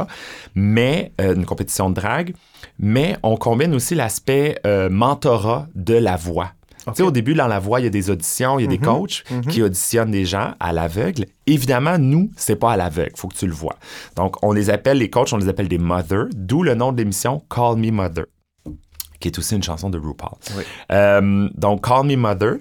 mais 0.56 1.12
euh, 1.22 1.36
une 1.36 1.46
compétition 1.46 1.90
de 1.90 1.96
drag, 1.96 2.34
mais 2.80 3.16
on 3.24 3.38
combine 3.38 3.74
aussi 3.76 3.94
l'aspect 3.96 4.60
euh, 4.66 4.90
mentorat 4.90 5.68
de 5.76 5.94
la 5.96 6.16
voix. 6.18 6.52
Tu 6.88 6.94
sais, 6.96 7.04
au 7.04 7.12
début, 7.12 7.36
dans 7.36 7.46
la 7.46 7.60
voix, 7.60 7.80
il 7.80 7.84
y 7.84 7.88
a 7.88 7.92
des 7.92 8.10
auditions, 8.10 8.58
il 8.58 8.64
y 8.64 8.66
a 8.66 8.68
des 8.68 8.80
coachs 8.80 9.24
qui 9.52 9.62
auditionnent 9.62 10.10
des 10.10 10.26
gens 10.26 10.56
à 10.60 10.74
l'aveugle. 10.74 11.26
Évidemment, 11.46 12.00
nous, 12.00 12.32
c'est 12.36 12.56
pas 12.56 12.72
à 12.72 12.78
l'aveugle, 12.78 13.12
faut 13.16 13.28
que 13.28 13.36
tu 13.36 13.46
le 13.46 13.54
vois. 13.54 13.76
Donc, 14.16 14.44
on 14.44 14.52
les 14.52 14.72
appelle, 14.72 14.98
les 14.98 15.12
coachs, 15.12 15.32
on 15.32 15.38
les 15.38 15.48
appelle 15.48 15.68
des 15.68 15.78
mothers, 15.78 16.26
d'où 16.34 16.64
le 16.64 16.74
nom 16.74 16.92
de 16.92 16.98
l'émission 16.98 17.44
Call 17.56 17.76
Me 17.78 17.92
Mother, 17.92 18.26
qui 19.20 19.28
est 19.28 19.38
aussi 19.38 19.56
une 19.56 19.62
chanson 19.62 19.92
de 19.92 20.00
RuPaul. 20.00 20.32
Oui. 20.58 20.64
Euh, 20.92 21.48
donc, 21.54 21.86
Call 21.88 22.08
Me 22.08 22.16
Mother. 22.16 22.56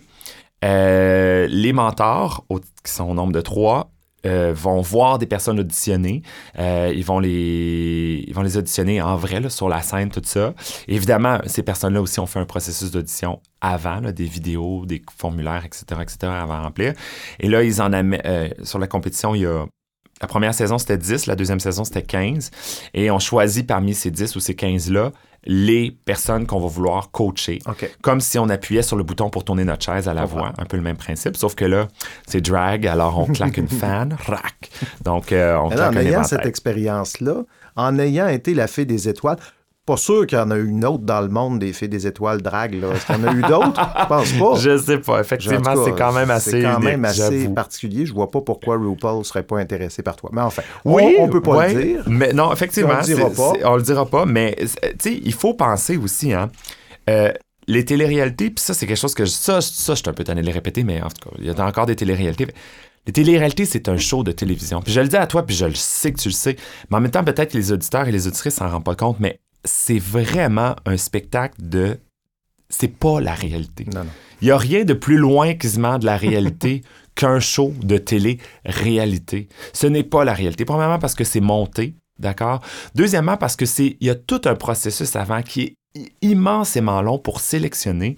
Euh, 0.62 1.46
les 1.50 1.72
mentors, 1.72 2.44
au- 2.50 2.60
qui 2.60 2.92
sont 2.92 3.04
au 3.08 3.14
nombre 3.14 3.32
de 3.32 3.40
trois, 3.40 3.90
euh, 4.26 4.52
vont 4.54 4.80
voir 4.80 5.18
des 5.18 5.26
personnes 5.26 5.58
auditionner. 5.58 6.22
Euh, 6.58 6.92
ils, 6.94 7.04
vont 7.04 7.18
les, 7.18 8.24
ils 8.26 8.34
vont 8.34 8.42
les 8.42 8.56
auditionner 8.56 9.00
en 9.00 9.16
vrai, 9.16 9.40
là, 9.40 9.48
sur 9.48 9.68
la 9.68 9.82
scène, 9.82 10.10
tout 10.10 10.20
ça. 10.24 10.54
évidemment, 10.88 11.38
ces 11.46 11.62
personnes-là 11.62 12.02
aussi 12.02 12.20
ont 12.20 12.26
fait 12.26 12.38
un 12.38 12.44
processus 12.44 12.90
d'audition 12.90 13.40
avant, 13.60 14.00
des 14.00 14.24
vidéos, 14.24 14.84
des 14.86 15.02
formulaires, 15.16 15.64
etc., 15.64 16.00
etc., 16.02 16.18
avant 16.24 16.62
remplir. 16.62 16.94
Et 17.38 17.48
là, 17.48 17.62
ils 17.62 17.80
en 17.80 17.92
amènent, 17.92 18.20
euh, 18.24 18.48
sur 18.62 18.78
la 18.78 18.86
compétition, 18.86 19.34
il 19.34 19.42
y 19.42 19.46
a 19.46 19.66
la 20.20 20.28
première 20.28 20.52
saison, 20.52 20.76
c'était 20.76 20.98
10, 20.98 21.26
la 21.26 21.34
deuxième 21.34 21.60
saison, 21.60 21.82
c'était 21.84 22.02
15. 22.02 22.50
Et 22.92 23.10
on 23.10 23.18
choisit 23.18 23.66
parmi 23.66 23.94
ces 23.94 24.10
10 24.10 24.36
ou 24.36 24.40
ces 24.40 24.52
15-là 24.52 25.12
les 25.44 25.90
personnes 26.04 26.46
qu'on 26.46 26.60
va 26.60 26.68
vouloir 26.68 27.10
coacher. 27.10 27.60
Comme 28.02 28.20
si 28.20 28.38
on 28.38 28.48
appuyait 28.48 28.82
sur 28.82 28.96
le 28.96 29.04
bouton 29.04 29.30
pour 29.30 29.44
tourner 29.44 29.64
notre 29.64 29.84
chaise 29.84 30.08
à 30.08 30.14
la 30.14 30.24
voix. 30.24 30.52
Un 30.58 30.64
peu 30.64 30.76
le 30.76 30.82
même 30.82 30.96
principe. 30.96 31.36
Sauf 31.36 31.54
que 31.54 31.64
là, 31.64 31.88
c'est 32.26 32.40
drag, 32.40 32.86
alors 32.86 33.18
on 33.18 33.26
claque 33.26 33.56
une 33.56 33.68
fan, 33.80 34.16
rac. 34.26 34.70
Donc, 35.04 35.32
euh, 35.32 35.56
on 35.56 35.70
claque 35.70 35.94
en 35.94 35.96
un 35.96 36.00
ayant 36.00 36.24
cette 36.24 36.46
expérience-là, 36.46 37.44
en 37.76 37.98
ayant 37.98 38.28
été 38.28 38.54
la 38.54 38.66
fée 38.66 38.84
des 38.84 39.08
étoiles, 39.08 39.38
pas 39.86 39.96
sûr 39.96 40.26
qu'il 40.26 40.38
y 40.38 40.40
en 40.40 40.50
a 40.50 40.56
eu 40.56 40.68
une 40.68 40.84
autre 40.84 41.02
dans 41.04 41.20
le 41.20 41.28
monde 41.28 41.58
des 41.58 41.72
fées 41.72 41.88
des 41.88 42.06
étoiles 42.06 42.42
drag. 42.42 42.74
Là. 42.74 42.88
Est-ce 42.94 43.06
qu'il 43.06 43.16
y 43.16 43.18
en 43.18 43.24
a 43.28 43.32
eu 43.32 43.42
d'autres? 43.42 43.80
Je 44.00 44.06
pense 44.06 44.32
pas. 44.32 44.54
Je 44.60 44.76
sais 44.78 44.98
pas. 44.98 45.14
En 45.16 45.20
Effectivement, 45.20 45.84
c'est 45.84 45.92
quand 45.96 46.12
même 46.12 46.30
assez 46.30 46.50
C'est 46.50 46.62
quand 46.62 46.74
unique, 46.76 46.84
même 46.84 47.04
assez 47.04 47.40
j'avoue. 47.40 47.54
particulier. 47.54 48.06
Je 48.06 48.12
vois 48.12 48.30
pas 48.30 48.40
pourquoi 48.40 48.76
RuPaul 48.76 49.24
serait 49.24 49.42
pas 49.42 49.58
intéressé 49.58 50.02
par 50.02 50.16
toi. 50.16 50.30
Mais 50.32 50.42
enfin, 50.42 50.62
on- 50.84 50.94
Oui, 50.94 51.16
on, 51.18 51.28
peut 51.28 51.40
pas 51.40 51.56
ouais, 51.56 51.74
le 51.74 51.82
dire. 51.82 52.02
Mais 52.06 52.32
non, 52.32 52.52
effectivement, 52.52 52.94
On 52.94 52.98
le 52.98 53.04
dira 53.04 53.30
pas. 53.30 53.52
on 53.64 53.76
le 53.76 53.82
dira 53.82 54.06
pas. 54.06 54.26
Mais 54.26 54.56
euh, 54.60 55.10
il 55.24 55.32
faut 55.34 55.54
penser 55.54 55.96
aussi, 55.96 56.32
hein. 56.32 56.50
euh, 57.08 57.32
les 57.66 57.84
téléréalités, 57.84 58.50
puis 58.50 58.62
ça, 58.64 58.74
c'est 58.74 58.86
quelque 58.86 58.96
chose 58.98 59.14
que 59.14 59.24
je- 59.24 59.30
ça, 59.30 59.60
ça, 59.60 59.94
je 59.94 60.00
suis 60.00 60.08
un 60.08 60.12
peu 60.12 60.24
tanné 60.24 60.40
de 60.42 60.46
le 60.46 60.52
répéter, 60.52 60.84
mais 60.84 61.00
en 61.02 61.08
tout 61.08 61.28
cas, 61.30 61.36
il 61.38 61.46
y 61.46 61.50
a 61.50 61.64
encore 61.66 61.86
des 61.86 61.96
téléréalités. 61.96 62.46
Les 63.06 63.12
téléréalités, 63.12 63.64
c'est 63.64 63.88
un 63.88 63.96
show 63.96 64.22
de 64.22 64.30
télévision. 64.32 64.82
Puis 64.82 64.92
je 64.92 65.00
le 65.00 65.08
dis 65.08 65.16
à 65.16 65.26
toi, 65.26 65.44
puis 65.46 65.56
je 65.56 65.64
le 65.66 65.74
sais 65.74 66.12
que 66.12 66.18
tu 66.20 66.28
le 66.28 66.34
sais. 66.34 66.56
Mais 66.90 66.98
en 66.98 67.00
même 67.00 67.10
temps, 67.10 67.24
peut-être 67.24 67.52
que 67.52 67.56
les 67.56 67.72
auditeurs 67.72 68.06
et 68.06 68.12
les 68.12 68.26
auditrices 68.26 68.54
s'en 68.56 68.68
rendent 68.68 68.84
pas 68.84 68.94
compte, 68.94 69.16
mais 69.20 69.40
c'est 69.64 69.98
vraiment 69.98 70.76
un 70.86 70.96
spectacle 70.96 71.56
de. 71.60 71.98
C'est 72.68 72.88
pas 72.88 73.20
la 73.20 73.34
réalité. 73.34 73.84
Non, 73.92 74.04
non. 74.04 74.10
Il 74.42 74.46
n'y 74.46 74.52
a 74.52 74.58
rien 74.58 74.84
de 74.84 74.94
plus 74.94 75.16
loin 75.16 75.54
quasiment 75.54 75.98
de 75.98 76.06
la 76.06 76.16
réalité 76.16 76.82
qu'un 77.14 77.40
show 77.40 77.74
de 77.82 77.98
télé-réalité. 77.98 79.48
Ce 79.72 79.86
n'est 79.86 80.04
pas 80.04 80.24
la 80.24 80.32
réalité. 80.32 80.64
Premièrement, 80.64 80.98
parce 80.98 81.14
que 81.14 81.24
c'est 81.24 81.40
monté, 81.40 81.94
d'accord? 82.18 82.60
Deuxièmement, 82.94 83.36
parce 83.36 83.56
que 83.56 83.66
c'est 83.66 83.96
il 84.00 84.06
y 84.06 84.10
a 84.10 84.14
tout 84.14 84.40
un 84.44 84.54
processus 84.54 85.14
avant 85.16 85.42
qui 85.42 85.62
est 85.94 86.12
immensément 86.22 87.02
long 87.02 87.18
pour 87.18 87.40
sélectionner 87.40 88.16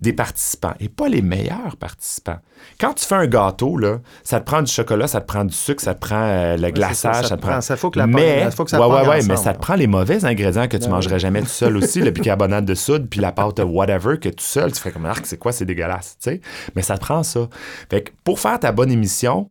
des 0.00 0.12
participants 0.12 0.74
et 0.80 0.88
pas 0.88 1.08
les 1.08 1.22
meilleurs 1.22 1.76
participants. 1.78 2.38
Quand 2.78 2.94
tu 2.94 3.04
fais 3.04 3.14
un 3.16 3.26
gâteau, 3.26 3.76
là, 3.76 3.98
ça 4.22 4.40
te 4.40 4.44
prend 4.46 4.62
du 4.62 4.70
chocolat, 4.72 5.06
ça 5.06 5.20
te 5.20 5.26
prend 5.26 5.44
du 5.44 5.54
sucre, 5.54 5.82
ça 5.82 5.94
te 5.94 6.00
prend 6.00 6.22
euh, 6.22 6.56
le 6.56 6.70
glaçage, 6.70 7.16
ça 7.16 7.22
ça, 7.22 7.28
te 7.30 7.34
te 7.34 7.40
prend. 7.40 7.50
prend- 7.52 7.60
ça 7.60 7.76
faut 7.76 7.90
que 7.90 7.98
la 7.98 8.06
mais, 8.06 8.42
pogne- 8.44 8.50
faut 8.52 8.64
que 8.64 8.70
ça 8.70 8.80
ouais, 8.80 8.94
ouais, 9.02 9.08
ouais, 9.08 9.22
mais 9.24 9.36
ça 9.36 9.52
te 9.54 9.60
prend 9.60 9.74
les 9.74 9.86
mauvais 9.86 10.24
ingrédients 10.24 10.68
que 10.68 10.76
tu 10.76 10.84
Ben 10.84 10.90
mangerais 10.90 11.18
jamais 11.18 11.40
tout 11.42 11.46
seul 11.48 11.76
aussi, 11.76 12.00
le 12.00 12.10
bicarbonate 12.12 12.64
de 12.64 12.74
soude, 12.74 13.08
puis 13.10 13.20
la 13.20 13.32
pâte 13.32 13.60
whatever, 13.60 14.18
que 14.18 14.28
tout 14.28 14.36
seul, 14.44 14.72
tu 14.72 14.80
fais 14.80 14.90
comme 14.90 15.06
arc, 15.06 15.26
c'est 15.26 15.38
quoi, 15.38 15.52
c'est 15.52 15.64
dégueulasse, 15.66 16.16
tu 16.22 16.30
sais. 16.30 16.40
Mais 16.74 16.82
ça 16.82 16.96
te 16.96 17.00
prend 17.02 17.22
ça. 17.22 17.48
Fait 17.90 18.02
que 18.02 18.10
pour 18.24 18.40
faire 18.40 18.58
ta 18.58 18.72
bonne 18.72 18.90
émission, 18.90 19.50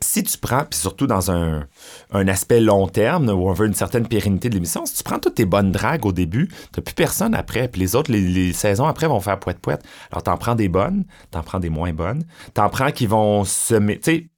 si 0.00 0.22
tu 0.22 0.38
prends, 0.38 0.64
puis 0.64 0.78
surtout 0.78 1.06
dans 1.06 1.30
un, 1.30 1.66
aspect 2.12 2.60
long 2.60 2.86
terme, 2.86 3.28
où 3.28 3.48
on 3.48 3.52
veut 3.52 3.66
une 3.66 3.74
certaine 3.74 4.06
pérennité 4.06 4.48
de 4.48 4.54
l'émission, 4.54 4.86
si 4.86 4.94
tu 4.94 5.02
prends 5.02 5.18
toutes 5.18 5.34
tes 5.34 5.44
bonnes 5.44 5.72
dragues 5.72 6.06
au 6.06 6.12
début, 6.12 6.48
t'as 6.72 6.82
plus 6.82 6.94
personne 6.94 7.34
après, 7.34 7.68
puis 7.68 7.80
les 7.80 7.96
autres, 7.96 8.12
les, 8.12 8.52
saisons 8.52 8.86
après 8.86 9.06
vont 9.06 9.20
faire 9.20 9.38
poète-poète. 9.38 9.82
Alors, 10.10 10.22
t'en 10.22 10.36
prends 10.36 10.54
des 10.54 10.68
bonnes, 10.68 11.04
t'en 11.30 11.42
prends 11.42 11.60
des 11.60 11.70
moins 11.70 11.92
bonnes, 11.92 12.24
t'en 12.54 12.68
prends 12.68 12.90
qui 12.90 13.06
vont 13.06 13.44
se... 13.44 13.74
Tu 13.74 13.98
sais, 14.02 14.28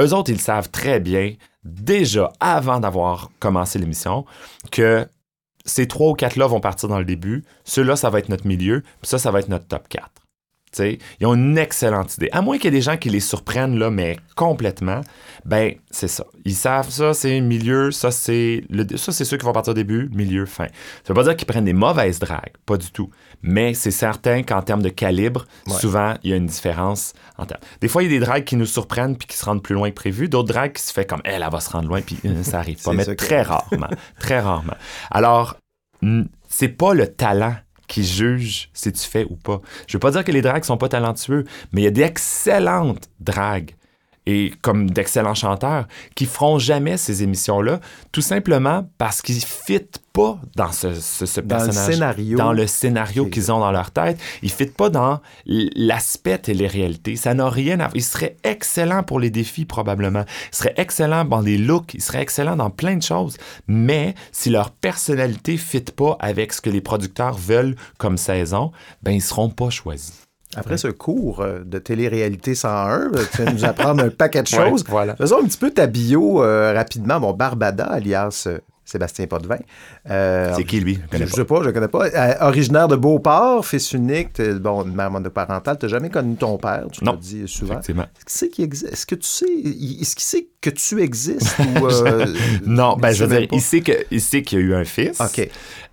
eux 0.00 0.14
autres, 0.14 0.30
ils 0.30 0.40
savent 0.40 0.70
très 0.70 1.00
bien, 1.00 1.34
déjà 1.64 2.32
avant 2.40 2.80
d'avoir 2.80 3.30
commencé 3.38 3.78
l'émission, 3.78 4.24
que 4.70 5.06
ces 5.64 5.86
trois 5.86 6.10
ou 6.10 6.14
quatre-là 6.14 6.46
vont 6.46 6.60
partir 6.60 6.88
dans 6.88 6.98
le 6.98 7.04
début, 7.04 7.44
ceux-là, 7.64 7.96
ça 7.96 8.10
va 8.10 8.18
être 8.18 8.28
notre 8.28 8.46
milieu, 8.46 8.80
puis 8.80 9.08
ça, 9.08 9.18
ça 9.18 9.30
va 9.30 9.40
être 9.40 9.48
notre 9.48 9.66
top 9.66 9.88
4. 9.88 10.21
Tu 10.72 10.78
sais, 10.82 10.98
ils 11.20 11.26
ont 11.26 11.34
une 11.34 11.58
excellente 11.58 12.16
idée. 12.16 12.30
À 12.32 12.40
moins 12.40 12.56
qu'il 12.56 12.64
y 12.64 12.68
ait 12.68 12.78
des 12.78 12.80
gens 12.80 12.96
qui 12.96 13.10
les 13.10 13.20
surprennent, 13.20 13.78
là, 13.78 13.90
mais 13.90 14.16
complètement, 14.36 15.02
ben, 15.44 15.74
c'est 15.90 16.08
ça. 16.08 16.24
Ils 16.46 16.54
savent 16.54 16.88
ça, 16.88 17.12
c'est 17.12 17.40
milieu, 17.42 17.90
ça, 17.90 18.10
c'est 18.10 18.64
le, 18.70 18.86
ça, 18.96 19.12
c'est 19.12 19.26
ceux 19.26 19.36
qui 19.36 19.44
vont 19.44 19.52
partir 19.52 19.72
au 19.72 19.74
début, 19.74 20.08
milieu, 20.14 20.46
fin. 20.46 20.66
Ça 21.04 21.08
veut 21.08 21.14
pas 21.14 21.24
dire 21.24 21.36
qu'ils 21.36 21.46
prennent 21.46 21.66
des 21.66 21.74
mauvaises 21.74 22.18
dragues, 22.18 22.52
pas 22.64 22.78
du 22.78 22.90
tout. 22.90 23.10
Mais 23.42 23.74
c'est 23.74 23.90
certain 23.90 24.42
qu'en 24.42 24.62
termes 24.62 24.82
de 24.82 24.88
calibre, 24.88 25.44
Ouais. 25.66 25.74
souvent, 25.74 26.14
il 26.22 26.30
y 26.30 26.32
a 26.32 26.36
une 26.36 26.46
différence 26.46 27.12
en 27.36 27.44
termes. 27.44 27.60
Des 27.82 27.88
fois, 27.88 28.02
il 28.02 28.10
y 28.10 28.16
a 28.16 28.18
des 28.18 28.24
dragues 28.24 28.44
qui 28.44 28.56
nous 28.56 28.64
surprennent 28.66 29.16
puis 29.16 29.26
qui 29.28 29.36
se 29.36 29.44
rendent 29.44 29.62
plus 29.62 29.74
loin 29.74 29.90
que 29.90 29.94
prévu. 29.94 30.28
D'autres 30.30 30.48
dragues 30.48 30.72
qui 30.72 30.82
se 30.82 30.92
fait 30.92 31.04
comme, 31.04 31.20
elle, 31.24 31.42
elle 31.42 31.50
va 31.52 31.60
se 31.60 31.68
rendre 31.70 31.88
loin 31.88 32.00
puis 32.00 32.18
euh, 32.24 32.42
ça 32.42 32.58
arrive 32.60 32.80
pas. 32.84 32.92
Mais 32.94 33.04
très 33.14 33.42
rarement. 33.42 33.88
très 34.18 34.40
rarement. 34.40 34.74
Alors, 35.10 35.56
c'est 36.48 36.68
pas 36.68 36.94
le 36.94 37.06
talent 37.08 37.54
qui 37.92 38.04
juge 38.04 38.70
si 38.72 38.90
tu 38.90 39.06
fais 39.06 39.24
ou 39.28 39.36
pas. 39.36 39.60
Je 39.86 39.96
veux 39.96 40.00
pas 40.00 40.10
dire 40.10 40.24
que 40.24 40.32
les 40.32 40.40
dragues 40.40 40.64
sont 40.64 40.78
pas 40.78 40.88
talentueux, 40.88 41.44
mais 41.72 41.82
il 41.82 41.84
y 41.84 41.88
a 41.88 41.90
d'excellentes 41.90 43.10
dragues 43.20 43.74
et 44.26 44.52
comme 44.62 44.88
d'excellents 44.90 45.34
chanteurs 45.34 45.86
qui 46.14 46.26
feront 46.26 46.58
jamais 46.58 46.96
ces 46.96 47.22
émissions-là, 47.22 47.80
tout 48.12 48.20
simplement 48.22 48.88
parce 48.98 49.20
qu'ils 49.22 49.42
fitent 49.44 49.98
pas 50.12 50.38
dans 50.56 50.70
ce, 50.70 50.94
ce- 50.94 51.26
ce 51.26 51.40
Dans 51.40 51.56
le 51.58 51.64
personnage, 51.64 51.94
scénario. 51.94 52.36
dans 52.38 52.52
le 52.52 52.66
scénario 52.66 53.26
qu'ils 53.26 53.50
ont 53.50 53.58
dans 53.60 53.72
leur 53.72 53.90
tête. 53.90 54.18
Ils 54.42 54.50
fitent 54.50 54.76
pas 54.76 54.90
dans 54.90 55.20
l'aspect 55.46 56.38
télé-réalité. 56.38 57.16
Ça 57.16 57.34
n'a 57.34 57.48
rien 57.48 57.80
à 57.80 57.90
Ils 57.94 58.04
seraient 58.04 58.36
excellents 58.44 59.02
pour 59.02 59.18
les 59.20 59.30
défis, 59.30 59.64
probablement. 59.64 60.24
Ils 60.52 60.56
seraient 60.56 60.74
excellents 60.76 61.24
dans 61.24 61.40
les 61.40 61.58
looks. 61.58 61.94
Ils 61.94 62.02
seraient 62.02 62.22
excellents 62.22 62.56
dans 62.56 62.70
plein 62.70 62.96
de 62.96 63.02
choses. 63.02 63.36
Mais 63.66 64.14
si 64.32 64.50
leur 64.50 64.70
personnalité 64.70 65.56
fit 65.56 65.80
pas 65.80 66.16
avec 66.20 66.52
ce 66.52 66.60
que 66.60 66.70
les 66.70 66.80
producteurs 66.80 67.36
veulent 67.36 67.76
comme 67.98 68.18
saison, 68.18 68.70
ben 69.02 69.12
ils 69.12 69.22
seront 69.22 69.48
pas 69.48 69.70
choisis. 69.70 70.22
Après 70.56 70.76
ce 70.76 70.88
cours 70.88 71.40
euh, 71.40 71.60
de 71.64 71.78
télé-réalité 71.78 72.54
101, 72.54 73.00
euh, 73.00 73.24
tu 73.34 73.42
vas 73.42 73.52
nous 73.52 73.64
apprendre 73.64 74.04
un 74.04 74.10
paquet 74.10 74.42
de 74.42 74.46
choses. 74.48 74.84
voilà. 74.88 75.16
Faisons 75.16 75.38
un 75.42 75.44
petit 75.46 75.58
peu 75.58 75.70
ta 75.70 75.86
bio 75.86 76.42
euh, 76.42 76.72
rapidement. 76.74 77.20
Bon, 77.20 77.32
Barbada, 77.32 77.84
alias 77.86 78.44
euh, 78.46 78.58
Sébastien 78.84 79.26
Potvin. 79.26 79.56
Euh, 80.10 80.52
C'est 80.56 80.64
qui, 80.64 80.80
lui? 80.80 80.98
Je 81.12 81.18
ne 81.18 81.26
sais 81.26 81.44
pas, 81.44 81.62
je 81.62 81.68
ne 81.68 81.72
connais 81.72 81.88
pas. 81.88 82.06
Euh, 82.08 82.34
originaire 82.40 82.88
de 82.88 82.96
Beauport, 82.96 83.64
fils 83.64 83.92
unique, 83.92 84.40
bon, 84.60 84.84
une 84.84 84.94
mère 84.94 85.10
monoparentale. 85.10 85.78
Tu 85.78 85.86
n'as 85.86 85.90
jamais 85.90 86.10
connu 86.10 86.36
ton 86.36 86.58
père, 86.58 86.84
tu 86.92 87.02
l'as 87.04 87.16
dit 87.16 87.44
souvent. 87.46 87.74
Effectivement. 87.74 88.06
Est-ce 88.26 88.60
existe? 88.60 88.92
Est-ce 88.92 89.06
que 89.06 89.14
tu 89.14 89.26
sais, 89.26 89.46
est-ce 89.46 90.14
qu'il 90.16 90.24
sait 90.24 90.48
que 90.62 90.70
tu 90.70 91.02
existes 91.02 91.56
ou. 91.58 91.86
euh, 92.06 92.26
Non, 92.64 92.96
ben 92.96 93.10
il 93.10 93.14
je 93.16 93.24
veux 93.24 93.38
dire, 93.38 93.48
pas? 93.48 93.56
il 93.56 93.60
sait 93.60 93.82
il 94.38 94.42
qu'il 94.42 94.58
y 94.58 94.62
a 94.62 94.64
eu 94.64 94.74
un 94.74 94.84
fils. 94.84 95.20
OK. 95.20 95.46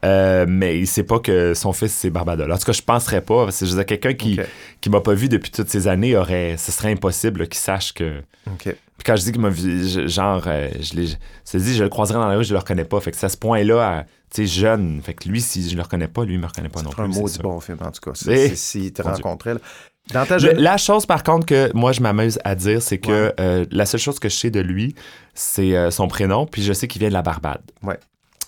Euh, 0.06 0.46
mais 0.48 0.80
il 0.80 0.88
sait 0.88 1.04
pas 1.04 1.20
que 1.20 1.54
son 1.54 1.74
fils 1.74 1.92
c'est 1.92 2.10
Barbada. 2.10 2.46
En 2.46 2.58
tout 2.58 2.64
cas, 2.66 2.72
je 2.72 2.82
penserais 2.82 3.22
pas. 3.22 3.44
Parce 3.46 3.60
que 3.60 3.66
je 3.66 3.72
veux 3.72 3.78
dire, 3.78 3.86
quelqu'un 3.86 4.14
qui 4.14 4.40
OK. 4.40 4.46
qui 4.80 4.90
m'a 4.90 5.02
pas 5.02 5.14
vu 5.14 5.28
depuis 5.28 5.52
toutes 5.52 5.70
ces 5.70 5.88
années 5.90 6.16
aurait, 6.16 6.56
ce 6.58 6.72
serait 6.72 6.92
impossible 6.92 7.48
qu'il 7.50 7.60
sache 7.60 7.94
que. 7.94 8.20
OK. 8.48 8.64
Puis 8.64 9.06
quand 9.06 9.16
je 9.16 9.24
dis 9.24 9.32
qu'il 9.32 9.42
m'a 9.42 9.50
vu, 9.50 9.88
je- 9.88 10.08
genre, 10.08 10.44
euh, 10.48 10.70
je 10.82 10.94
l'ai, 10.96 11.06
dis, 11.06 11.76
je 11.76 11.84
le 11.84 11.90
croiserai 11.90 12.20
dans 12.20 12.28
la 12.28 12.36
rue, 12.38 12.44
je 12.44 12.54
le 12.54 12.60
reconnais 12.60 12.84
pas. 12.86 13.00
Fait 13.00 13.12
que 13.12 13.18
c'est 13.18 13.26
à 13.26 13.30
ce 13.30 13.38
point-là, 13.38 14.06
tu 14.34 14.46
sais, 14.46 14.62
jeune. 14.62 15.02
Fait 15.02 15.14
que 15.14 15.28
lui, 15.30 15.40
si 15.42 15.70
je 15.70 15.76
le 15.78 15.82
reconnais 15.82 16.10
pas, 16.10 16.26
lui, 16.26 16.34
il 16.34 16.40
me 16.40 16.46
reconnaît 16.46 16.68
pas 16.70 16.82
non 16.82 16.92
C'est 16.94 17.02
un 17.02 17.06
plus. 17.06 17.14
c'est 17.14 17.20
maudit 17.22 17.34
ça. 17.36 17.42
bon 17.44 17.60
film, 17.62 17.78
en 17.82 17.92
tout 17.92 18.02
cas. 18.02 18.12
C'est- 18.14 18.56
S'il 18.56 18.92
te 18.92 19.02
rencontrait. 19.02 19.54
là. 19.56 19.60
Dans 20.14 20.26
ta 20.26 20.36
Le- 20.36 20.40
jeune... 20.40 20.58
la 20.58 20.78
chose, 20.78 21.06
par 21.06 21.24
contre, 21.24 21.46
que 21.46 21.72
moi, 21.76 21.92
je 21.92 22.02
m'amuse 22.02 22.40
à 22.44 22.56
dire, 22.56 22.82
c'est 22.82 22.98
que 22.98 23.28
Ouais. 23.28 23.34
euh, 23.40 23.66
la 23.72 23.86
seule 23.86 24.00
chose 24.00 24.20
que 24.20 24.28
je 24.30 24.36
sais 24.36 24.50
de 24.52 24.60
lui, 24.60 24.96
c'est 25.34 25.76
euh, 25.76 25.92
son 25.92 26.08
prénom, 26.08 26.46
puis 26.46 26.64
je 26.64 26.74
sais 26.74 26.88
qu'il 26.88 27.00
vient 27.00 27.10
de 27.10 27.14
la 27.14 27.22
Barbade. 27.22 27.62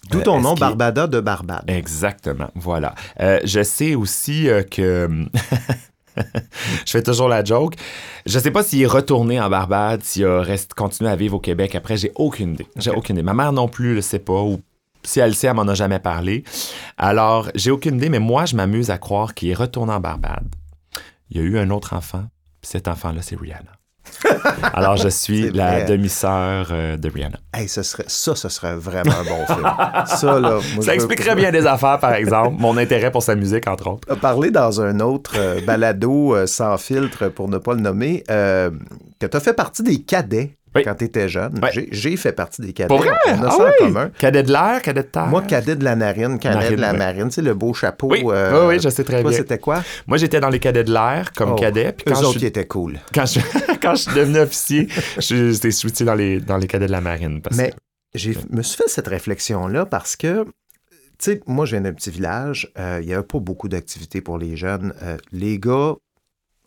D'où 0.09 0.19
Euh, 0.19 0.23
ton 0.23 0.35
est-ce 0.37 0.43
nom, 0.43 0.53
Barbada 0.55 1.05
de 1.07 1.19
Barbade. 1.19 1.63
Exactement, 1.67 2.49
voilà. 2.55 2.95
Je 3.43 3.61
sais 3.63 3.93
aussi 3.95 4.47
que... 4.71 5.07
je 6.17 6.91
fais 6.91 7.03
toujours 7.03 7.29
la 7.29 7.43
joke. 7.43 7.75
Je 8.25 8.37
sais 8.39 8.51
pas 8.51 8.63
s'il 8.63 8.81
est 8.81 8.85
retourné 8.87 9.39
en 9.39 9.49
Barbade, 9.49 10.03
s'il 10.03 10.25
a 10.25 10.41
rest... 10.41 10.73
continué 10.73 11.09
à 11.09 11.15
vivre 11.15 11.35
au 11.35 11.39
Québec. 11.39 11.75
Après, 11.75 11.95
j'ai 11.97 12.11
aucune 12.15 12.53
idée. 12.55 12.67
J'ai 12.77 12.91
aucune 12.91 13.15
idée. 13.17 13.23
Ma 13.23 13.33
mère 13.33 13.53
non 13.53 13.67
plus 13.67 13.95
le 13.95 14.01
sait 14.01 14.19
pas, 14.19 14.41
ou 14.41 14.59
si 15.03 15.19
elle 15.19 15.29
le 15.29 15.33
sait, 15.35 15.47
elle 15.47 15.53
m'en 15.55 15.67
a 15.67 15.73
jamais 15.73 15.99
parlé. 15.99 16.43
Alors, 16.97 17.49
j'ai 17.55 17.71
aucune 17.71 17.95
idée, 17.95 18.09
mais 18.09 18.19
moi, 18.19 18.45
je 18.45 18.55
m'amuse 18.55 18.89
à 18.91 18.97
croire 18.97 19.33
qu'il 19.33 19.49
est 19.49 19.53
retourné 19.55 19.93
en 19.93 19.99
Barbade. 19.99 20.47
Il 21.31 21.37
y 21.37 21.43
a 21.43 21.43
eu 21.47 21.57
un 21.57 21.69
autre 21.69 21.93
enfant, 21.93 22.25
puis 22.61 22.69
cet 22.69 22.87
enfant-là, 22.87 23.21
c'est 23.21 23.37
Rihanna. 23.37 23.71
Alors, 24.73 24.97
je 24.97 25.07
suis 25.07 25.49
la 25.51 25.83
demi-sœur 25.83 26.67
euh, 26.71 26.97
de 26.97 27.09
Rihanna. 27.09 27.37
Hey, 27.53 27.67
ce 27.69 27.83
serait, 27.83 28.03
ça, 28.07 28.35
ce 28.35 28.49
serait 28.49 28.75
vraiment 28.75 29.11
un 29.13 29.23
bon 29.23 29.45
film. 29.45 29.61
Ça, 30.07 30.39
là. 30.39 30.59
moi, 30.59 30.61
Ça 30.83 30.91
veux- 30.91 30.93
expliquerait 30.95 31.35
bien 31.35 31.51
des 31.51 31.65
affaires, 31.65 31.99
par 31.99 32.13
exemple. 32.15 32.55
Mon 32.59 32.75
intérêt 32.77 33.11
pour 33.11 33.23
sa 33.23 33.35
musique, 33.35 33.67
entre 33.67 33.87
autres. 33.89 34.11
a 34.11 34.15
parlé 34.15 34.51
dans 34.51 34.81
un 34.81 34.99
autre 34.99 35.35
euh, 35.37 35.61
balado 35.65 36.35
euh, 36.35 36.47
sans 36.47 36.77
filtre, 36.77 37.29
pour 37.29 37.47
ne 37.47 37.57
pas 37.59 37.73
le 37.73 37.81
nommer, 37.81 38.23
euh, 38.29 38.71
que 39.19 39.27
tu 39.27 39.37
as 39.37 39.39
fait 39.39 39.53
partie 39.53 39.83
des 39.83 40.01
cadets 40.01 40.57
Oui. 40.73 40.83
quand 40.83 40.95
tu 40.95 41.03
étais 41.05 41.27
jeune. 41.27 41.59
J'ai- 41.91 42.15
fait 42.17 42.31
partie 42.31 42.61
des 42.61 42.71
cadets. 42.71 42.87
Pour 42.87 42.99
vrai? 42.99 43.11
On 43.27 43.43
a 43.43 43.47
Ah 43.47 43.51
ça 43.51 43.57
en 43.63 43.65
oui? 43.67 43.71
commun. 43.79 44.11
Cadet 44.17 44.43
de 44.43 44.51
l'air, 44.51 44.81
cadet 44.81 45.03
de 45.03 45.07
terre. 45.07 45.27
Moi, 45.27 45.41
cadet 45.41 45.75
de 45.75 45.83
la 45.83 45.95
narine, 45.95 46.39
cadet 46.39 46.75
de 46.75 46.81
la 46.81 46.93
marine, 46.93 47.25
tu 47.27 47.35
sais, 47.35 47.41
le 47.41 47.53
beau 47.53 47.73
chapeau. 47.73 48.09
Oui, 48.11 48.23
euh, 48.25 48.67
oui, 48.69 48.75
oui, 48.75 48.81
je 48.81 48.87
sais 48.89 49.03
très 49.03 49.21
toi, 49.21 49.31
bien. 49.31 49.37
c'était 49.39 49.57
quoi? 49.59 49.83
Moi, 50.07 50.17
j'étais 50.17 50.39
dans 50.39 50.49
les 50.49 50.59
cadets 50.59 50.83
de 50.85 50.93
l'air 50.93 51.33
comme 51.33 51.51
Oh, 51.51 51.55
cadet. 51.55 51.91
Puis 51.93 52.05
Eux 52.07 52.13
quand 52.13 52.23
autres, 52.23 52.39
je, 52.39 52.45
étaient 52.45 52.67
cool. 52.67 52.99
quand, 53.13 53.25
je, 53.25 53.39
quand 53.81 53.95
je 53.95 54.03
suis 54.03 54.13
devenu 54.13 54.39
officier, 54.39 54.87
j'étais 55.17 55.71
switché 55.71 56.05
dans 56.05 56.15
les, 56.15 56.39
dans 56.39 56.57
les 56.57 56.67
cadets 56.67 56.87
de 56.87 56.91
la 56.91 57.01
marine. 57.01 57.41
Parce 57.41 57.57
Mais 57.57 57.71
que- 57.71 57.75
je 58.19 58.31
me 58.49 58.61
suis 58.61 58.77
fait 58.77 58.87
cette 58.89 59.07
réflexion-là 59.07 59.85
parce 59.85 60.15
que, 60.15 60.43
tu 60.45 60.49
sais, 61.19 61.41
moi, 61.47 61.65
je 61.65 61.71
viens 61.75 61.81
d'un 61.81 61.93
petit 61.93 62.11
village. 62.11 62.71
euh, 62.79 62.99
Il 63.01 63.07
n'y 63.07 63.13
avait 63.13 63.23
pas 63.23 63.39
beaucoup 63.39 63.67
d'activités 63.67 64.21
pour 64.21 64.37
les 64.37 64.55
jeunes. 64.55 64.93
Euh, 65.03 65.17
les 65.33 65.59
gars, 65.59 65.95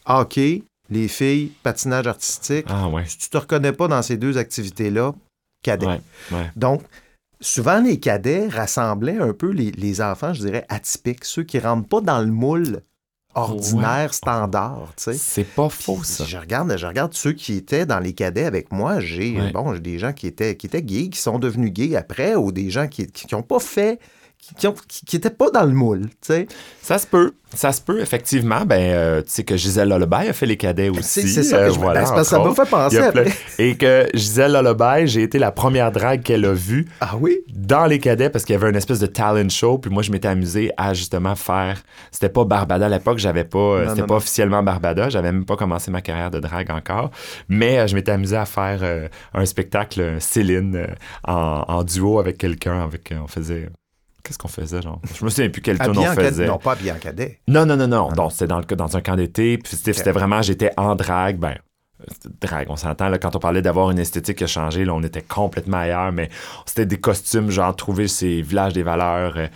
hockey, 0.06 0.62
les 0.90 1.08
filles, 1.08 1.52
patinage 1.62 2.06
artistique. 2.06 2.66
Ah 2.68 2.88
ouais. 2.88 3.04
Si 3.06 3.18
tu 3.18 3.28
te 3.28 3.36
reconnais 3.38 3.72
pas 3.72 3.88
dans 3.88 4.02
ces 4.02 4.16
deux 4.16 4.36
activités-là, 4.38 5.12
cadet. 5.62 5.86
Ouais, 5.86 6.00
ouais. 6.32 6.50
Donc, 6.56 6.82
souvent, 7.40 7.80
les 7.80 7.98
cadets 7.98 8.48
rassemblaient 8.48 9.18
un 9.18 9.32
peu 9.32 9.50
les, 9.50 9.70
les 9.72 10.00
enfants, 10.00 10.34
je 10.34 10.42
dirais, 10.42 10.66
atypiques, 10.68 11.24
ceux 11.24 11.42
qui 11.44 11.58
rentrent 11.58 11.88
pas 11.88 12.00
dans 12.00 12.20
le 12.20 12.30
moule 12.30 12.82
ordinaire, 13.34 14.14
standard, 14.14 14.92
tu 14.96 15.04
sais. 15.04 15.14
C'est 15.14 15.44
pas 15.44 15.68
faux, 15.68 16.02
ça. 16.04 16.24
Je 16.24 16.36
regarde, 16.36 16.76
je 16.76 16.86
regarde 16.86 17.14
ceux 17.14 17.32
qui 17.32 17.54
étaient 17.54 17.84
dans 17.86 17.98
les 17.98 18.12
cadets 18.12 18.44
avec 18.44 18.70
moi. 18.70 19.00
J'ai 19.00 19.40
Ouais. 19.40 19.50
bon, 19.50 19.72
des 19.76 19.98
gens 19.98 20.12
qui 20.12 20.26
étaient, 20.28 20.56
qui 20.56 20.66
étaient 20.66 20.82
gays, 20.82 21.08
qui 21.08 21.18
sont 21.18 21.38
devenus 21.40 21.72
gays 21.72 21.96
après, 21.96 22.36
ou 22.36 22.52
des 22.52 22.70
gens 22.70 22.86
qui 22.86 23.08
n'ont 23.32 23.42
pas 23.42 23.58
fait, 23.58 23.98
qui, 24.58 24.66
ont- 24.66 24.74
qui- 24.88 25.04
qui 25.06 25.16
étaient 25.16 25.30
pas 25.30 25.50
dans 25.50 25.64
le 25.64 25.72
moule, 25.72 26.02
tu 26.08 26.08
sais. 26.22 26.46
Ça 26.82 26.98
se 26.98 27.06
peut. 27.06 27.32
Ça 27.54 27.70
se 27.70 27.80
peut, 27.80 28.00
effectivement. 28.00 28.64
Ben, 28.66 28.80
euh, 28.92 29.22
tu 29.22 29.30
sais 29.30 29.44
que 29.44 29.56
Gisèle 29.56 29.88
Lullaby 29.88 30.28
a 30.28 30.32
fait 30.32 30.46
les 30.46 30.56
cadets 30.56 30.88
aussi. 30.88 31.28
C'est 31.28 31.44
ça 31.44 31.58
Euh, 31.58 31.68
que 31.68 31.74
je 31.74 31.78
me 31.78 31.84
voilà, 31.84 32.00
ben, 32.02 32.24
ça 32.24 32.38
m'a 32.40 32.52
fait 32.52 32.68
penser 32.68 32.98
après. 32.98 33.26
Et 33.60 33.76
que 33.76 34.08
Gisèle 34.12 34.52
Lullaby, 34.52 35.06
j'ai 35.06 35.22
été 35.22 35.38
la 35.38 35.52
première 35.52 35.92
drague 35.92 36.22
qu'elle 36.22 36.44
a 36.46 36.52
vue 36.52 36.88
Ah 37.00 37.12
oui? 37.16 37.38
dans 37.54 37.86
les 37.86 38.00
cadets 38.00 38.28
parce 38.28 38.44
qu'il 38.44 38.54
y 38.54 38.56
avait 38.58 38.68
une 38.70 38.74
espèce 38.76 38.98
de 38.98 39.06
talent 39.06 39.48
show. 39.48 39.78
Puis 39.78 39.88
moi, 39.92 40.02
je 40.02 40.10
m'étais 40.10 40.26
amusé 40.26 40.72
à 40.76 40.94
justement 40.94 41.36
faire. 41.36 41.80
C'était 42.10 42.28
pas 42.28 42.44
Barbada 42.44 42.86
à 42.86 42.88
l'époque, 42.88 43.18
j'avais 43.18 43.44
pas. 43.44 43.58
euh, 43.58 43.88
C'était 43.90 44.00
pas 44.02 44.06
non. 44.08 44.16
officiellement 44.16 44.62
Barbada. 44.64 45.08
J'avais 45.08 45.30
même 45.30 45.44
pas 45.44 45.56
commencé 45.56 45.92
ma 45.92 46.00
carrière 46.00 46.32
de 46.32 46.40
drague 46.40 46.72
encore. 46.72 47.12
Mais 47.48 47.78
euh, 47.78 47.86
je 47.86 47.94
m'étais 47.94 48.10
amusé 48.12 48.36
à 48.36 48.46
faire 48.46 48.80
euh, 48.82 49.06
un 49.32 49.46
spectacle 49.46 50.00
euh, 50.00 50.16
Céline 50.18 50.74
euh, 50.74 50.86
en, 51.22 51.64
en 51.68 51.84
duo 51.84 52.18
avec 52.18 52.36
quelqu'un. 52.38 52.82
Avec, 52.82 53.12
euh, 53.12 53.18
on 53.22 53.28
faisait. 53.28 53.68
Qu'est-ce 54.24 54.38
qu'on 54.38 54.48
faisait, 54.48 54.80
genre? 54.80 55.00
Je 55.18 55.22
me 55.24 55.28
souviens 55.30 55.50
plus 55.50 55.60
quel 55.60 55.76
ton 55.78 55.84
Habillé 55.90 56.08
on 56.08 56.14
faisait. 56.14 56.46
Non, 56.46 56.58
pas 56.58 56.72
habillé 56.72 56.92
en 56.92 56.96
cadet. 56.96 57.40
Non, 57.46 57.66
non, 57.66 57.76
non, 57.76 57.86
non. 57.86 58.08
Ah 58.10 58.14
Donc, 58.14 58.32
c'était 58.32 58.46
dans, 58.46 58.58
le, 58.58 58.64
dans 58.64 58.96
un 58.96 59.00
camp 59.02 59.16
d'été. 59.16 59.58
Puis 59.58 59.76
c'était 59.76 59.92
c'était 59.92 60.12
vraiment, 60.12 60.40
j'étais 60.40 60.70
en 60.78 60.94
drague. 60.96 61.36
Ben, 61.38 61.56
drague, 62.40 62.68
on 62.70 62.76
s'entend. 62.76 63.08
Là, 63.10 63.18
quand 63.18 63.36
on 63.36 63.38
parlait 63.38 63.60
d'avoir 63.62 63.90
une 63.90 63.98
esthétique 63.98 64.38
qui 64.38 64.44
a 64.44 64.46
changé, 64.46 64.84
là, 64.86 64.94
on 64.94 65.02
était 65.02 65.22
complètement 65.22 65.76
ailleurs. 65.78 66.10
Mais 66.10 66.30
c'était 66.64 66.86
des 66.86 66.98
costumes, 66.98 67.50
genre, 67.50 67.76
trouver 67.76 68.08
ces 68.08 68.40
villages 68.40 68.72
des 68.72 68.82
valeurs. 68.82 69.36
euh, 69.36 69.46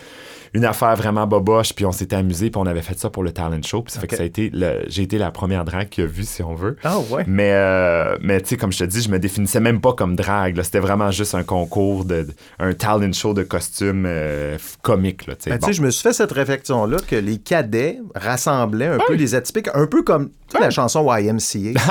une 0.53 0.65
affaire 0.65 0.95
vraiment 0.95 1.27
boboche. 1.27 1.73
Puis 1.73 1.85
on 1.85 1.91
s'était 1.91 2.15
amusé. 2.15 2.49
Puis 2.49 2.59
on 2.61 2.65
avait 2.65 2.81
fait 2.81 2.97
ça 2.97 3.09
pour 3.09 3.23
le 3.23 3.31
talent 3.31 3.61
show. 3.63 3.81
Puis 3.81 3.93
ça 3.93 3.99
fait 3.99 4.07
que 4.07 4.15
ça 4.15 4.23
a 4.23 4.25
été. 4.25 4.49
le- 4.53 4.83
J'ai 4.87 5.03
été 5.03 5.17
la 5.17 5.31
première 5.31 5.65
drague 5.65 5.89
qui 5.89 6.01
a 6.01 6.05
vu, 6.05 6.23
si 6.23 6.41
on 6.43 6.55
veut. 6.55 6.75
Ah 6.83 6.99
ouais. 7.09 7.23
Mais, 7.27 7.51
euh, 7.53 8.17
mais 8.21 8.41
tu 8.41 8.49
sais, 8.49 8.57
comme 8.57 8.71
je 8.71 8.79
te 8.79 8.83
dis, 8.85 9.01
je 9.01 9.09
me 9.09 9.19
définissais 9.19 9.59
même 9.59 9.81
pas 9.81 9.93
comme 9.93 10.15
drague. 10.15 10.57
là. 10.57 10.63
C'était 10.63 10.79
vraiment 10.79 11.11
juste 11.11 11.35
un 11.35 11.43
concours, 11.43 12.05
de, 12.05 12.27
un 12.59 12.73
talent 12.73 13.11
show 13.13 13.33
de 13.33 13.43
costumes 13.43 14.05
euh, 14.07 14.57
comiques. 14.81 15.27
Là, 15.27 15.35
tu 15.35 15.43
sais. 15.43 15.49
Ben, 15.51 15.59
Bon. 15.59 15.71
je 15.71 15.81
me 15.81 15.89
suis 15.91 16.01
fait 16.03 16.13
cette 16.13 16.31
réflexion-là 16.31 16.97
que 17.07 17.15
les 17.15 17.37
cadets 17.37 17.99
rassemblaient 18.15 18.87
un 18.87 18.97
peu 19.07 19.13
les 19.13 19.35
atypiques, 19.35 19.69
un 19.73 19.85
peu 19.87 20.03
comme 20.03 20.29
tu 20.49 20.57
sais, 20.57 20.63
la 20.63 20.69
chanson 20.71 21.05
YMCA. 21.15 21.79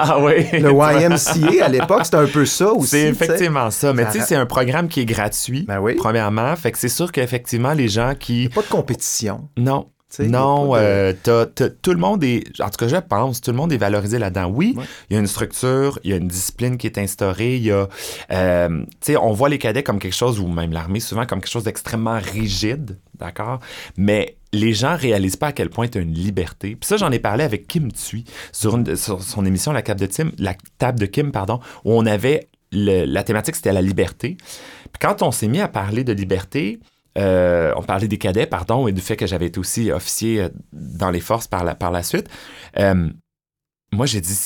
Ah 0.00 0.18
oui. 0.20 0.46
Le 0.52 0.70
YMCA, 0.72 1.64
à 1.64 1.68
l'époque, 1.68 2.04
c'était 2.04 2.16
un 2.16 2.26
peu 2.26 2.46
ça 2.46 2.72
aussi. 2.72 2.88
C'est 2.90 3.08
effectivement 3.08 3.70
ça. 3.70 3.92
Mais 3.92 4.06
tu 4.06 4.12
sais, 4.12 4.20
c'est 4.20 4.34
un 4.36 4.46
programme 4.46 4.88
qui 4.88 5.00
est 5.00 5.04
gratuit, 5.04 5.64
Ben 5.66 5.78
oui. 5.80 5.94
premièrement. 5.96 6.54
Fait 6.56 6.72
que 6.72 6.78
c'est 6.78 6.88
sûr 6.88 7.12
qu'effectivement, 7.12 7.72
les 7.74 7.88
gens 7.88 7.97
qui... 8.14 8.48
Pas 8.48 8.62
de 8.62 8.66
compétition. 8.68 9.48
Non. 9.56 9.88
Non, 10.20 10.72
de- 10.72 10.78
euh, 10.78 11.12
tout 11.82 11.90
le 11.92 11.98
monde 11.98 12.24
est, 12.24 12.42
en 12.62 12.70
tout 12.70 12.78
cas 12.78 12.88
je 12.88 12.96
pense, 12.96 13.42
tout 13.42 13.50
le 13.50 13.58
monde 13.58 13.74
est 13.74 13.76
valorisé 13.76 14.18
là-dedans. 14.18 14.46
Oui, 14.50 14.72
il 14.74 14.78
Ouais. 14.78 14.84
y 15.10 15.16
a 15.16 15.18
une 15.18 15.26
structure, 15.26 15.98
il 16.02 16.10
y 16.10 16.14
a 16.14 16.16
une 16.16 16.28
discipline 16.28 16.78
qui 16.78 16.86
est 16.86 16.96
instaurée, 16.96 17.56
il 17.56 17.64
y 17.64 17.70
a, 17.70 17.88
euh, 18.32 18.68
tu 18.78 18.86
sais, 19.02 19.16
on 19.18 19.32
voit 19.34 19.50
les 19.50 19.58
cadets 19.58 19.82
comme 19.82 19.98
quelque 19.98 20.14
chose, 20.16 20.40
ou 20.40 20.48
même 20.48 20.72
l'armée 20.72 21.00
souvent 21.00 21.26
comme 21.26 21.40
quelque 21.40 21.50
chose 21.52 21.64
d'extrêmement 21.64 22.18
rigide, 22.18 22.98
d'accord? 23.18 23.60
Mais 23.98 24.38
les 24.54 24.72
gens 24.72 24.96
réalisent 24.96 25.36
pas 25.36 25.48
à 25.48 25.52
quel 25.52 25.68
point 25.68 25.88
tu 25.88 25.98
as 25.98 26.00
une 26.00 26.14
liberté. 26.14 26.74
Puis 26.74 26.88
ça, 26.88 26.96
j'en 26.96 27.10
ai 27.12 27.18
parlé 27.18 27.44
avec 27.44 27.66
Kim 27.68 27.92
Thuy 27.92 28.24
sur, 28.50 28.78
une- 28.78 28.96
sur 28.96 29.22
son 29.22 29.44
émission 29.44 29.72
La 29.72 29.82
Table 29.82 30.00
de 30.00 30.06
Tim, 30.06 30.30
la 30.38 30.54
table 30.78 30.98
de 30.98 31.04
Kim, 31.06 31.32
pardon, 31.32 31.60
où 31.84 31.92
on 31.92 32.06
avait 32.06 32.48
le- 32.72 33.04
la 33.04 33.22
thématique 33.24 33.56
c'était 33.56 33.74
la 33.74 33.82
liberté. 33.82 34.38
Puis 34.90 35.00
quand 35.02 35.20
on 35.22 35.32
s'est 35.32 35.48
mis 35.48 35.60
à 35.60 35.68
parler 35.68 36.02
de 36.02 36.14
liberté, 36.14 36.80
euh, 37.18 37.72
on 37.76 37.82
parlait 37.82 38.08
des 38.08 38.18
cadets, 38.18 38.46
pardon, 38.46 38.88
et 38.88 38.92
du 38.92 39.00
fait 39.00 39.16
que 39.16 39.26
j'avais 39.26 39.46
été 39.46 39.58
aussi 39.58 39.90
officier 39.90 40.42
euh, 40.42 40.48
dans 40.72 41.10
les 41.10 41.20
forces 41.20 41.46
par 41.48 41.64
la, 41.64 41.74
par 41.74 41.90
la 41.90 42.02
suite. 42.02 42.28
Euh, 42.78 43.08
moi, 43.92 44.06
j'ai 44.06 44.20
dit, 44.20 44.38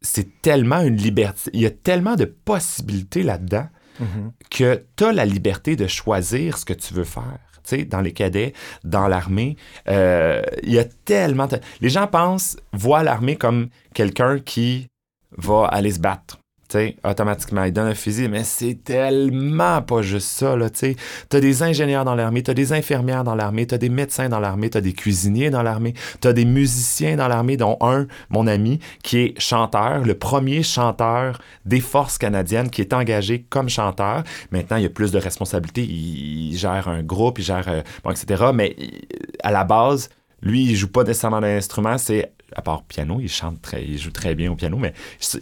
c'est 0.00 0.40
tellement 0.42 0.80
une 0.80 0.96
liberté, 0.96 1.50
il 1.52 1.60
y 1.60 1.66
a 1.66 1.70
tellement 1.70 2.16
de 2.16 2.24
possibilités 2.24 3.22
là-dedans 3.22 3.66
Mhm. 4.00 4.32
que 4.50 4.84
tu 4.96 5.04
as 5.04 5.12
la 5.12 5.26
liberté 5.26 5.76
de 5.76 5.86
choisir 5.86 6.56
ce 6.56 6.64
que 6.64 6.72
tu 6.72 6.94
veux 6.94 7.04
faire. 7.04 7.38
Tu 7.64 7.76
sais, 7.76 7.84
dans 7.84 8.00
les 8.00 8.12
cadets, 8.12 8.54
dans 8.82 9.08
l'armée, 9.08 9.56
euh, 9.88 10.42
il 10.62 10.72
y 10.72 10.78
a 10.78 10.84
tellement... 10.84 11.48
Les 11.82 11.90
gens 11.90 12.06
pensent, 12.06 12.56
voient 12.72 13.02
l'armée 13.02 13.36
comme 13.36 13.68
quelqu'un 13.92 14.38
qui 14.38 14.88
va 15.36 15.66
aller 15.66 15.92
se 15.92 16.00
battre. 16.00 16.38
Sais, 16.70 16.96
automatiquement, 17.02 17.64
il 17.64 17.72
donne 17.72 17.88
un 17.88 17.94
fusil, 17.94 18.28
mais 18.28 18.44
c'est 18.44 18.78
tellement 18.84 19.82
pas 19.82 20.02
juste 20.02 20.28
ça, 20.28 20.54
là, 20.54 20.70
tu 20.70 20.78
sais. 20.78 20.96
T'as 21.28 21.40
des 21.40 21.64
ingénieurs 21.64 22.04
dans 22.04 22.14
l'armée, 22.14 22.44
t'as 22.44 22.54
des 22.54 22.72
infirmières 22.72 23.24
dans 23.24 23.34
l'armée, 23.34 23.66
t'as 23.66 23.76
des 23.76 23.88
médecins 23.88 24.28
dans 24.28 24.38
l'armée, 24.38 24.70
t'as 24.70 24.80
des 24.80 24.92
cuisiniers 24.92 25.50
dans 25.50 25.64
l'armée, 25.64 25.94
t'as 26.20 26.32
des 26.32 26.44
musiciens 26.44 27.16
dans 27.16 27.26
l'armée, 27.26 27.56
dont 27.56 27.76
un, 27.80 28.06
mon 28.28 28.46
ami, 28.46 28.78
qui 29.02 29.18
est 29.18 29.40
chanteur, 29.40 30.04
le 30.04 30.14
premier 30.14 30.62
chanteur 30.62 31.40
des 31.64 31.80
forces 31.80 32.18
canadiennes 32.18 32.70
qui 32.70 32.82
est 32.82 32.92
engagé 32.92 33.44
comme 33.48 33.68
chanteur. 33.68 34.22
Maintenant, 34.52 34.76
il 34.76 34.84
y 34.84 34.86
a 34.86 34.90
plus 34.90 35.10
de 35.10 35.18
responsabilités, 35.18 35.82
il, 35.82 36.56
gère 36.56 36.86
un 36.86 37.02
groupe, 37.02 37.40
il 37.40 37.44
gère, 37.44 37.66
euh, 37.68 37.82
bon, 38.04 38.12
etc. 38.12 38.44
Mais 38.54 38.76
il- 38.78 39.00
à 39.42 39.50
la 39.50 39.64
base, 39.64 40.08
lui, 40.42 40.64
il 40.64 40.76
joue 40.76 40.88
pas 40.88 41.04
nécessairement 41.04 41.40
d'un 41.40 41.56
instrument, 41.56 41.98
c'est 41.98 42.32
à 42.56 42.62
part 42.62 42.82
piano, 42.84 43.18
il 43.20 43.28
chante 43.28 43.60
très, 43.62 43.84
il 43.84 43.98
joue 43.98 44.10
très 44.10 44.34
bien 44.34 44.50
au 44.50 44.54
piano, 44.54 44.76
mais 44.76 44.92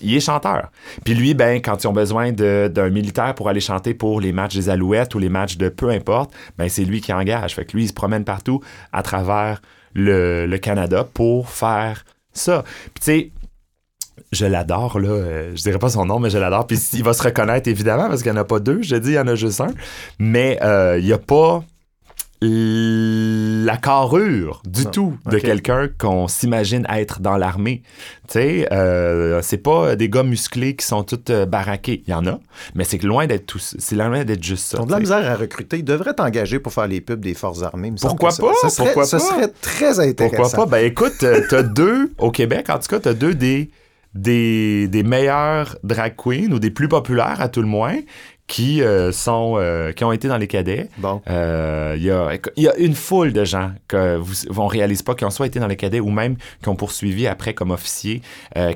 il 0.00 0.14
est 0.14 0.20
chanteur. 0.20 0.70
Puis 1.04 1.14
lui, 1.14 1.34
ben, 1.34 1.60
quand 1.62 1.82
ils 1.82 1.86
ont 1.86 1.92
besoin 1.92 2.32
d'un 2.32 2.90
militaire 2.90 3.34
pour 3.34 3.48
aller 3.48 3.60
chanter 3.60 3.94
pour 3.94 4.20
les 4.20 4.32
matchs 4.32 4.56
des 4.56 4.68
Alouettes 4.68 5.14
ou 5.14 5.18
les 5.18 5.28
matchs 5.28 5.56
de 5.56 5.68
peu 5.68 5.90
importe, 5.90 6.32
ben 6.56 6.68
c'est 6.68 6.84
lui 6.84 7.00
qui 7.00 7.12
engage. 7.12 7.54
Fait 7.54 7.64
que 7.64 7.76
lui, 7.76 7.84
il 7.84 7.88
se 7.88 7.92
promène 7.92 8.24
partout 8.24 8.62
à 8.92 9.02
travers 9.02 9.62
le, 9.94 10.56
Canada 10.58 11.04
pour 11.04 11.48
faire 11.48 12.04
ça. 12.32 12.64
Puis 12.94 13.00
tu 13.00 13.04
sais, 13.04 13.30
je 14.32 14.44
l'adore, 14.44 14.98
là. 14.98 15.08
euh, 15.08 15.52
je 15.54 15.62
dirais 15.62 15.78
pas 15.78 15.88
son 15.88 16.04
nom, 16.04 16.18
mais 16.18 16.30
je 16.30 16.38
l'adore. 16.38 16.66
Puis 16.66 16.78
il 16.92 17.02
va 17.02 17.14
se 17.14 17.22
reconnaître, 17.22 17.68
évidemment, 17.68 18.08
parce 18.08 18.22
qu'il 18.22 18.32
n'y 18.32 18.38
en 18.38 18.40
a 18.40 18.44
pas 18.44 18.60
deux. 18.60 18.82
Je 18.82 18.96
dis, 18.96 19.10
il 19.10 19.14
y 19.14 19.18
en 19.18 19.28
a 19.28 19.34
juste 19.34 19.60
un. 19.60 19.72
Mais 20.18 20.58
euh, 20.62 20.98
il 20.98 21.06
n'y 21.06 21.12
a 21.12 21.18
pas 21.18 21.64
la 22.40 23.76
carrure 23.76 24.62
du 24.64 24.84
Non. 24.84 24.90
tout 24.90 25.16
de 25.30 25.38
quelqu'un 25.38 25.88
qu'on 25.98 26.28
s'imagine 26.28 26.86
être 26.88 27.20
dans 27.20 27.36
l'armée. 27.36 27.82
Tu 28.28 28.34
sais, 28.34 28.68
euh, 28.72 29.40
c'est 29.42 29.58
pas 29.58 29.96
des 29.96 30.08
gars 30.08 30.22
musclés 30.22 30.76
qui 30.76 30.86
sont 30.86 31.02
tous 31.02 31.18
euh, 31.30 31.46
baraqués. 31.46 32.02
Il 32.06 32.10
y 32.10 32.14
en 32.14 32.26
a, 32.26 32.38
mais 32.74 32.84
c'est 32.84 33.02
loin 33.02 33.26
d'être 33.26 33.46
tout, 33.46 33.58
c'est 33.58 33.94
loin 33.96 34.24
d'être 34.24 34.42
juste 34.42 34.66
ça. 34.66 34.78
Ils 34.78 34.82
ont 34.82 34.86
de 34.86 34.92
la 34.92 35.00
misère 35.00 35.28
à 35.30 35.34
recruter. 35.36 35.78
Ils 35.78 35.84
devraient 35.84 36.14
t'engager 36.14 36.58
pour 36.58 36.72
faire 36.72 36.86
les 36.86 37.00
pubs 37.00 37.20
des 37.20 37.34
forces 37.34 37.62
armées. 37.62 37.92
Pourquoi 38.00 38.30
que 38.30 38.36
ça- 38.36 38.42
pas? 38.42 38.52
Ça 38.62 38.68
serait, 38.70 38.84
Pourquoi 38.86 39.04
ça 39.06 39.18
pas? 39.18 39.24
serait 39.24 39.48
très 39.60 40.00
intéressant. 40.00 40.36
Pourquoi 40.42 40.64
pas? 40.66 40.70
Ben 40.78 40.84
écoute, 40.86 41.22
euh, 41.22 41.42
t'as 41.48 41.62
deux, 41.62 42.12
au 42.18 42.30
Québec 42.30 42.70
en 42.70 42.78
tout 42.78 42.88
cas, 42.88 43.00
t'as 43.00 43.14
deux 43.14 43.34
des, 43.34 43.70
des, 44.14 44.88
des 44.88 45.02
meilleurs 45.02 45.76
drag 45.82 46.14
queens 46.16 46.52
ou 46.52 46.58
des 46.58 46.70
plus 46.70 46.88
populaires 46.88 47.40
à 47.40 47.48
tout 47.48 47.60
le 47.62 47.68
moins 47.68 47.96
qui, 48.48 48.82
euh, 48.82 49.12
sont, 49.12 49.54
euh, 49.58 49.92
qui 49.92 50.02
ont 50.04 50.10
été 50.10 50.26
dans 50.26 50.38
les 50.38 50.48
cadets. 50.48 50.88
Bon. 50.96 51.22
Euh, 51.28 51.94
Il 51.96 52.02
y, 52.02 52.10
a, 52.10 52.32
il 52.56 52.62
y 52.64 52.68
a 52.68 52.76
une 52.78 52.94
foule 52.94 53.32
de 53.32 53.44
gens 53.44 53.72
que 53.86 54.16
vous 54.16 54.34
on 54.56 54.66
réalise 54.66 55.02
pas 55.02 55.14
qui 55.14 55.24
ont 55.24 55.30
soit 55.30 55.46
été 55.46 55.60
dans 55.60 55.66
les 55.68 55.76
cadets 55.76 56.00
ou 56.00 56.10
même 56.10 56.36
qui 56.62 56.68
ont 56.68 56.74
poursuivi 56.74 57.26
après 57.26 57.54
comme 57.54 57.70
officiers, 57.70 58.22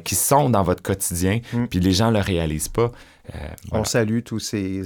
qui 0.05 0.15
sont 0.15 0.51
dans 0.51 0.63
votre 0.63 0.83
quotidien, 0.83 1.41
Mm. 1.53 1.67
puis 1.67 1.81
les 1.81 1.93
gens 1.93 2.11
le 2.11 2.21
réalisent 2.21 2.69
pas. 2.69 2.93
Voilà. 3.33 3.83
On 3.83 3.85
salue 3.85 4.21
tous 4.25 4.41
ces 4.41 4.83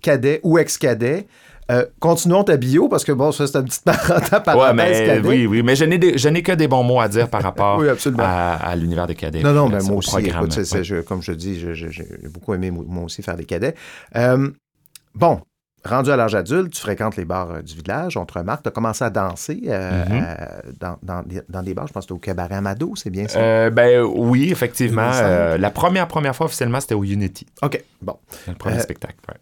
cadets 0.00 0.40
ou 0.44 0.58
ex-cadets. 0.58 1.26
Euh, 1.70 1.84
continuons 2.00 2.44
ta 2.44 2.56
bio, 2.56 2.88
parce 2.88 3.04
que 3.04 3.12
bon, 3.12 3.30
ça, 3.30 3.46
c'est 3.46 3.58
une 3.58 3.64
petite 3.66 3.84
parenthèse 4.44 4.56
Ouais, 4.56 4.72
mais 4.72 5.20
oui, 5.20 5.46
oui, 5.46 5.62
mais 5.62 5.76
je 5.76 5.84
n'ai, 5.84 5.98
des- 5.98 6.16
je 6.16 6.28
n'ai 6.30 6.42
que 6.42 6.52
des 6.52 6.66
bons 6.66 6.82
mots 6.82 7.00
à 7.00 7.08
dire 7.08 7.28
par 7.28 7.42
rapport 7.42 7.78
Oui, 7.80 7.88
à, 8.18 8.54
à 8.56 8.74
l'univers 8.76 9.06
des 9.06 9.14
cadets. 9.14 9.42
Non, 9.42 9.52
non, 9.52 9.68
mais 9.68 9.76
euh, 9.76 9.82
moi 9.82 9.96
au 9.96 9.98
aussi, 9.98 10.16
écoute, 10.18 10.52
c'est- 10.52 10.64
c'est- 10.64 10.78
ouais. 10.78 10.84
je- 10.84 11.00
comme 11.02 11.22
je 11.22 11.32
dis, 11.32 11.60
je- 11.60 11.74
je- 11.74 11.88
j'ai 11.90 12.06
beaucoup 12.32 12.54
aimé 12.54 12.70
moi 12.70 12.84
moi 12.88 13.04
aussi 13.04 13.22
faire 13.22 13.36
des 13.36 13.44
cadets. 13.44 13.74
Euh, 14.16 14.48
bon, 15.14 15.40
rendu 15.84 16.10
à 16.10 16.16
l'âge 16.16 16.34
adulte, 16.34 16.72
tu 16.72 16.80
fréquentes 16.80 17.16
les 17.16 17.26
bars 17.26 17.62
du 17.62 17.74
village, 17.74 18.16
on 18.16 18.24
te 18.24 18.38
remarque, 18.38 18.62
tu 18.62 18.68
as 18.68 18.72
commencé 18.72 19.04
à 19.04 19.10
danser 19.10 19.60
euh, 19.68 20.04
euh, 20.10 20.34
dans, 20.80 20.96
dans 21.02 21.22
des- 21.22 21.42
dans 21.50 21.62
des 21.62 21.74
bars, 21.74 21.86
je 21.86 21.92
pense 21.92 22.04
que 22.04 22.14
c'était 22.14 22.14
au 22.14 22.18
Cabaret 22.18 22.54
Amado, 22.56 22.94
c'est 22.96 23.10
bien 23.10 23.28
ça? 23.28 23.38
Euh, 23.40 23.68
ben 23.70 24.02
oui, 24.02 24.50
effectivement. 24.50 25.10
2005. 25.10 25.58
la 25.58 25.70
première, 25.70 26.08
première 26.08 26.34
fois 26.34 26.46
officiellement, 26.46 26.80
c'était 26.80 26.94
au 26.94 27.04
Unity, 27.04 27.46
OK, 27.62 27.84
bon. 28.00 28.16
le 28.46 28.54
premier 28.54 28.80
spectacle. 28.80 29.16
ouais. 29.28 29.34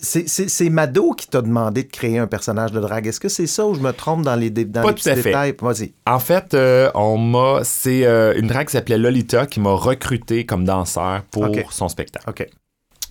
C'est- 0.00 0.70
Mado 0.70 1.12
qui 1.12 1.26
t'a 1.26 1.42
demandé 1.42 1.82
de 1.84 1.90
créer 1.90 2.18
un 2.18 2.26
personnage 2.26 2.72
de 2.72 2.80
drague. 2.80 3.06
Est-ce 3.06 3.20
que 3.20 3.28
c'est 3.28 3.46
ça 3.46 3.66
ou 3.66 3.74
je 3.74 3.80
me 3.80 3.92
trompe 3.92 4.22
dans 4.22 4.36
les, 4.36 4.50
dans 4.50 4.82
Pas 4.82 4.88
les 4.88 4.94
tout 4.94 5.00
petits 5.00 5.10
à 5.10 5.16
fait. 5.16 5.22
détails? 5.24 5.54
Vas-y. 5.60 5.92
En 6.06 6.18
fait, 6.18 6.54
euh, 6.54 6.90
on 6.94 7.18
m'a. 7.18 7.60
C'est 7.64 8.04
euh, 8.06 8.34
une 8.38 8.46
drague 8.46 8.66
qui 8.66 8.72
s'appelait 8.72 8.98
Lolita 8.98 9.46
qui 9.46 9.60
m'a 9.60 9.72
recruté 9.72 10.46
comme 10.46 10.64
danseur 10.64 11.22
pour 11.30 11.48
son 11.72 11.88
spectacle. 11.88 12.28
OK. 12.28 12.46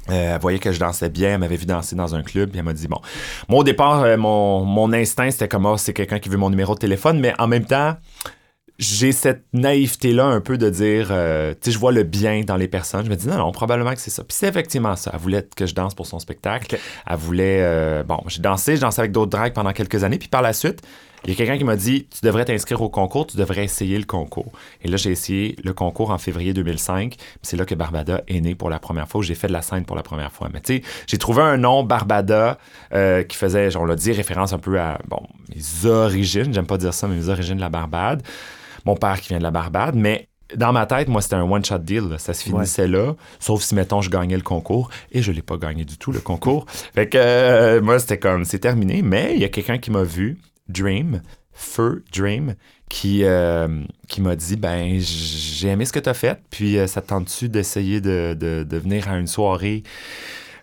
Euh, 0.10 0.36
elle 0.36 0.40
voyait 0.40 0.60
que 0.60 0.72
je 0.72 0.80
dansais 0.80 1.10
bien, 1.10 1.32
elle 1.34 1.40
m'avait 1.40 1.58
vu 1.58 1.66
danser 1.66 1.94
dans 1.98 2.16
un 2.16 2.24
club, 2.24 2.50
puis 2.52 2.60
elle 2.60 2.64
m'a 2.66 2.72
dit 2.72 2.88
bon. 2.88 3.02
Moi, 3.50 3.60
au 3.60 3.64
départ, 3.66 4.04
euh, 4.04 4.16
mon, 4.16 4.64
mon 4.64 4.94
instinct, 4.94 5.30
c'était 5.32 5.50
comme, 5.50 5.66
Ah, 5.66 5.76
c'est 5.78 5.92
quelqu'un 5.92 6.20
qui 6.20 6.30
veut 6.30 6.38
mon 6.38 6.50
numéro 6.50 6.74
de 6.76 6.80
téléphone, 6.80 7.20
mais 7.20 7.34
en 7.40 7.48
même 7.48 7.66
temps, 7.66 7.98
j'ai 8.80 9.12
cette 9.12 9.44
naïveté-là 9.54 10.26
un 10.26 10.40
peu 10.40 10.58
de 10.58 10.70
dire, 10.70 11.08
euh, 11.12 11.54
tu 11.54 11.60
sais, 11.64 11.72
je 11.72 11.80
vois 11.80 11.92
le 11.92 12.04
bien 12.04 12.42
dans 12.42 12.58
les 12.58 12.68
personnes. 12.68 13.06
Je 13.06 13.10
me 13.10 13.16
dis, 13.16 13.28
non, 13.28 13.38
non, 13.38 13.52
probablement 13.52 13.94
que 13.94 14.00
c'est 14.00 14.12
ça. 14.12 14.24
Puis 14.24 14.38
c'est 14.38 14.48
effectivement 14.48 14.96
ça. 14.96 15.12
Elle 15.14 15.20
voulait 15.20 15.48
que 15.56 15.66
je 15.66 15.74
danse 15.74 15.96
pour 15.96 16.06
son 16.06 16.20
spectacle. 16.20 16.78
Elle 17.08 17.18
voulait, 17.18 17.62
euh, 17.62 18.04
bon, 18.04 18.20
j'ai 18.28 18.42
dansé, 18.42 18.76
j'ai 18.76 18.82
dansé 18.82 19.00
avec 19.00 19.12
d'autres 19.12 19.32
drags 19.32 19.54
pendant 19.54 19.74
quelques 19.74 20.04
années, 20.04 20.20
puis 20.20 20.28
par 20.28 20.44
la 20.44 20.54
suite, 20.54 20.82
il 21.26 21.32
y 21.32 21.34
a 21.34 21.36
quelqu'un 21.36 21.58
qui 21.58 21.64
m'a 21.64 21.76
dit, 21.76 22.06
tu 22.06 22.20
devrais 22.24 22.46
t'inscrire 22.46 22.82
au 22.82 22.90
concours, 22.90 23.26
tu 23.26 23.38
devrais 23.38 23.64
essayer 23.64 23.98
le 23.98 24.06
concours. 24.06 24.52
Et 24.84 24.88
là, 24.88 24.98
j'ai 24.98 25.10
essayé 25.10 25.56
le 25.64 25.74
concours 25.74 26.12
en 26.12 26.20
février 26.20 26.54
2005. 26.54 27.16
puis 27.18 27.28
C'est 27.42 27.58
là 27.58 27.66
que 27.66 27.74
Barbada 27.74 28.22
est 28.28 28.40
née 28.40 28.54
pour 28.54 28.70
la 28.70 28.80
première 28.80 29.08
fois, 29.08 29.20
où 29.20 29.24
j'ai 29.24 29.36
fait 29.36 29.48
de 29.48 29.54
la 29.54 29.64
scène 29.64 29.84
pour 29.86 29.96
la 29.96 30.04
première 30.04 30.32
fois. 30.32 30.50
Mais 30.54 30.62
tu 30.62 30.76
sais, 30.76 30.84
j'ai 31.08 31.18
trouvé 31.18 31.42
un 31.42 31.58
nom, 31.58 31.84
Barbada, 31.84 32.60
euh, 32.94 33.24
qui 33.24 33.36
faisait, 33.36 33.76
on 33.76 33.86
l'a 33.86 33.96
dit, 33.96 34.12
référence 34.12 34.54
un 34.54 34.60
peu 34.60 34.80
à, 34.80 35.00
bon, 35.08 35.22
mes 35.54 35.90
origines, 35.90 36.54
j'aime 36.54 36.68
pas 36.68 36.78
dire 36.78 36.94
ça, 36.94 37.08
mais 37.08 37.16
mes 37.16 37.30
origines 37.30 37.56
de 37.56 37.62
la 37.62 37.70
Barbade. 37.70 38.22
Mon 38.88 38.96
père 38.96 39.20
qui 39.20 39.30
vient 39.30 39.38
de 39.40 39.44
la 39.44 39.52
Barbade, 39.52 39.96
mais 39.96 40.30
dans 40.56 40.72
ma 40.72 40.86
tête, 40.86 41.10
moi, 41.10 41.22
c'était 41.22 41.36
un 41.36 41.44
one-shot 41.44 41.80
deal. 41.80 42.08
là. 42.10 42.18
Ça 42.18 42.34
se 42.34 42.42
finissait 42.44 42.88
là, 42.88 43.16
sauf 43.38 43.62
si, 43.62 43.76
mettons, 43.76 44.02
je 44.02 44.10
gagnais 44.10 44.38
le 44.38 44.42
concours. 44.44 44.90
Et 45.12 45.22
je 45.22 45.34
l'ai 45.34 45.42
pas 45.42 45.58
gagné 45.58 45.84
du 45.84 45.98
tout, 45.98 46.14
le 46.14 46.22
concours. 46.22 46.66
fait 46.96 47.10
que 47.10 47.18
euh, 47.18 47.82
moi, 47.82 48.00
c'était 48.00 48.18
comme, 48.18 48.46
c'est 48.46 48.60
terminé. 48.60 49.02
Mais 49.02 49.34
il 49.36 49.42
y 49.42 49.44
a 49.44 49.50
quelqu'un 49.50 49.78
qui 49.78 49.92
m'a 49.92 50.04
vu, 50.04 50.38
Dream, 50.70 51.22
Feu 51.52 52.06
Dream, 52.14 52.56
qui, 52.90 53.26
euh, 53.26 53.68
qui 54.08 54.22
m'a 54.22 54.38
dit, 54.38 54.56
ben, 54.56 54.98
j'ai 55.02 55.68
aimé 55.68 55.84
ce 55.84 55.92
que 55.92 56.00
tu 56.00 56.08
as 56.08 56.14
fait, 56.14 56.40
puis 56.50 56.78
euh, 56.78 56.88
ça 56.88 57.02
te 57.02 57.08
tente-tu 57.08 57.50
d'essayer 57.50 58.00
de, 58.00 58.34
de, 58.40 58.64
de 58.64 58.78
venir 58.78 59.10
à 59.10 59.18
une 59.18 59.28
soirée 59.28 59.84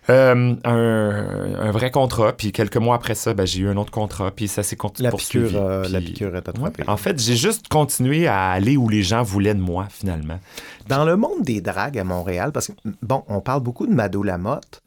euh, 0.09 0.53
un, 0.63 1.55
un 1.59 1.71
vrai 1.71 1.89
contrat, 1.91 2.33
puis 2.33 2.51
quelques 2.51 2.77
mois 2.77 2.95
après 2.95 3.15
ça, 3.15 3.33
ben, 3.33 3.45
j'ai 3.47 3.61
eu 3.61 3.67
un 3.69 3.77
autre 3.77 3.91
contrat, 3.91 4.31
puis 4.31 4.47
ça 4.47 4.61
s'est 4.63 4.75
continué. 4.75 5.09
La 5.09 5.17
piqûre, 5.17 5.51
euh, 5.55 5.87
la 5.89 5.99
piqûre 5.99 6.35
est 6.35 6.47
attrapée. 6.47 6.83
En 6.87 6.97
fait, 6.97 7.19
j'ai 7.19 7.35
juste 7.35 7.67
continué 7.69 8.27
à 8.27 8.49
aller 8.51 8.77
où 8.77 8.87
les 8.89 9.01
gens 9.03 9.23
voulaient 9.23 9.55
de 9.55 9.61
moi, 9.61 9.87
finalement. 9.89 10.39
Dans 10.87 11.05
le 11.05 11.15
monde 11.17 11.41
des 11.41 11.61
dragues 11.61 11.97
à 11.97 12.03
Montréal, 12.03 12.51
parce 12.51 12.67
que, 12.67 12.73
bon, 13.01 13.23
on 13.27 13.41
parle 13.41 13.61
beaucoup 13.61 13.87
de 13.87 13.93
Mado 13.93 14.21
Lamotte, 14.21 14.81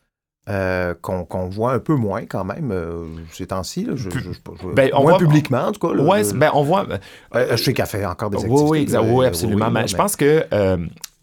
euh, 0.48 0.94
qu'on 1.02 1.48
voit 1.48 1.72
un 1.74 1.78
peu 1.78 1.94
moins 1.94 2.24
quand 2.24 2.44
même 2.44 2.70
euh, 2.72 3.04
ces 3.32 3.48
temps-ci. 3.48 3.86
Je, 3.94 4.08
je- 4.08 4.18
je- 4.18 4.68
Ben, 4.74 4.88
on 4.94 5.02
moins 5.02 5.10
voit- 5.12 5.18
publiquement, 5.18 5.66
en 5.66 5.72
tout 5.72 5.86
cas. 5.86 5.94
là. 5.94 6.02
Ouais, 6.02 6.22
ben, 6.32 6.50
on 6.54 6.62
voit. 6.62 6.86
euh, 7.34 7.48
je 7.50 7.56
sais 7.62 7.74
qu'elle 7.74 7.84
fait 7.86 8.06
encore 8.06 8.30
des 8.30 8.38
Oui, 8.38 8.44
activités. 8.44 8.70
oui, 8.70 8.86
là, 8.86 9.02
oui, 9.02 9.24
euh, 9.24 9.28
absolument. 9.28 9.66
oui, 9.66 9.72
mais 9.74 9.88
je 9.88 9.96
pense 9.96 10.16
que 10.16 10.46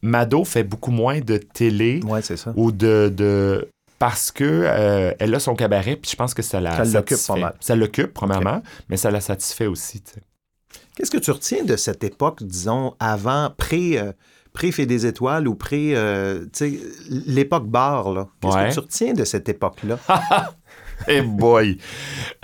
Mado 0.03 0.43
fait 0.43 0.63
beaucoup 0.63 0.91
moins 0.91 1.19
de 1.21 1.37
télé 1.37 2.01
Oui, 2.05 2.19
ça. 2.21 2.35
ou 2.55 2.71
de, 2.71 3.11
de- 3.15 3.67
parce 3.99 4.31
que 4.31 4.43
euh, 4.43 5.11
elle 5.19 5.33
a 5.35 5.39
son 5.39 5.55
cabaret, 5.55 5.95
puis 5.95 6.11
je 6.11 6.15
pense 6.15 6.33
que 6.33 6.41
ça 6.41 6.59
la 6.59 6.83
Ça 6.83 6.99
l'occupe 6.99 7.17
pas 7.27 7.35
mal. 7.35 7.55
Ça 7.59 7.75
l'occupe, 7.75 8.13
premièrement, 8.13 8.61
mais 8.89 8.97
ça 8.97 9.11
la 9.11 9.21
satisfait 9.21 9.67
aussi. 9.67 10.03
Qu'est-ce 10.95 11.11
que 11.11 11.17
tu 11.17 11.31
retiens 11.31 11.63
de 11.63 11.75
cette 11.75 12.03
époque, 12.03 12.43
disons, 12.43 12.95
avant, 12.99 13.49
pré, 13.57 13.97
euh, 13.99 14.11
pré-Fait 14.53 14.85
des 14.85 15.05
Étoiles 15.05 15.47
ou 15.47 15.55
pré, 15.55 15.91
euh, 15.95 16.45
l'époque 17.09 17.67
bar, 17.67 18.11
là? 18.11 18.27
Qu'est-ce 18.41 18.55
Ouais. 18.55 18.69
que 18.69 18.73
tu 18.73 18.79
retiens 18.79 19.13
de 19.13 19.23
cette 19.25 19.49
époque-là? 19.49 19.97
Hey 21.09 21.21
boy! 21.21 21.77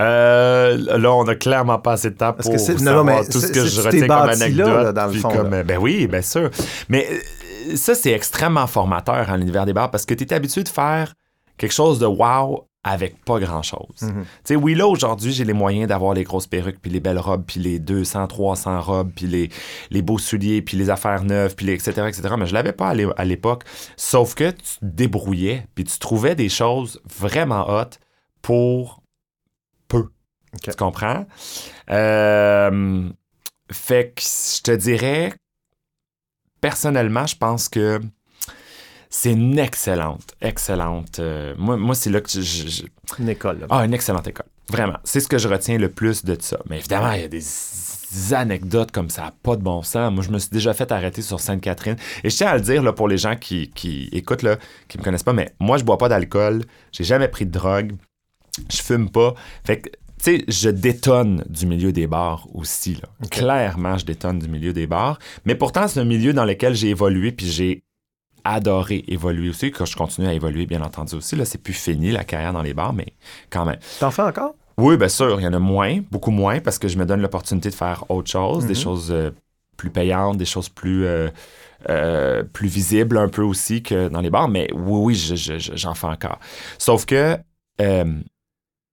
Euh, 0.01 0.75
là, 0.97 1.13
on 1.13 1.25
a 1.27 1.35
clairement 1.35 1.79
pas 1.79 1.93
assez 1.93 2.09
de 2.09 2.17
temps 2.17 2.33
Parce 2.33 2.47
pour 2.47 2.55
que 2.55 2.61
c'est- 2.61 2.73
non, 2.73 2.79
savoir 2.79 3.05
non, 3.05 3.11
mais 3.21 3.25
tout 3.25 3.39
ce 3.39 3.47
que 3.47 3.65
je 3.65 3.81
retiens 3.81 4.01
comme 4.01 4.09
là, 4.09 4.21
anecdote. 4.33 4.67
là, 4.67 4.91
dans 4.91 5.07
le 5.07 5.13
fond, 5.13 5.29
comme, 5.29 5.51
là. 5.51 5.63
ben 5.63 5.77
oui, 5.77 6.05
bien 6.07 6.21
sûr. 6.21 6.49
Mais 6.89 7.07
ça, 7.75 7.95
c'est 7.95 8.11
extrêmement 8.11 8.67
formateur 8.67 9.29
en 9.29 9.37
l'univers 9.37 9.65
des 9.65 9.71
bars 9.71 9.89
parce 9.89 10.05
que 10.05 10.13
tu 10.13 10.25
es 10.25 10.33
habitué 10.33 10.63
de 10.63 10.69
faire 10.69 11.13
quelque 11.61 11.73
chose 11.73 11.99
de 11.99 12.07
wow 12.07 12.67
avec 12.83 13.23
pas 13.23 13.39
grand-chose. 13.39 14.01
Mhm. 14.01 14.23
Tu 14.23 14.27
sais, 14.43 14.55
oui, 14.55 14.73
là, 14.73 14.87
aujourd'hui, 14.87 15.31
j'ai 15.31 15.45
les 15.45 15.53
moyens 15.53 15.87
d'avoir 15.87 16.15
les 16.15 16.23
grosses 16.23 16.47
perruques, 16.47 16.79
puis 16.81 16.89
les 16.89 16.99
belles 16.99 17.19
robes, 17.19 17.43
puis 17.45 17.59
les 17.59 17.77
200, 17.77 18.25
300 18.25 18.81
robes, 18.81 19.11
puis 19.15 19.27
les, 19.27 19.49
les 19.91 20.01
beaux 20.01 20.17
souliers, 20.17 20.63
puis 20.63 20.77
les 20.77 20.89
affaires 20.89 21.23
neuves, 21.23 21.53
puis 21.55 21.67
les 21.67 21.73
etc., 21.73 21.91
etc. 22.07 22.33
Mais 22.39 22.47
je 22.47 22.55
l'avais 22.55 22.73
pas 22.73 22.89
à 22.89 22.93
l'é- 22.95 23.13
à 23.17 23.23
l'époque. 23.23 23.65
Sauf 23.97 24.33
que 24.33 24.49
tu 24.49 24.63
te 24.79 24.85
débrouillais, 24.85 25.67
puis 25.75 25.83
tu 25.83 25.99
trouvais 25.99 26.33
des 26.33 26.49
choses 26.49 26.99
vraiment 27.05 27.69
hot 27.69 27.91
pour 28.41 29.03
peu. 29.87 30.07
Tu 30.63 30.71
comprends? 30.71 31.27
Euh, 31.91 33.09
fait 33.71 34.11
que 34.15 34.21
je 34.23 34.61
te 34.63 34.71
dirais, 34.71 35.33
personnellement, 36.61 37.27
je 37.27 37.35
pense 37.35 37.69
que 37.69 37.99
c'est 39.11 39.33
une 39.33 39.59
excellente, 39.59 40.33
excellente. 40.41 41.19
euh, 41.19 41.53
moi, 41.59 41.77
moi 41.77 41.93
c'est 41.93 42.09
là 42.09 42.19
que 42.21 42.29
je- 42.31 42.83
Une 43.19 43.29
école, 43.29 43.59
là. 43.59 43.67
ah, 43.69 43.85
une 43.85 43.93
excellente 43.93 44.27
école. 44.27 44.45
Vraiment. 44.69 44.97
C'est 45.03 45.19
ce 45.19 45.27
que 45.27 45.37
je 45.37 45.47
retiens 45.49 45.77
le 45.77 45.89
plus 45.89 46.23
de 46.25 46.35
ça. 46.39 46.57
Mais 46.69 46.77
évidemment, 46.79 47.11
il 47.11 47.21
y 47.21 47.25
a 47.25 47.27
des 47.27 47.43
anecdotes 48.33 48.91
comme 48.91 49.09
ça, 49.09 49.33
pas 49.43 49.55
de 49.57 49.61
bon 49.61 49.83
sens. 49.83 50.11
Moi, 50.13 50.23
je 50.23 50.29
me 50.31 50.39
suis 50.39 50.49
déjà 50.49 50.73
fait 50.73 50.91
arrêter 50.91 51.21
sur 51.21 51.39
Sainte-Catherine. 51.39 51.97
Et 52.23 52.29
je 52.29 52.35
tiens 52.37 52.47
à 52.47 52.55
le 52.55 52.61
dire 52.61 52.81
là, 52.83 52.93
pour 52.93 53.07
les 53.09 53.17
gens 53.17 53.35
qui, 53.35 53.69
qui 53.71 54.09
écoutent, 54.13 54.43
là, 54.43 54.57
qui 54.87 54.97
me 54.97 55.03
connaissent 55.03 55.23
pas, 55.23 55.33
mais 55.33 55.53
moi, 55.59 55.77
je 55.77 55.83
bois 55.83 55.97
pas 55.97 56.07
d'alcool. 56.09 56.63
J'ai 56.93 57.03
jamais 57.03 57.27
pris 57.27 57.45
de 57.45 57.51
drogue. 57.51 57.93
Je 58.69 58.81
fume 58.81 59.09
pas. 59.09 59.33
Fait 59.65 59.79
que, 59.81 59.89
tu 59.89 60.37
sais, 60.37 60.45
je 60.47 60.69
détonne 60.69 61.43
du 61.49 61.65
milieu 61.65 61.91
des 61.91 62.07
bars 62.07 62.47
aussi. 62.53 62.95
Là. 62.95 63.09
Clairement, 63.29 63.97
je 63.97 64.05
détonne 64.05 64.39
du 64.39 64.47
milieu 64.47 64.71
des 64.71 64.87
bars. 64.87 65.19
Mais 65.45 65.55
pourtant, 65.55 65.87
c'est 65.87 65.99
un 65.99 66.05
milieu 66.05 66.31
dans 66.33 66.45
lequel 66.45 66.75
j'ai 66.75 66.89
évolué 66.89 67.31
puis 67.31 67.47
j'ai 67.47 67.83
adoré 68.43 69.03
évoluer 69.07 69.49
aussi, 69.49 69.71
que 69.71 69.85
je 69.85 69.95
continue 69.95 70.27
à 70.27 70.33
évoluer, 70.33 70.65
bien 70.65 70.81
entendu 70.81 71.15
aussi. 71.15 71.35
Là, 71.35 71.45
c'est 71.45 71.57
plus 71.57 71.73
fini, 71.73 72.11
la 72.11 72.23
carrière 72.23 72.53
dans 72.53 72.61
les 72.61 72.73
bars, 72.73 72.93
mais 72.93 73.07
quand 73.49 73.65
même. 73.65 73.77
T'en 73.99 74.11
fais 74.11 74.21
encore? 74.23 74.55
Oui, 74.77 74.97
bien 74.97 75.09
sûr, 75.09 75.39
il 75.39 75.43
y 75.43 75.47
en 75.47 75.53
a 75.53 75.59
moins, 75.59 75.99
beaucoup 76.11 76.31
moins, 76.31 76.59
parce 76.59 76.79
que 76.79 76.87
je 76.87 76.97
me 76.97 77.05
donne 77.05 77.21
l'opportunité 77.21 77.69
de 77.69 77.75
faire 77.75 78.05
autre 78.09 78.31
chose, 78.31 78.65
des 78.65 78.73
Mhm. 78.73 78.79
choses 78.79 79.11
euh, 79.11 79.31
plus 79.77 79.89
payantes, 79.89 80.37
des 80.37 80.45
choses 80.45 80.69
plus, 80.69 81.05
euh, 81.05 81.29
euh, 81.89 82.43
plus 82.43 82.67
visibles 82.67 83.17
un 83.17 83.27
peu 83.29 83.41
aussi 83.43 83.83
que 83.83 84.07
dans 84.07 84.21
les 84.21 84.29
bars. 84.29 84.47
Mais 84.47 84.67
oui, 84.73 84.99
oui, 85.03 85.15
je- 85.15 85.35
je- 85.35 85.57
je- 85.59 85.75
j'en 85.75 85.93
fais 85.93 86.07
encore. 86.07 86.39
Sauf 86.77 87.05
que, 87.05 87.37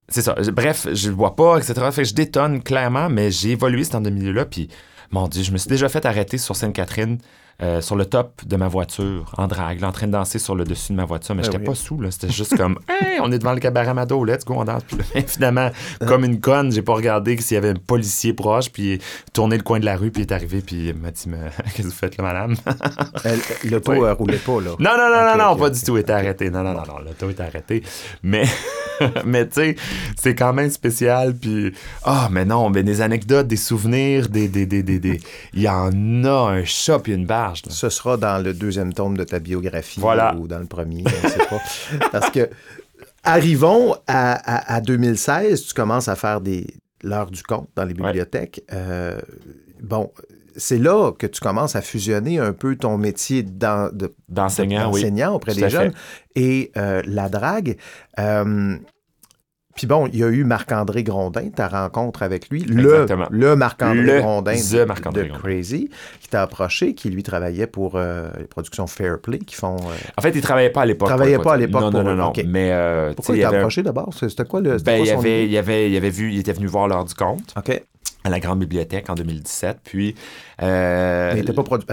c'est 0.09 0.23
ça. 0.23 0.35
Bref, 0.53 0.89
je 0.93 1.11
ne 1.11 1.15
vois 1.15 1.37
pas, 1.37 1.59
etc. 1.59 1.75
Fait 1.93 2.03
que 2.03 2.09
je 2.09 2.15
détonne 2.15 2.63
clairement, 2.63 3.09
mais 3.11 3.31
j'ai 3.31 3.51
évolué 3.51 3.85
dans 3.85 4.03
ce 4.03 4.09
milieu-là. 4.11 4.47
Puis, 4.47 4.69
mon 5.11 5.29
Dieu, 5.29 5.43
je 5.43 5.53
me 5.53 5.59
suis 5.59 5.69
déjà 5.69 5.89
fait 5.89 6.05
arrêter 6.07 6.39
sur 6.39 6.57
Sainte-Catherine. 6.57 7.19
Euh, 7.61 7.81
sur 7.81 7.97
le 7.97 8.05
top 8.07 8.41
de 8.47 8.55
ma 8.57 8.69
voiture, 8.69 9.33
en 9.37 9.49
drague, 9.49 9.81
là, 9.81 9.89
en 9.89 9.93
train 9.93 10.07
de 10.07 10.13
danser 10.13 10.39
sur 10.39 10.55
le 10.55 10.63
dessus 10.65 10.93
de 10.93 10.97
ma 10.97 11.05
voiture, 11.05 11.35
mais 11.35 11.43
Ah 11.43 11.47
j'étais 11.47 11.59
oui. 11.59 11.65
pas 11.65 11.75
sous, 11.75 12.01
là. 12.01 12.11
C'était 12.13 12.31
juste 12.31 12.57
comme, 12.57 12.79
hey, 12.89 13.19
on 13.21 13.33
est 13.33 13.39
devant 13.41 13.53
le 13.53 13.59
cabaret 13.59 13.93
Mado, 13.95 14.25
let's 14.25 14.45
go, 14.45 14.55
on 14.59 14.65
danse. 14.65 14.85
Puis 14.85 14.97
là, 14.97 15.23
finalement, 15.27 15.71
comme 16.07 16.25
une 16.25 16.41
conne, 16.41 16.71
j'ai 16.71 16.83
pas 16.83 16.95
regardé 16.95 17.37
s'il 17.39 17.57
y 17.57 17.59
avait 17.59 17.71
un 17.71 17.75
policier 17.75 18.33
proche, 18.33 18.71
puis 18.71 19.01
tourné 19.33 19.57
le 19.57 19.65
coin 19.65 19.81
de 19.81 19.85
la 19.87 19.97
rue, 19.97 20.13
puis 20.13 20.23
il 20.23 20.27
est 20.27 20.33
arrivé, 20.33 20.61
puis 20.61 20.91
il 20.91 20.95
m'a 20.95 21.11
dit, 21.11 21.25
qu'est-ce 21.75 21.77
que 21.79 21.83
vous 21.83 21.91
faites 21.91 22.17
là, 22.17 22.23
madame? 22.25 22.55
Elle- 23.25 23.71
L'auto 23.71 23.93
Oui. 23.93 23.99
euh, 24.03 24.15
roulait 24.15 24.37
pas, 24.39 24.61
là. 24.61 24.71
Non, 24.79 24.91
non, 24.97 25.11
non, 25.11 25.37
non, 25.37 25.51
non, 25.51 25.57
pas 25.57 25.71
du 25.71 25.81
tout. 25.83 25.97
Il 25.97 26.01
était 26.01 26.13
arrêté. 26.13 26.51
Non, 26.51 26.63
non, 26.63 26.75
non, 26.75 26.85
non, 26.87 26.99
l'auto 27.05 27.29
est 27.29 27.41
arrêté. 27.41 27.83
Mais, 28.23 28.45
mais 29.25 29.47
tu 29.49 29.55
sais, 29.55 29.77
c'est 30.17 30.35
quand 30.37 30.53
même 30.53 30.71
spécial. 30.71 31.35
Puis, 31.35 31.73
ah, 32.05 32.29
mais 32.31 32.45
non, 32.45 32.71
mais 32.71 32.83
des 32.85 33.01
anecdotes, 33.01 33.49
des 33.49 33.57
souvenirs, 33.57 34.29
des, 34.29 34.47
des, 34.49 34.65
des, 34.67 34.83
des, 34.85 34.99
des- 35.01 35.21
Il 35.55 35.63
y 35.63 35.69
en 35.69 35.91
a 36.25 36.51
un 36.53 36.65
chat 36.65 36.99
puis 37.01 37.13
une 37.15 37.27
là. 37.67 37.73
Ce 37.73 37.89
sera 37.89 38.17
dans 38.17 38.43
le 38.43 38.53
deuxième 38.55 38.93
tome 38.93 39.17
de 39.17 39.25
ta 39.25 39.39
biographie 39.39 40.01
Voilà. 40.01 40.35
ou 40.37 40.47
dans 40.49 40.59
le 40.59 40.67
premier, 40.67 41.05
je 41.07 41.27
ne 41.27 41.31
sais 41.33 41.47
pas. 41.47 41.61
Parce 42.13 42.31
que 42.31 42.49
arrivons 43.25 43.95
à, 44.07 44.33
à- 44.35 44.75
à 44.77 44.81
2016, 44.81 45.65
tu 45.67 45.75
commences 45.75 46.09
à 46.09 46.17
faire 46.17 46.41
des 46.41 46.67
l'heure 47.03 47.31
du 47.31 47.43
compte 47.43 47.69
dans 47.77 47.85
les 47.85 47.95
Ouais. 47.95 48.07
bibliothèques. 48.09 48.63
Euh, 48.73 49.21
bon, 49.81 50.11
c'est 50.57 50.79
là 50.79 51.13
que 51.13 51.27
tu 51.29 51.41
commences 51.41 51.77
à 51.77 51.81
fusionner 51.83 52.41
un 52.41 52.53
peu 52.53 52.75
ton 52.75 52.99
métier 52.99 53.45
d'en- 53.45 53.91
de- 53.93 54.13
D'enseignant, 54.29 54.91
oui. 54.93 55.05
auprès 55.27 55.53
Tout 55.53 55.59
des 55.59 55.65
fait. 55.65 55.71
jeunes 55.71 55.93
et 56.35 56.73
euh, 56.77 57.01
la 57.07 57.29
drague. 57.29 57.77
Euh, 58.19 58.77
Puis 59.79 59.87
bon, 59.87 60.09
il 60.09 60.19
y 60.19 60.25
a 60.25 60.27
eu 60.27 60.43
Marc-André 60.43 61.05
Grondin, 61.05 61.51
ta 61.55 61.69
rencontre 61.69 62.25
avec 62.25 62.49
lui, 62.51 62.63
le, 62.65 62.81
Exactement. 62.95 63.29
le 63.31 63.55
Marc-André 63.55 64.19
Grondin 64.19 64.55
de, 64.55 64.85
Marc-André 64.85 65.23
de 65.23 65.29
Grondin. 65.29 65.41
Crazy, 65.41 65.89
qui 66.21 66.29
t'a 66.29 66.43
approché, 66.43 66.95
qui 66.95 67.11
lui 67.11 67.23
travaillait 67.23 67.69
pour 67.69 67.93
euh, 67.95 68.29
les 68.41 68.47
productions 68.47 68.89
Fairplay, 68.89 69.39
qui 69.39 69.55
font... 69.55 69.77
euh, 69.77 69.95
En 70.17 70.23
fait, 70.23 70.31
il 70.35 70.41
travaillait 70.41 70.71
pas 70.71 70.83
à 70.83 70.87
l'époque. 70.87 71.07
Travaillait 71.07 71.37
pour 71.37 71.45
pas 71.45 71.55
à 71.55 71.57
l'époque 71.59 71.81
Non, 71.81 71.91
pour 71.93 72.03
non, 72.03 72.17
non, 72.17 72.25
non. 72.25 72.33
Mais, 72.45 72.73
euh, 72.73 73.13
Pourquoi 73.15 73.37
il 73.37 73.43
t'a 73.43 73.51
approché 73.51 73.85
d'abord? 73.85 74.13
C'était 74.13 74.45
quoi 74.45 74.61
le... 74.61 74.79
Ben, 74.79 74.97
quoi 74.97 75.07
il 75.07 75.07
son 75.07 75.19
avait, 75.21 75.47
il 75.47 75.57
avait, 75.57 75.89
il 75.89 75.97
avait 75.97 76.11
vu, 76.11 76.33
il 76.33 76.41
était 76.41 76.53
venu 76.53 76.67
voir 76.67 76.89
l'heure 76.89 77.05
du 77.05 77.15
compte 77.15 77.55
OK. 77.57 77.81
À 78.25 78.31
la 78.31 78.41
Grande 78.41 78.59
Bibliothèque 78.59 79.09
en 79.11 79.15
2017. 79.15 79.79
Puis, 79.85 80.15
euh, 80.63 81.33
Mais 81.33 81.39
il 81.39 81.43
était 81.43 81.53
pas 81.53 81.63
produ- 81.63 81.85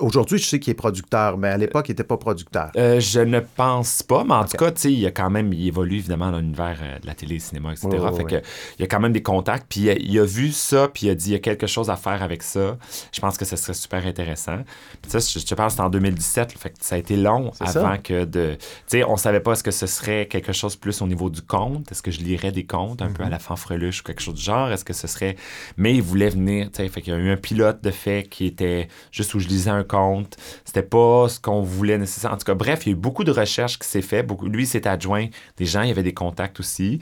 Aujourd'hui, 0.00 0.38
je 0.38 0.44
sais 0.46 0.58
qu'il 0.58 0.72
est 0.72 0.74
producteur, 0.74 1.38
mais 1.38 1.48
à 1.48 1.56
l'époque, 1.56 1.88
il 1.88 1.92
n'était 1.92 2.04
pas 2.04 2.16
producteur. 2.16 2.70
euh, 2.76 2.98
je 3.00 3.20
ne 3.20 3.40
pense 3.40 4.02
pas, 4.02 4.24
mais 4.24 4.34
en 4.34 4.44
tout 4.44 4.56
cas, 4.56 4.70
il 4.84 5.06
a 5.06 5.10
quand 5.12 5.30
même, 5.30 5.52
il 5.52 5.66
évolue 5.68 5.96
évidemment 5.98 6.30
dans 6.32 6.38
l'univers 6.38 6.76
euh, 6.82 6.98
de 6.98 7.06
la 7.06 7.14
télé, 7.14 7.38
cinéma, 7.38 7.72
etc. 7.72 7.88
Fait 8.16 8.24
que, 8.24 8.34
il 8.78 8.80
y 8.80 8.82
a 8.82 8.86
quand 8.86 9.00
même 9.00 9.12
des 9.12 9.22
contacts, 9.22 9.66
puis 9.68 9.80
il 9.82 9.90
a, 9.90 9.94
il 9.94 10.18
a 10.18 10.24
vu 10.24 10.50
ça, 10.52 10.88
puis 10.88 11.06
il 11.06 11.10
a 11.10 11.14
dit, 11.14 11.30
il 11.30 11.32
y 11.32 11.36
a 11.36 11.40
quelque 11.40 11.66
chose 11.66 11.90
à 11.90 11.96
faire 11.96 12.22
avec 12.22 12.42
ça. 12.42 12.76
Je 13.12 13.20
pense 13.20 13.36
que 13.38 13.44
ce 13.44 13.56
serait 13.56 13.74
super 13.74 14.04
intéressant. 14.06 14.58
Puis 15.00 15.10
ça, 15.12 15.18
je 15.20 15.44
te 15.44 15.54
parle, 15.54 15.70
c'était 15.70 15.82
en 15.82 15.90
2017, 15.90 16.54
là, 16.54 16.60
fait 16.60 16.70
que 16.70 16.76
ça 16.80 16.96
a 16.96 16.98
été 16.98 17.16
long 17.16 17.52
ça. 17.52 17.64
avant 17.66 17.98
que 18.02 18.24
de... 18.24 18.56
Tu 18.58 18.66
sais, 18.88 19.04
on 19.04 19.16
savait 19.16 19.40
pas 19.40 19.52
est-ce 19.52 19.62
que 19.64 19.70
ce 19.70 19.86
serait 19.86 20.26
quelque 20.26 20.52
chose 20.52 20.76
plus 20.76 21.00
au 21.02 21.06
niveau 21.06 21.30
du 21.30 21.40
conte, 21.42 21.90
est-ce 21.92 22.02
que 22.02 22.10
je 22.10 22.20
lirais 22.20 22.52
des 22.52 22.64
contes 22.66 23.00
un 23.02 23.06
peu 23.12 23.18
Mm-hmm. 23.18 23.26
à 23.26 23.30
la 23.30 23.38
fanfreluche 23.40 24.00
ou 24.00 24.04
quelque 24.04 24.22
chose 24.22 24.34
du 24.34 24.42
genre, 24.42 24.70
est-ce 24.70 24.84
que 24.84 24.92
ce 24.92 25.06
serait... 25.08 25.34
Mais 25.76 25.94
il 25.94 26.02
voulait 26.02 26.28
venir, 26.30 26.66
tu 26.70 26.76
sais, 26.82 26.88
fait 26.88 27.00
qu'il 27.02 27.12
y 27.12 27.16
a 27.16 27.18
eu 27.18 27.30
un 27.30 27.36
pilote 27.36 27.82
de 27.82 27.90
fait 27.90 28.26
qui 28.28 28.46
était 28.46 28.88
juste 29.10 29.34
où 29.34 29.40
je 29.40 29.48
lisais 29.48 29.70
un 29.70 29.84
conte, 29.84 30.36
c'était 30.64 30.82
pas 30.82 31.28
ce 31.28 31.38
qu'on 31.40 31.62
voulait 31.62 31.98
nécessairement. 31.98 32.36
En 32.36 32.38
tout 32.38 32.44
cas, 32.44 32.54
bref, 32.54 32.86
il 32.86 32.90
y 32.90 32.92
a 32.92 32.92
eu 32.92 33.00
beaucoup 33.00 33.24
de 33.24 33.30
recherches 33.32 33.78
qui 33.78 33.88
s'est 33.88 34.02
fait. 34.02 34.22
Beaucoup... 34.22 34.46
Lui, 34.48 34.66
s'est 34.66 34.86
adjoint 34.86 35.26
des 35.56 35.66
gens, 35.66 35.82
il 35.82 35.88
y 35.88 35.92
avait 35.92 36.02
des 36.02 36.14
contacts 36.14 36.60
aussi. 36.60 37.00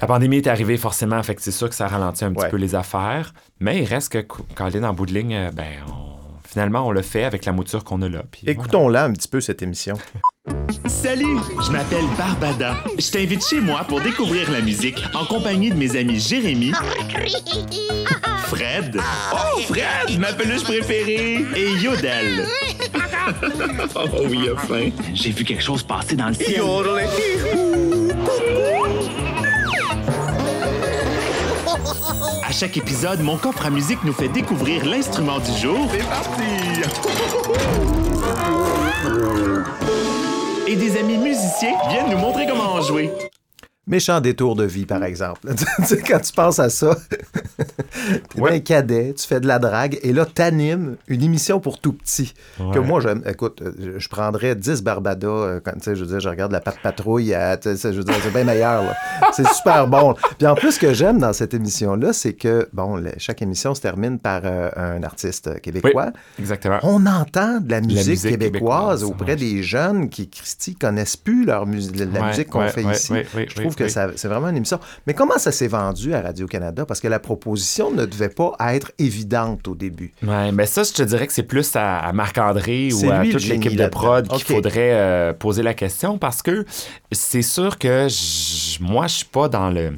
La 0.00 0.06
pandémie 0.06 0.36
est 0.36 0.46
arrivée 0.46 0.76
forcément, 0.76 1.20
fait 1.24 1.34
que 1.34 1.42
c'est 1.42 1.50
sûr 1.50 1.68
que 1.68 1.74
ça 1.74 1.88
ralentit 1.88 2.24
un 2.24 2.32
petit 2.32 2.44
Ouais. 2.44 2.50
peu 2.50 2.56
les 2.56 2.74
affaires. 2.76 3.32
Mais 3.58 3.78
il 3.82 3.84
reste 3.84 4.12
que 4.12 4.18
Colin, 4.54 4.84
en 4.84 4.92
bout 4.94 5.06
de 5.06 5.12
ligne, 5.14 5.34
euh, 5.34 5.50
ben, 5.50 5.66
on- 5.88 6.17
finalement, 6.48 6.86
on 6.86 6.92
l'a 6.92 7.02
fait 7.02 7.24
avec 7.24 7.44
la 7.44 7.52
mouture 7.52 7.84
qu'on 7.84 8.00
a 8.02 8.08
là. 8.08 8.22
puis 8.30 8.42
voilà. 8.44 8.58
Écoutons-la 8.58 9.04
un 9.04 9.12
petit 9.12 9.28
peu, 9.28 9.40
cette 9.40 9.62
émission. 9.62 9.98
Salut, 10.86 11.36
je 11.64 11.70
m'appelle 11.70 12.06
Barbada. 12.16 12.76
Je 12.98 13.10
t'invite 13.10 13.46
chez 13.46 13.60
moi 13.60 13.84
pour 13.86 14.00
découvrir 14.00 14.50
la 14.50 14.62
musique 14.62 15.02
en 15.14 15.26
compagnie 15.26 15.70
de 15.70 15.76
mes 15.76 15.94
amis 15.96 16.18
Jérémy, 16.18 16.72
Fred, 18.46 18.98
oh 19.32 19.60
Fred, 19.68 20.18
ma 20.18 20.32
peluche 20.32 20.64
préférée, 20.64 21.44
et 21.54 21.70
Yodel. 21.82 22.46
oh 23.94 24.08
oui, 24.30 24.48
enfin. 24.50 24.88
J'ai 25.12 25.30
vu 25.30 25.44
quelque 25.44 25.62
chose 25.62 25.82
passer 25.82 26.16
dans 26.16 26.28
le 26.28 26.34
ciel. 26.34 26.62
À 32.48 32.50
chaque 32.50 32.78
épisode, 32.78 33.20
mon 33.20 33.36
coffre 33.36 33.66
à 33.66 33.68
musique 33.68 34.02
nous 34.04 34.12
fait 34.14 34.28
découvrir 34.28 34.86
l'instrument 34.86 35.38
du 35.38 35.52
jour. 35.52 35.86
C'est 35.92 36.08
parti! 36.08 36.42
Et 40.66 40.74
des 40.74 40.96
amis 40.96 41.18
musiciens 41.18 41.74
viennent 41.90 42.08
nous 42.10 42.16
montrer 42.16 42.46
comment 42.46 42.72
en 42.72 42.80
jouer. 42.80 43.12
Méchant 43.86 44.22
détour 44.22 44.56
de 44.56 44.64
vie, 44.64 44.86
par 44.86 45.04
exemple. 45.04 45.54
tu 45.78 45.84
sais, 45.84 46.00
quand 46.00 46.20
tu 46.20 46.32
penses 46.32 46.58
à 46.58 46.70
ça, 46.70 46.96
t'es 48.34 48.40
Ouais. 48.40 48.56
un 48.56 48.60
cadet, 48.60 49.14
tu 49.14 49.26
fais 49.26 49.40
de 49.40 49.46
la 49.46 49.58
drague, 49.58 49.98
et 50.02 50.12
là, 50.12 50.24
t'animes 50.26 50.96
une 51.08 51.22
émission 51.22 51.60
pour 51.60 51.80
tout 51.80 51.92
petit. 51.92 52.34
Que 52.72 52.78
moi, 52.78 53.00
j'aime. 53.00 53.22
Écoute, 53.26 53.62
euh, 53.62 53.94
je 53.98 54.08
prendrais 54.08 54.54
10 54.54 54.82
Barbada 54.82 55.26
euh, 55.28 55.60
quand, 55.64 55.72
sais, 55.82 55.94
je 55.96 56.02
veux 56.02 56.06
dire, 56.10 56.20
je 56.20 56.28
regarde 56.28 56.52
la 56.52 56.60
patte 56.60 56.78
patrouille, 56.82 57.34
euh, 57.34 57.56
tu 57.56 57.76
sais, 57.76 57.92
je 57.92 57.98
veux 57.98 58.04
dire, 58.04 58.14
c'est 58.22 58.32
bien 58.32 58.44
meilleur. 58.44 58.82
C'est 59.32 59.46
super 59.48 59.86
bon. 59.86 60.14
Puis 60.38 60.46
en 60.46 60.54
plus, 60.54 60.72
ce 60.72 60.80
que 60.80 60.92
j'aime 60.94 61.18
dans 61.18 61.32
cette 61.32 61.52
émission-là, 61.54 62.12
c'est 62.12 62.32
que, 62.32 62.68
bon, 62.72 62.96
le- 62.96 63.12
chaque 63.18 63.42
émission 63.42 63.74
se 63.74 63.80
termine 63.80 64.18
par 64.18 64.40
euh, 64.44 64.70
un 64.76 65.02
artiste 65.02 65.60
québécois. 65.60 66.12
Exactement. 66.38 66.78
On 66.82 67.04
entend 67.06 67.60
de 67.60 67.70
la 67.70 67.80
musique, 67.80 68.08
musique 68.08 68.30
québécoise 68.30 68.48
québécoise, 68.48 69.04
auprès 69.04 69.36
des 69.36 69.62
jeunes 69.62 70.08
qui, 70.08 70.28
Christy, 70.30 70.74
connaissent 70.76 71.16
plus 71.16 71.44
leur 71.44 71.66
mus- 71.66 71.90
la 71.94 72.06
Ouais, 72.20 72.28
musique 72.28 72.48
qu'on 72.48 72.66
fait 72.68 72.82
ici. 72.84 73.12
Je 73.34 73.54
trouve 73.60 73.74
que 73.74 73.86
c'est 73.88 74.28
vraiment 74.28 74.48
une 74.48 74.56
émission. 74.56 74.80
Mais 75.06 75.14
comment 75.14 75.36
ça 75.38 75.52
s'est 75.52 75.68
vendu 75.68 76.14
à 76.14 76.22
Radio-Canada? 76.22 76.84
Parce 76.86 77.00
que 77.00 77.08
la 77.08 77.18
proposition 77.18 77.87
ne 77.90 78.04
devait 78.04 78.28
pas 78.28 78.54
être 78.72 78.92
évidente 78.98 79.66
au 79.68 79.74
début. 79.74 80.12
Ouais, 80.22 80.52
mais 80.52 80.66
ça, 80.66 80.82
je 80.82 80.92
te 80.92 81.02
dirais 81.02 81.26
que 81.26 81.32
c'est 81.32 81.42
plus 81.42 81.74
à, 81.76 81.98
à 81.98 82.12
Marc-André 82.12 82.90
ou 82.92 83.10
à 83.10 83.24
toute 83.26 83.46
l'équipe 83.46 83.76
de 83.76 83.86
prod 83.88 84.28
qu'il 84.28 84.44
faudrait 84.44 84.92
euh, 84.92 85.32
poser 85.32 85.62
la 85.62 85.74
question 85.74 86.18
parce 86.18 86.42
que 86.42 86.64
c'est 87.12 87.42
sûr 87.42 87.78
que 87.78 88.08
moi, 88.82 89.06
je 89.06 89.14
suis 89.16 89.24
pas 89.24 89.48
dans 89.48 89.70
le. 89.70 89.92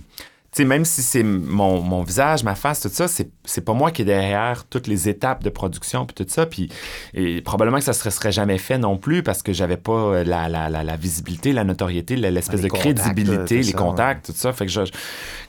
Sais, 0.53 0.65
même 0.65 0.85
si 0.85 1.03
c'est 1.03 1.23
mon, 1.23 1.81
mon 1.81 2.03
visage, 2.03 2.43
ma 2.43 2.57
face, 2.57 2.81
tout 2.81 2.89
ça, 2.89 3.07
c'est, 3.07 3.31
c'est 3.45 3.61
pas 3.65 3.73
moi 3.73 3.93
qui 3.93 4.03
est 4.03 4.05
derrière 4.05 4.65
toutes 4.69 4.89
les 4.89 5.09
étapes 5.09 5.45
de 5.45 5.49
production 5.51 6.07
puis 6.07 6.15
tout 6.15 6.27
ça. 6.29 6.45
Puis 6.45 6.69
et 7.15 7.41
probablement 7.41 7.79
que 7.79 7.85
ça 7.85 7.93
se 7.93 8.11
serait 8.11 8.33
jamais 8.33 8.59
fait 8.59 8.77
non 8.77 8.97
plus 8.97 9.23
parce 9.23 9.45
que 9.45 9.53
j'avais 9.53 9.77
pas 9.77 9.93
euh, 9.93 10.25
la, 10.25 10.49
la, 10.49 10.69
la, 10.69 10.83
la 10.83 10.97
visibilité, 10.97 11.53
la 11.53 11.63
notoriété, 11.63 12.17
l'espèce 12.17 12.63
les 12.63 12.65
de 12.65 12.69
contacts, 12.69 12.99
crédibilité, 12.99 13.59
les 13.59 13.63
ça, 13.63 13.79
contacts, 13.79 14.27
tout 14.27 14.33
ça. 14.35 14.53
Fait 14.53 14.67
que 14.67 14.73
je, 14.73 14.87
je- 14.87 14.93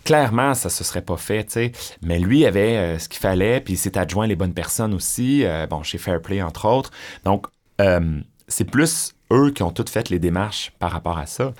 clairement, 0.03 0.53
ça 0.53 0.69
se 0.69 0.83
serait 0.83 1.01
pas 1.01 1.17
fait, 1.17 1.45
tu 1.45 1.53
sais. 1.53 1.71
Mais 2.03 2.19
lui 2.19 2.45
avait 2.45 2.77
euh, 2.77 2.99
ce 2.99 3.09
qu'il 3.09 3.19
fallait, 3.19 3.59
puis 3.59 3.73
il 3.73 3.77
s'est 3.77 3.97
adjoint 3.97 4.27
les 4.27 4.35
bonnes 4.35 4.53
personnes 4.53 4.93
aussi, 4.93 5.43
euh, 5.45 5.65
bon, 5.65 5.81
chez 5.81 5.97
Fairplay, 5.97 6.43
entre 6.43 6.67
autres. 6.67 6.91
Donc, 7.25 7.47
euh, 7.81 8.19
c'est 8.47 8.65
plus 8.65 9.15
eux 9.33 9.49
qui 9.49 9.63
ont 9.63 9.71
toutes 9.71 9.89
fait 9.89 10.09
les 10.09 10.19
démarches 10.19 10.73
par 10.77 10.91
rapport 10.91 11.17
à 11.17 11.25
ça. 11.25 11.53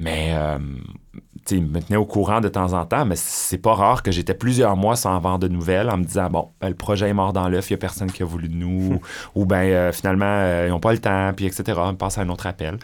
Mais, 0.00 0.36
euh, 1.52 1.56
ils 1.56 1.64
me 1.66 1.80
tenaient 1.80 1.96
au 1.96 2.04
courant 2.06 2.40
de 2.40 2.48
temps 2.48 2.72
en 2.72 2.84
temps, 2.86 3.04
mais 3.04 3.16
c'est 3.16 3.58
pas 3.58 3.74
rare 3.74 4.02
que 4.02 4.10
j'étais 4.10 4.34
plusieurs 4.34 4.76
mois 4.76 4.96
sans 4.96 5.14
avoir 5.16 5.38
de 5.38 5.48
nouvelles 5.48 5.88
en 5.90 5.96
me 5.98 6.04
disant, 6.04 6.28
bon, 6.30 6.48
ben, 6.60 6.68
le 6.68 6.74
projet 6.74 7.08
est 7.08 7.14
mort 7.14 7.32
dans 7.32 7.48
l'œuf, 7.48 7.70
il 7.70 7.72
y 7.72 7.74
a 7.74 7.78
personne 7.78 8.10
qui 8.10 8.22
a 8.22 8.26
voulu 8.26 8.48
de 8.48 8.54
nous, 8.56 9.00
ou 9.34 9.44
ben 9.44 9.56
euh, 9.62 9.92
finalement, 9.92 10.24
euh, 10.26 10.64
ils 10.66 10.70
n'ont 10.70 10.80
pas 10.80 10.92
le 10.92 10.98
temps, 10.98 11.32
puis 11.36 11.46
etc. 11.46 11.78
On 11.82 11.94
passe 11.94 12.18
à 12.18 12.22
un 12.22 12.28
autre 12.28 12.46
appel. 12.46 12.78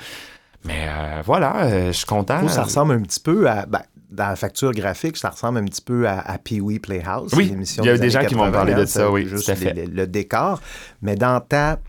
Mais 0.64 0.86
euh, 0.88 1.20
voilà, 1.24 1.64
euh, 1.64 1.86
je 1.88 1.92
suis 1.92 2.06
content. 2.06 2.46
Ça 2.48 2.62
ressemble 2.62 2.94
un 2.94 3.00
petit 3.02 3.20
peu 3.20 3.48
à. 3.48 3.66
ben, 3.66 3.80
dans 4.10 4.28
la 4.28 4.36
facture 4.36 4.70
graphique, 4.70 5.16
ça 5.16 5.30
ressemble 5.30 5.58
un 5.58 5.64
petit 5.64 5.82
peu 5.82 6.06
à, 6.08 6.20
à 6.20 6.38
Pee-Wee 6.38 6.78
Playhouse. 6.78 7.32
Oui, 7.34 7.52
il 7.52 7.84
y 7.84 7.88
a 7.88 7.94
des 7.94 7.98
des 7.98 8.10
gens 8.10 8.24
qui 8.24 8.36
m'ont 8.36 8.42
80, 8.44 8.52
parlé 8.52 8.74
de 8.74 8.84
ça, 8.84 9.10
oui, 9.10 9.26
Juste 9.26 9.46
tout 9.46 9.50
à 9.50 9.56
fait. 9.56 9.72
les- 9.74 9.86
le 9.86 10.06
décor. 10.06 10.60
Mais 11.02 11.16
dans 11.16 11.40
ta, 11.40 11.80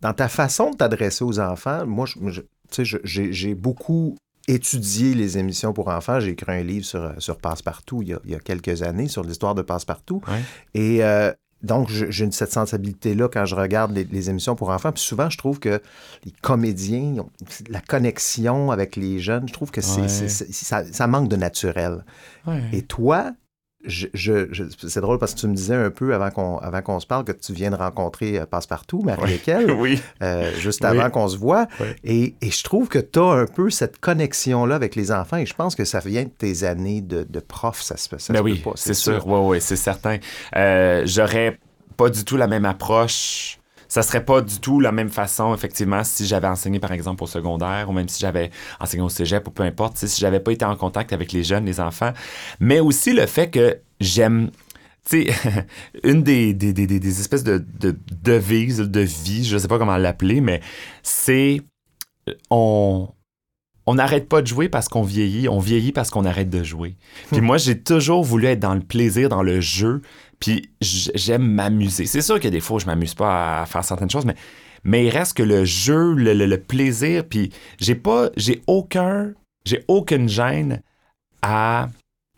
dans 0.00 0.12
ta 0.12 0.28
façon 0.28 0.70
de 0.70 0.76
t'adresser 0.76 1.24
aux 1.24 1.40
enfants, 1.40 1.84
moi, 1.84 2.06
je- 2.06 2.40
je- 2.78 2.96
j'ai 3.32 3.54
beaucoup 3.56 4.16
étudié 4.48 5.14
les 5.14 5.38
émissions 5.38 5.72
pour 5.72 5.88
enfants. 5.88 6.20
J'ai 6.20 6.30
écrit 6.30 6.52
un 6.52 6.62
livre 6.62 6.84
sur, 6.84 7.12
sur 7.18 7.38
Passepartout 7.38 8.02
il 8.02 8.08
y, 8.08 8.12
a, 8.14 8.20
il 8.24 8.30
y 8.32 8.34
a 8.34 8.38
quelques 8.38 8.82
années, 8.82 9.08
sur 9.08 9.22
l'histoire 9.24 9.54
de 9.54 9.62
Passepartout. 9.62 10.20
Ouais. 10.28 10.40
Et 10.74 11.02
euh, 11.04 11.32
donc, 11.62 11.88
j'ai 11.88 12.30
cette 12.30 12.52
sensibilité-là 12.52 13.28
quand 13.28 13.46
je 13.46 13.54
regarde 13.54 13.92
les, 13.92 14.04
les 14.04 14.28
émissions 14.28 14.54
pour 14.54 14.68
enfants. 14.68 14.92
Puis 14.92 15.02
souvent, 15.02 15.30
je 15.30 15.38
trouve 15.38 15.60
que 15.60 15.80
les 16.26 16.32
comédiens, 16.42 17.16
ont- 17.20 17.30
la 17.70 17.80
connexion 17.80 18.70
avec 18.70 18.96
les 18.96 19.18
jeunes, 19.18 19.48
je 19.48 19.52
trouve 19.54 19.70
que 19.70 19.80
c'est 19.80 20.02
Ouais. 20.02 20.28
ça, 20.28 20.84
ça 20.84 21.06
manque 21.06 21.28
de 21.30 21.36
naturel. 21.36 22.04
Ouais. 22.46 22.62
Et 22.72 22.82
toi, 22.82 23.32
je, 23.86 24.06
je- 24.14 24.48
je- 24.52 24.64
c'est 24.88 25.00
drôle 25.00 25.18
parce 25.18 25.34
que 25.34 25.40
tu 25.40 25.46
me 25.46 25.54
disais 25.54 25.74
un 25.74 25.90
peu 25.90 26.14
avant 26.14 26.30
qu'on 26.30 26.58
avant 26.58 26.80
qu'on 26.82 27.00
se 27.00 27.06
parle 27.06 27.24
que 27.24 27.32
tu 27.32 27.52
viens 27.52 27.70
de 27.70 27.76
rencontrer 27.76 28.38
euh, 28.38 28.46
Passepartout, 28.46 29.02
Marie-Lesquelle, 29.02 29.70
oui. 29.78 30.00
euh, 30.22 30.50
juste 30.58 30.80
Oui. 30.82 30.86
avant 30.88 31.10
qu'on 31.10 31.28
se 31.28 31.36
voit. 31.36 31.66
Oui. 31.80 31.86
Et, 32.04 32.34
et 32.40 32.50
je 32.50 32.62
trouve 32.64 32.88
que 32.88 32.98
tu 32.98 33.18
as 33.18 33.22
un 33.32 33.46
peu 33.46 33.70
cette 33.70 33.98
connexion-là 33.98 34.74
avec 34.74 34.94
les 34.96 35.12
enfants 35.12 35.36
et 35.36 35.46
je 35.46 35.54
pense 35.54 35.74
que 35.74 35.84
ça 35.84 36.00
vient 36.00 36.24
de 36.24 36.28
tes 36.30 36.64
années 36.64 37.00
de, 37.00 37.24
de 37.28 37.40
prof. 37.40 37.80
Ça 37.82 37.96
se, 37.96 38.08
ça 38.08 38.18
se 38.18 38.32
Ben 38.32 38.38
peut 38.38 38.44
oui, 38.44 38.58
pas, 38.60 38.72
c'est 38.74 38.94
sûr. 38.94 39.26
Oui, 39.26 39.38
oui, 39.42 39.60
c'est 39.60 39.76
certain. 39.76 40.18
Euh, 40.56 41.02
J'aurais 41.06 41.58
pas 41.96 42.08
du 42.10 42.24
tout 42.24 42.36
la 42.36 42.46
même 42.46 42.64
approche. 42.64 43.58
Ça 43.94 44.02
serait 44.02 44.24
pas 44.24 44.40
du 44.40 44.58
tout 44.58 44.80
la 44.80 44.90
même 44.90 45.08
façon, 45.08 45.54
effectivement, 45.54 46.02
si 46.02 46.26
j'avais 46.26 46.48
enseigné, 46.48 46.80
par 46.80 46.90
exemple, 46.90 47.22
au 47.22 47.28
secondaire, 47.28 47.88
ou 47.88 47.92
même 47.92 48.08
si 48.08 48.18
j'avais 48.18 48.50
enseigné 48.80 49.04
au 49.04 49.08
cégep, 49.08 49.46
ou 49.46 49.52
peu 49.52 49.62
importe, 49.62 49.96
si 49.98 50.20
j'avais 50.20 50.40
pas 50.40 50.50
été 50.50 50.64
en 50.64 50.74
contact 50.74 51.12
avec 51.12 51.30
les 51.30 51.44
jeunes, 51.44 51.64
les 51.64 51.78
enfants. 51.78 52.12
Mais 52.58 52.80
aussi 52.80 53.12
le 53.12 53.24
fait 53.26 53.50
que 53.50 53.78
j'aime 54.00 54.50
tu 55.08 55.26
sais, 55.26 55.34
une 56.02 56.24
des, 56.24 56.54
des, 56.54 56.72
des, 56.72 56.88
des- 56.88 56.98
des 56.98 57.20
espèces 57.20 57.44
de, 57.44 57.64
de 57.78 57.96
devises 58.20 58.78
de 58.78 59.00
vie, 59.00 59.44
je 59.44 59.58
sais 59.58 59.68
pas 59.68 59.78
comment 59.78 59.96
l'appeler, 59.96 60.40
mais 60.40 60.60
c'est 61.04 61.60
on 62.50 63.08
on 63.86 63.96
n'arrête 63.96 64.30
pas 64.30 64.40
de 64.40 64.46
jouer 64.46 64.70
parce 64.70 64.88
qu'on 64.88 65.02
vieillit, 65.02 65.46
on 65.46 65.58
vieillit 65.58 65.92
parce 65.92 66.08
qu'on 66.10 66.24
arrête 66.24 66.48
de 66.48 66.62
jouer. 66.64 66.96
Puis 67.30 67.42
moi, 67.42 67.58
j'ai 67.58 67.78
toujours 67.78 68.24
voulu 68.24 68.46
être 68.46 68.58
dans 68.60 68.72
le 68.74 68.80
plaisir, 68.80 69.28
dans 69.28 69.42
le 69.42 69.60
jeu, 69.60 70.00
puis 70.40 70.70
j'aime 70.80 71.46
m'amuser. 71.46 72.06
C'est 72.06 72.22
sûr 72.22 72.38
a 72.48 72.50
des 72.50 72.60
fois 72.60 72.76
je 72.80 72.86
m'amuse 72.86 73.14
pas 73.14 73.62
à 73.62 73.66
faire 73.66 73.84
certaines 73.84 74.10
choses, 74.10 74.24
mais, 74.24 74.36
mais 74.82 75.06
il 75.06 75.10
reste 75.10 75.36
que 75.36 75.42
le 75.42 75.64
jeu, 75.64 76.14
le 76.14 76.56
plaisir, 76.58 77.24
puis 77.28 77.50
j'ai 77.78 77.94
pas, 77.94 78.30
j'ai 78.36 78.62
aucun, 78.66 79.32
j'ai 79.64 79.84
aucune 79.88 80.28
gêne 80.28 80.82
à 81.42 81.88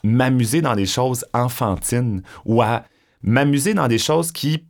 m'amuser 0.05 0.63
dans 0.63 0.75
des 0.75 0.87
choses 0.87 1.25
enfantines 1.33 2.23
ou 2.45 2.63
à 2.63 2.85
m'amuser 3.23 3.75
dans 3.75 3.89
des 3.89 3.99
choses 3.99 4.33
qui 4.33 4.65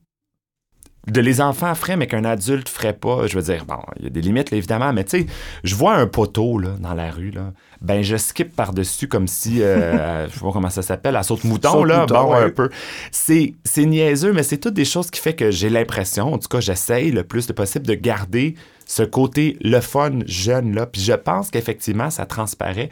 de 1.07 1.21
les 1.21 1.41
enfants 1.41 1.75
feraient, 1.75 1.97
mais 1.97 2.07
qu'un 2.07 2.25
adulte 2.25 2.69
ferait 2.69 2.93
pas. 2.93 3.27
Je 3.27 3.37
veux 3.37 3.43
dire, 3.43 3.65
bon, 3.65 3.79
il 3.99 4.05
y 4.05 4.07
a 4.07 4.11
des 4.11 4.21
limites, 4.21 4.51
là, 4.51 4.57
évidemment, 4.57 4.93
mais 4.93 5.05
tu 5.05 5.21
sais, 5.21 5.27
je 5.63 5.75
vois 5.75 5.95
un 5.95 6.07
poteau 6.07 6.59
là, 6.59 6.71
dans 6.81 6.95
la 6.95 7.11
rue, 7.11 7.31
là, 7.31 7.53
ben 7.81 8.03
je 8.03 8.17
skip 8.17 8.55
par-dessus 8.55 9.07
comme 9.07 9.29
si, 9.29 9.63
euh, 9.63 10.27
je 10.29 10.35
sais 10.35 10.41
pas 10.41 10.53
comment 10.53 10.71
ça 10.71 10.83
s'appelle, 10.83 11.15
la 11.15 11.23
saute-mouton, 11.23 11.85
là, 11.85 12.07
bon, 12.07 12.33
ouais. 12.33 12.45
un 12.45 12.51
peu. 12.51 12.71
C'est 13.13 13.55
c'est 13.65 13.87
niaiseux, 13.87 14.33
mais 14.33 14.43
c'est 14.43 14.59
toutes 14.59 14.75
des 14.75 14.85
choses 14.85 15.11
qui 15.11 15.21
fait 15.21 15.35
que 15.35 15.51
j'ai 15.51 15.71
l'impression, 15.71 16.33
en 16.33 16.39
tout 16.39 16.49
cas, 16.49 16.61
j'essaye 16.61 17.13
le 17.13 17.23
plus 17.23 17.47
de 17.47 17.53
possible 17.53 17.87
de 17.87 17.95
garder 17.95 18.55
ce 18.85 19.03
côté 19.05 19.57
le 19.61 19.81
fun 19.81 20.21
jeune, 20.27 20.75
là. 20.75 20.87
Puis 20.87 21.03
je 21.03 21.13
pense 21.13 21.51
qu'effectivement, 21.51 22.11
ça 22.11 22.27
transparaît 22.27 22.91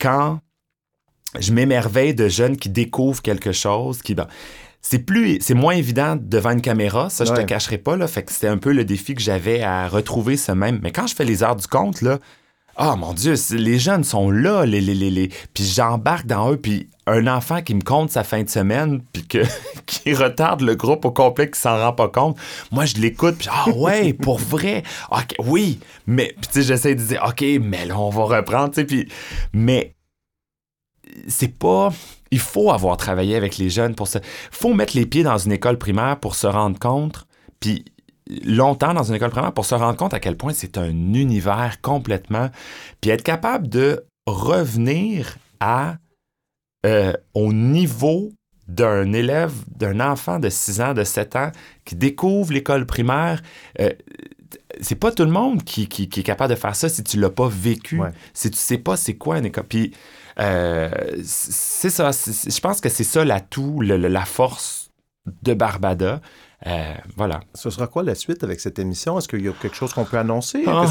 quand 0.00 0.40
je 1.38 1.52
m'émerveille 1.52 2.14
de 2.14 2.28
jeunes 2.28 2.56
qui 2.56 2.68
découvrent 2.68 3.22
quelque 3.22 3.52
chose, 3.52 4.02
qui... 4.02 4.14
bon, 4.14 4.26
c'est 4.84 4.98
plus, 4.98 5.38
c'est 5.40 5.54
moins 5.54 5.74
évident 5.74 6.16
devant 6.20 6.50
une 6.50 6.60
caméra, 6.60 7.08
ça 7.08 7.24
je 7.24 7.32
te 7.32 7.40
cacherai 7.46 7.78
pas 7.78 7.96
là. 7.96 8.06
Fait 8.08 8.24
que 8.24 8.32
c'était 8.32 8.48
un 8.48 8.58
peu 8.58 8.72
le 8.72 8.84
défi 8.84 9.14
que 9.14 9.22
j'avais 9.22 9.62
à 9.62 9.86
retrouver 9.88 10.36
ce 10.36 10.50
même. 10.52 10.80
Mais 10.82 10.90
quand 10.90 11.06
je 11.06 11.14
fais 11.14 11.24
les 11.24 11.42
heures 11.44 11.54
du 11.56 11.66
compte 11.68 12.02
là, 12.02 12.18
ah 12.76 12.96
mon 12.96 13.12
Dieu, 13.12 13.34
les 13.52 13.78
jeunes 13.78 14.02
sont 14.02 14.30
là, 14.30 14.64
les, 14.64 14.80
les, 14.80 14.94
les, 14.94 15.10
les- 15.10 15.28
puis 15.54 15.62
j'embarque 15.64 16.26
dans 16.26 16.50
eux, 16.52 16.56
puis 16.56 16.88
un 17.06 17.26
enfant 17.26 17.60
qui 17.60 17.74
me 17.74 17.82
compte 17.82 18.10
sa 18.10 18.24
fin 18.24 18.42
de 18.42 18.48
semaine, 18.48 19.02
puis 19.12 19.24
que 19.26 19.42
qui 19.86 20.14
retarde 20.14 20.62
le 20.62 20.74
groupe 20.74 21.04
au 21.04 21.10
complet, 21.12 21.50
qui 21.50 21.60
s'en 21.60 21.76
rend 21.78 21.92
pas 21.92 22.08
compte. 22.08 22.36
Moi 22.72 22.84
je 22.86 22.96
l'écoute, 22.96 23.36
puis 23.38 23.48
ah 23.52 23.68
ouais, 23.70 24.12
pour 24.20 24.38
vrai, 24.38 24.82
ok, 25.10 25.34
oui, 25.44 25.78
mais 26.06 26.34
puis 26.40 26.48
tu 26.50 26.52
sais 26.54 26.62
j'essaie 26.62 26.94
de 26.96 27.02
dire 27.02 27.22
ok, 27.28 27.44
mais 27.60 27.84
là 27.86 27.98
on 27.98 28.10
va 28.10 28.24
reprendre, 28.38 28.70
tu 28.70 28.80
sais, 28.80 28.84
puis 28.86 29.06
mais 29.52 29.94
c'est 31.28 31.56
pas. 31.56 31.90
Il 32.32 32.40
faut 32.40 32.72
avoir 32.72 32.96
travaillé 32.96 33.36
avec 33.36 33.58
les 33.58 33.70
jeunes 33.70 33.94
pour 33.94 34.08
ça. 34.08 34.20
faut 34.50 34.74
mettre 34.74 34.96
les 34.96 35.06
pieds 35.06 35.22
dans 35.22 35.38
une 35.38 35.52
école 35.52 35.78
primaire 35.78 36.18
pour 36.18 36.34
se 36.34 36.46
rendre 36.48 36.78
compte, 36.78 37.26
puis 37.60 37.84
longtemps 38.44 38.94
dans 38.94 39.02
une 39.04 39.14
école 39.14 39.30
primaire 39.30 39.52
pour 39.52 39.64
se 39.66 39.74
rendre 39.74 39.96
compte 39.96 40.14
à 40.14 40.18
quel 40.20 40.36
point 40.36 40.52
c'est 40.52 40.78
un 40.78 40.88
univers 40.90 41.80
complètement, 41.82 42.48
puis 43.00 43.10
être 43.10 43.22
capable 43.22 43.68
de 43.68 44.04
revenir 44.26 45.36
à 45.60 45.96
euh, 46.86 47.12
au 47.34 47.52
niveau 47.52 48.30
d'un 48.66 49.12
élève, 49.12 49.52
d'un 49.76 50.00
enfant 50.00 50.38
de 50.38 50.48
6 50.48 50.80
ans, 50.80 50.94
de 50.94 51.04
7 51.04 51.36
ans 51.36 51.52
qui 51.84 51.94
découvre 51.96 52.52
l'école 52.52 52.86
primaire. 52.86 53.42
euh, 53.80 53.90
c'est 54.80 54.94
pas 54.96 55.12
tout 55.12 55.24
le 55.24 55.30
monde 55.30 55.62
qui, 55.64 55.86
qui- 55.86 56.08
qui 56.08 56.20
est 56.20 56.24
capable 56.24 56.54
de 56.54 56.58
faire 56.58 56.74
ça 56.74 56.88
si 56.88 57.04
tu 57.04 57.18
l'as 57.20 57.30
pas 57.30 57.48
vécu, 57.48 58.00
Ouais. 58.00 58.10
si 58.32 58.50
tu 58.50 58.56
sais 58.58 58.78
pas 58.78 58.96
c'est 58.96 59.14
quoi 59.14 59.38
une 59.38 59.46
école. 59.46 59.64
Puis 59.64 59.92
euh, 60.38 60.90
c'est 61.24 61.90
ça, 61.90 62.10
je 62.12 62.60
pense 62.60 62.80
que 62.80 62.88
c'est 62.88 63.04
ça 63.04 63.24
l'atout, 63.24 63.80
la 63.80 64.24
force 64.24 64.90
de 65.42 65.54
Barbada. 65.54 66.20
Euh, 66.66 66.92
voilà. 67.16 67.40
Ce 67.54 67.70
sera 67.70 67.86
quoi 67.86 68.02
la 68.02 68.14
suite 68.14 68.44
avec 68.44 68.60
cette 68.60 68.78
émission? 68.78 69.18
Est-ce 69.18 69.26
qu'il 69.28 69.44
y 69.44 69.48
a 69.48 69.52
quelque 69.52 69.74
chose 69.76 69.92
qu'on 69.92 70.04
peut 70.04 70.18
annoncer? 70.18 70.62
Ah. 70.66 70.84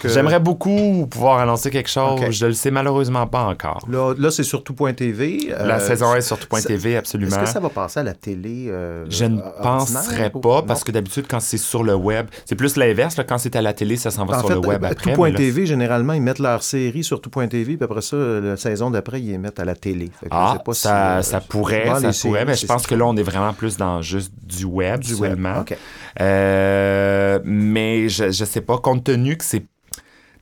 Que. 0.00 0.08
J'aimerais 0.08 0.40
beaucoup 0.40 1.06
pouvoir 1.10 1.38
annoncer 1.40 1.70
quelque 1.70 1.88
chose. 1.90 2.20
Je 2.30 2.46
le 2.46 2.52
sais 2.52 2.70
malheureusement 2.70 3.26
pas 3.26 3.42
encore. 3.44 3.84
Là, 3.90 4.14
là, 4.16 4.30
c'est 4.30 4.42
sur 4.44 4.62
tout.tv. 4.62 5.48
La 5.50 5.76
euh, 5.76 5.80
saison 5.80 6.14
est 6.14 6.20
sur 6.20 6.38
tout.tv, 6.38 6.90
Est-ce 6.92 6.98
absolument. 6.98 7.36
que 7.38 7.46
ça 7.46 7.60
va 7.60 7.68
passer 7.68 8.00
à 8.00 8.02
la 8.02 8.14
télé? 8.14 8.66
euh, 8.68 9.04
Je 9.08 9.24
ne 9.24 9.40
penserais 9.62 10.30
ou- 10.34 10.40
pas, 10.40 10.48
non? 10.60 10.62
parce 10.62 10.84
que 10.84 10.92
d'habitude, 10.92 11.26
quand 11.28 11.40
c'est 11.40 11.58
sur 11.58 11.82
le 11.82 11.94
web, 11.94 12.26
c'est 12.44 12.54
plus 12.54 12.76
l'inverse. 12.76 13.16
là. 13.16 13.24
Quand 13.24 13.38
c'est 13.38 13.56
à 13.56 13.62
la 13.62 13.72
télé, 13.72 13.96
ça 13.96 14.10
s'en 14.10 14.24
va 14.24 14.36
En 14.36 14.40
sur 14.40 14.48
fait, 14.48 14.54
le 14.54 14.60
web 14.60 14.84
euh, 14.84 14.88
après. 14.90 15.16
mais 15.16 15.30
là, 15.30 15.36
tout.tv, 15.38 15.66
généralement, 15.66 16.12
ils 16.12 16.22
mettent 16.22 16.38
leur 16.38 16.62
série 16.62 17.04
sur 17.04 17.20
tout.tv, 17.20 17.76
puis 17.76 17.84
après 17.84 18.02
ça, 18.02 18.16
la 18.16 18.56
saison 18.56 18.90
d'après, 18.90 19.20
ils 19.20 19.30
les 19.32 19.38
mettent 19.38 19.60
à 19.60 19.64
la 19.64 19.74
télé. 19.74 20.10
Ah, 20.30 20.56
pas 20.64 20.74
si, 20.74 20.82
ça, 20.82 21.18
euh, 21.18 21.22
ça 21.22 21.40
pourrait, 21.40 21.86
ça 22.00 22.10
pourrait, 22.28 22.44
mais 22.44 22.54
je 22.54 22.66
pense 22.66 22.86
que 22.86 22.94
là, 22.94 23.04
on 23.06 23.16
est 23.16 23.22
vraiment 23.22 23.52
plus 23.52 23.76
dans 23.76 24.02
juste 24.02 24.32
du 24.44 24.64
web 24.64 24.91
du 24.98 25.14
web. 25.14 25.32
seulement. 25.32 25.60
OK. 25.60 25.76
Euh, 26.20 27.38
mais 27.44 28.08
je, 28.08 28.30
je 28.30 28.44
sais 28.44 28.60
pas, 28.60 28.78
compte 28.78 29.04
tenu 29.04 29.36
que 29.36 29.44
c'est. 29.44 29.60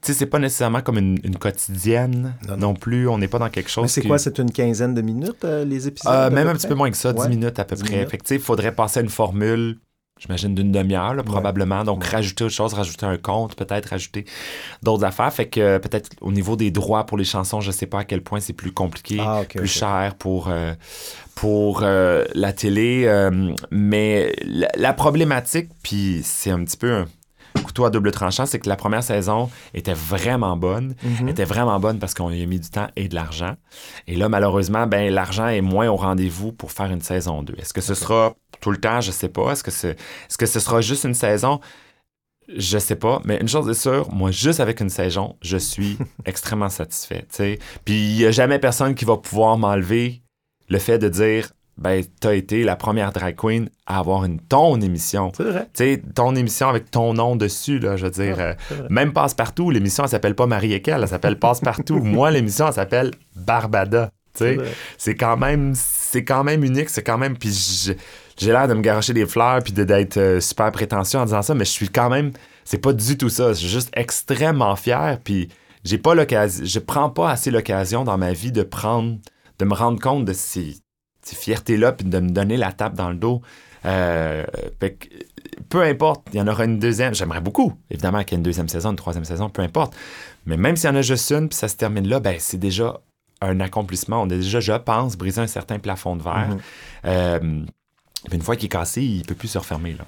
Tu 0.03 0.13
sais, 0.13 0.15
c'est 0.15 0.27
pas 0.27 0.39
nécessairement 0.39 0.81
comme 0.81 0.97
une, 0.97 1.19
une 1.25 1.37
quotidienne 1.37 2.35
Non, 2.49 2.55
non, 2.57 2.69
non. 2.69 2.75
plus. 2.75 3.07
On 3.07 3.19
n'est 3.19 3.29
pas 3.29 3.39
dans 3.39 3.51
quelque 3.51 3.69
chose. 3.69 3.83
Mais 3.83 3.89
c'est 3.89 4.01
qui- 4.01 4.09
quoi? 4.09 4.19
C'est 4.19 4.39
une 4.39 4.51
quinzaine 4.51 4.95
de 4.95 5.03
minutes, 5.03 5.45
euh, 5.45 5.63
les 5.65 5.89
épisodes? 5.89 6.11
Euh, 6.15 6.31
même 6.31 6.49
un 6.49 6.55
petit 6.55 6.67
peu 6.67 6.75
moins 6.75 6.91
que 6.91 6.97
ça, 6.97 7.13
10 7.13 7.21
Ouais. 7.21 7.29
minutes 7.29 7.59
à 7.59 7.65
peu 7.65 7.77
10 7.77 7.83
près. 7.83 7.93
minutes. 7.97 8.09
Fait 8.11 8.17
que, 8.19 8.39
faudrait 8.39 8.73
passer 8.75 9.01
à 9.01 9.03
une 9.03 9.11
formule, 9.11 9.77
j'imagine, 10.21 10.55
d'une 10.55 10.71
demi-heure, 10.71 11.17
probablement. 11.25 11.83
Donc, 11.83 12.05
Ouais. 12.05 12.11
rajouter 12.11 12.45
autre 12.45 12.55
chose, 12.55 12.75
rajouter 12.75 13.07
un 13.07 13.17
compte, 13.17 13.57
peut-être 13.57 13.87
rajouter 13.87 14.25
d'autres 14.83 15.05
affaires. 15.05 15.33
Fait 15.33 15.49
que, 15.49 15.79
peut-être 15.79 16.11
au 16.21 16.31
niveau 16.31 16.55
des 16.55 16.71
droits 16.71 17.05
pour 17.07 17.19
les 17.19 17.25
chansons, 17.25 17.61
je 17.61 17.71
sais 17.73 17.87
pas 17.87 18.01
à 18.01 18.05
quel 18.05 18.23
point 18.23 18.39
c'est 18.39 18.53
plus 18.53 18.71
compliqué, 18.73 19.17
Ah, 19.21 19.43
plus 19.49 19.67
cher 19.67 20.15
pour, 20.19 20.47
euh, 20.49 20.75
pour 21.35 21.81
euh, 21.83 22.25
la 22.35 22.53
télé. 22.53 23.05
euh, 23.07 23.53
mais 23.71 24.33
la, 24.45 24.69
la 24.77 24.93
problématique, 24.93 25.71
puis 25.83 26.21
c'est 26.23 26.51
un 26.51 26.63
petit 26.65 26.77
peu 26.77 26.93
un 26.93 27.07
couteau 27.65 27.85
à 27.85 27.91
double 27.91 28.11
tranchant, 28.13 28.47
c'est 28.47 28.59
que 28.61 28.69
la 28.69 28.77
première 28.77 29.03
saison 29.03 29.51
était 29.75 29.93
vraiment 29.95 30.57
bonne. 30.57 30.95
Mhm. 31.03 31.29
était 31.29 31.45
vraiment 31.45 31.79
bonne 31.81 31.99
parce 31.99 32.15
qu'on 32.15 32.31
y 32.31 32.43
a 32.43 32.47
mis 32.47 32.61
du 32.61 32.69
temps 32.71 32.87
et 32.97 33.09
de 33.09 33.15
l'argent. 33.15 33.55
Et 34.07 34.17
là, 34.17 34.29
malheureusement, 34.29 34.87
ben, 34.87 35.13
l'argent 35.13 35.49
est 35.49 35.61
moins 35.61 35.89
au 35.89 35.97
rendez-vous 35.97 36.53
pour 36.53 36.73
faire 36.73 36.91
une 36.91 37.01
saison 37.01 37.43
2. 37.43 37.55
Est-ce 37.59 37.73
que 37.75 37.81
ce 37.81 37.95
sera 37.95 38.35
tout 38.61 38.71
le 38.71 38.77
temps? 38.79 39.01
Je 39.01 39.11
sais 39.11 39.29
pas. 39.29 39.53
Est-ce 39.53 39.63
que, 39.65 39.71
c'est- 39.71 39.91
est-ce 40.29 40.39
que 40.39 40.47
ce 40.47 40.61
sera 40.61 40.81
juste 40.81 41.05
une 41.05 41.15
saison? 41.15 41.61
Je 42.57 42.79
sais 42.79 42.97
pas, 42.97 43.21
mais 43.25 43.39
une 43.41 43.49
chose 43.49 43.69
est 43.69 43.75
sûre, 43.81 44.11
moi, 44.13 44.33
juste 44.33 44.59
avec 44.59 44.81
une 44.81 44.91
saison, 44.91 45.37
je 45.41 45.57
suis 45.57 45.97
extrêmement 46.25 46.69
satisfait. 46.69 47.21
tu 47.31 47.37
sais. 47.37 47.59
Puis 47.85 47.95
il 47.95 48.17
n'y 48.17 48.25
a 48.25 48.33
jamais 48.33 48.59
personne 48.59 48.95
qui 48.97 49.05
va 49.05 49.17
pouvoir 49.17 49.57
m'enlever 49.57 50.23
le 50.69 50.79
fait 50.79 50.99
de 50.99 51.09
dire 51.09 51.51
ben, 51.79 52.05
t'as 52.21 52.35
été 52.35 52.63
la 52.65 52.77
première 52.77 53.11
drag 53.13 53.37
queen 53.37 53.71
à 53.87 54.01
avoir 54.01 54.25
une 54.27 54.39
ton 54.41 54.79
émission. 54.83 55.33
C'est 55.35 55.45
vrai. 55.45 55.69
Tu 55.73 55.85
sais, 55.85 56.03
ton 56.15 56.35
émission 56.35 56.69
avec 56.69 56.91
ton 56.91 57.15
nom 57.15 57.37
dessus, 57.37 57.79
là, 57.79 57.97
je 57.97 58.05
veux 58.05 58.11
dire. 58.11 58.37
Euh, 58.39 58.53
même 58.91 59.13
Passe-Partout, 59.15 59.71
l'émission, 59.71 60.05
elle 60.05 60.11
s'appelle 60.11 60.35
pas 60.35 60.47
Marie 60.47 60.75
et 60.75 60.83
elle 60.91 61.09
s'appelle 61.09 61.39
Passe-Partout. 61.39 61.99
Moi, 62.03 62.33
l'émission, 62.33 62.67
elle 62.67 62.75
s'appelle 62.75 63.13
Barbada. 63.35 64.11
Tu 64.35 64.45
C'est 64.45 64.45
sais, 64.51 64.55
vrai. 64.57 64.73
c'est 64.99 65.15
quand 65.15 65.37
même, 65.39 65.73
c'est 65.75 66.23
quand 66.25 66.45
même 66.45 66.65
unique, 66.65 66.91
c'est 66.91 67.03
quand 67.03 67.17
même, 67.19 67.37
puis 67.39 67.51
je- 67.53 67.93
j'ai 68.41 68.53
l'air 68.53 68.67
de 68.67 68.75
me 68.75 68.81
garocher 68.81 69.13
des 69.13 69.27
fleurs 69.27 69.63
puis 69.63 69.73
d'être 69.73 70.17
euh, 70.17 70.41
super 70.41 70.73
prétentieux 70.73 71.19
en 71.19 71.27
disant 71.27 71.43
ça, 71.43 71.55
mais 71.55 71.67
je 71.67 71.71
suis 71.71 71.91
quand 71.91 72.09
même, 72.09 72.33
c'est 72.65 72.79
pas 72.79 72.95
du 72.95 73.19
tout 73.19 73.29
ça. 73.29 73.51
Je 73.53 73.59
suis 73.59 73.69
juste 73.69 73.91
extrêmement 73.95 74.77
fier, 74.77 75.19
puis 75.23 75.49
j'ai 75.85 75.99
pas 75.99 76.15
l'occasion, 76.15 76.65
je 76.65 76.79
prends 76.79 77.11
pas 77.11 77.31
assez 77.31 77.51
l'occasion 77.51 78.03
dans 78.03 78.17
ma 78.17 78.33
vie 78.33 78.51
de 78.51 78.63
prendre, 78.63 79.19
de 79.59 79.65
me 79.65 79.75
rendre 79.75 80.01
compte 80.01 80.25
de 80.25 80.33
ces, 80.33 80.77
ces 81.23 81.37
fiertés-là 81.37 81.93
puis 81.93 82.07
de 82.07 82.19
me 82.19 82.31
donner 82.31 82.57
la 82.57 82.73
tape 82.73 82.95
dans 82.95 83.11
le 83.11 83.17
dos. 83.17 83.43
Euh, 83.85 84.45
fait 84.79 84.95
que, 84.95 85.09
peu 85.69 85.83
importe, 85.83 86.27
il 86.33 86.39
y 86.39 86.41
en 86.41 86.49
aura 86.49 86.65
une 86.65 86.79
deuxième. 86.79 87.15
J'aimerais 87.15 87.41
beaucoup, 87.43 87.75
évidemment, 87.91 88.25
qu'il 88.25 88.33
y 88.33 88.35
ait 88.35 88.39
une 88.39 88.43
deuxième 88.43 88.69
saison, 88.69 88.91
une 88.91 88.97
troisième 88.97 89.25
saison, 89.25 89.51
peu 89.51 89.63
importe. 89.63 89.95
Mais 90.47 90.57
même 90.57 90.77
s'il 90.77 90.89
y 90.89 90.93
en 90.93 90.97
a 90.97 91.03
juste 91.03 91.31
une, 91.31 91.49
puis 91.49 91.57
ça 91.57 91.69
se 91.69 91.77
termine 91.77 92.09
là, 92.09 92.21
ben 92.21 92.37
c'est 92.39 92.59
déjà 92.59 93.01
un 93.43 93.61
accomplissement. 93.61 94.23
On 94.23 94.27
a 94.27 94.37
déjà, 94.37 94.61
je 94.61 94.73
pense, 94.73 95.17
brisé 95.17 95.43
un 95.43 95.47
certain 95.47 95.79
plafond 95.79 96.17
de 96.17 96.23
verre. 96.23 96.49
Mhm. 96.49 96.61
Euh, 97.05 97.65
une 98.33 98.43
fois 98.43 98.57
qu'il 98.57 98.67
est 98.67 98.69
cassé, 98.69 99.03
il 99.03 99.25
peut 99.25 99.35
plus 99.35 99.49
se 99.49 99.59
refermer. 99.59 99.93
Là. 99.93 100.05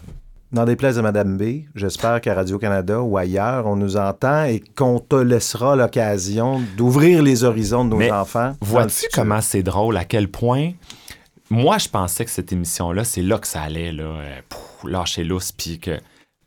Dans 0.52 0.64
des 0.64 0.76
places 0.76 0.96
de 0.96 1.00
Madame 1.00 1.38
B, 1.38 1.62
j'espère 1.74 2.20
qu'à 2.20 2.34
Radio-Canada 2.34 3.00
ou 3.00 3.16
ailleurs, 3.16 3.66
on 3.66 3.76
nous 3.76 3.96
entend 3.96 4.44
et 4.44 4.60
qu'on 4.60 5.00
te 5.00 5.16
laissera 5.16 5.76
l'occasion 5.76 6.60
d'ouvrir 6.76 7.22
les 7.22 7.44
horizons 7.44 7.84
de 7.84 7.90
nos 7.90 7.96
Mais 7.96 8.10
enfants. 8.10 8.54
Vois-tu 8.60 9.06
comment 9.14 9.40
c'est 9.40 9.62
drôle, 9.62 9.96
à 9.96 10.04
quel 10.04 10.28
point 10.28 10.72
moi 11.52 11.76
je 11.76 11.88
pensais 11.88 12.24
que 12.24 12.30
cette 12.30 12.50
émission-là, 12.50 13.04
c'est 13.04 13.20
là 13.20 13.38
que 13.38 13.46
ça 13.46 13.60
allait, 13.60 13.92
là, 13.92 14.04
euh, 14.04 14.40
pouf, 14.48 14.90
lâcher 14.90 15.22
l'os, 15.22 15.52
puis 15.52 15.78
que 15.78 16.00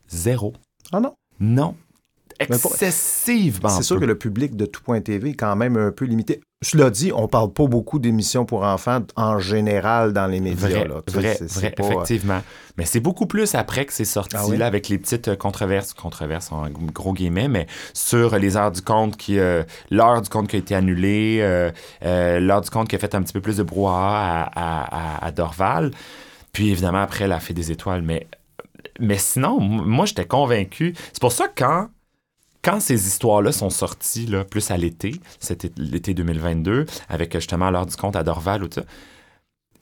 zéro. 0.08 0.52
Ah 0.90 0.98
non. 0.98 1.14
Non. 1.38 1.76
Excessivement. 2.40 3.68
C'est 3.68 3.84
sûr 3.84 4.00
que 4.00 4.04
le 4.04 4.18
public 4.18 4.56
de 4.56 4.66
tout.tv 4.66 5.30
est 5.30 5.34
quand 5.34 5.54
même 5.54 5.76
un 5.76 5.92
peu 5.92 6.06
limité. 6.06 6.40
Cela 6.70 6.90
dit, 6.90 7.12
on 7.14 7.28
parle 7.28 7.52
pas 7.52 7.66
beaucoup 7.66 7.98
d'émissions 7.98 8.44
pour 8.44 8.64
enfants 8.64 9.00
en 9.14 9.38
général 9.38 10.12
dans 10.12 10.26
les 10.26 10.40
médias. 10.40 10.68
Vrai, 10.68 10.88
là. 10.88 10.94
Sais, 11.06 11.12
vrai, 11.20 11.38
vrai, 11.42 11.70
pas, 11.70 11.84
euh, 11.84 11.86
effectivement. 12.02 12.40
Mais 12.76 12.84
c'est 12.84 13.00
beaucoup 13.00 13.26
plus 13.26 13.54
après 13.54 13.84
que 13.84 13.92
c'est 13.92 14.04
sorti, 14.04 14.36
Ah 14.38 14.46
oui? 14.48 14.56
là, 14.56 14.66
avec 14.66 14.88
les 14.88 14.98
petites 14.98 15.28
euh, 15.28 15.36
controverses, 15.36 15.94
controverses 15.94 16.50
en 16.52 16.68
gros 16.70 17.12
guillemets, 17.12 17.48
mais 17.48 17.66
sur 17.94 18.36
les 18.38 18.56
heures 18.56 18.72
du 18.72 18.82
compte, 18.82 19.16
qui, 19.16 19.38
euh, 19.38 19.62
l'heure 19.90 20.20
du 20.22 20.28
compte 20.28 20.48
qui 20.48 20.56
a 20.56 20.58
été 20.58 20.74
annulée, 20.74 21.38
euh, 21.40 21.70
euh, 22.04 22.40
l'heure 22.40 22.60
du 22.62 22.70
compte 22.70 22.88
qui 22.88 22.96
a 22.96 22.98
fait 22.98 23.14
un 23.14 23.22
petit 23.22 23.32
peu 23.32 23.40
plus 23.40 23.58
de 23.58 23.62
brouhaha 23.62 23.94
à, 23.94 24.42
à- 24.54 25.16
à- 25.22 25.26
à 25.26 25.30
Dorval, 25.30 25.92
puis 26.52 26.70
évidemment 26.70 27.02
après 27.02 27.28
la 27.28 27.38
Fée 27.40 27.54
des 27.54 27.70
Étoiles. 27.70 28.02
Mais, 28.02 28.26
mais 28.98 29.18
sinon, 29.18 29.60
moi, 29.60 30.04
j'étais 30.06 30.26
convaincu. 30.26 30.94
C'est 31.12 31.20
pour 31.20 31.32
ça 31.32 31.48
que 31.48 31.62
quand 31.62 31.88
quand 32.66 32.80
ces 32.80 33.06
histoires-là 33.06 33.52
sont 33.52 33.70
sorties, 33.70 34.26
là, 34.26 34.42
plus 34.42 34.72
à 34.72 34.76
l'été, 34.76 35.20
c'était 35.38 35.70
l'été 35.76 36.14
2022, 36.14 36.84
avec 37.08 37.32
justement 37.34 37.70
l'heure 37.70 37.86
du 37.86 37.94
compte 37.94 38.16
à 38.16 38.24
Dorval 38.24 38.64
ou 38.64 38.66
tout 38.66 38.80
ça, 38.80 38.86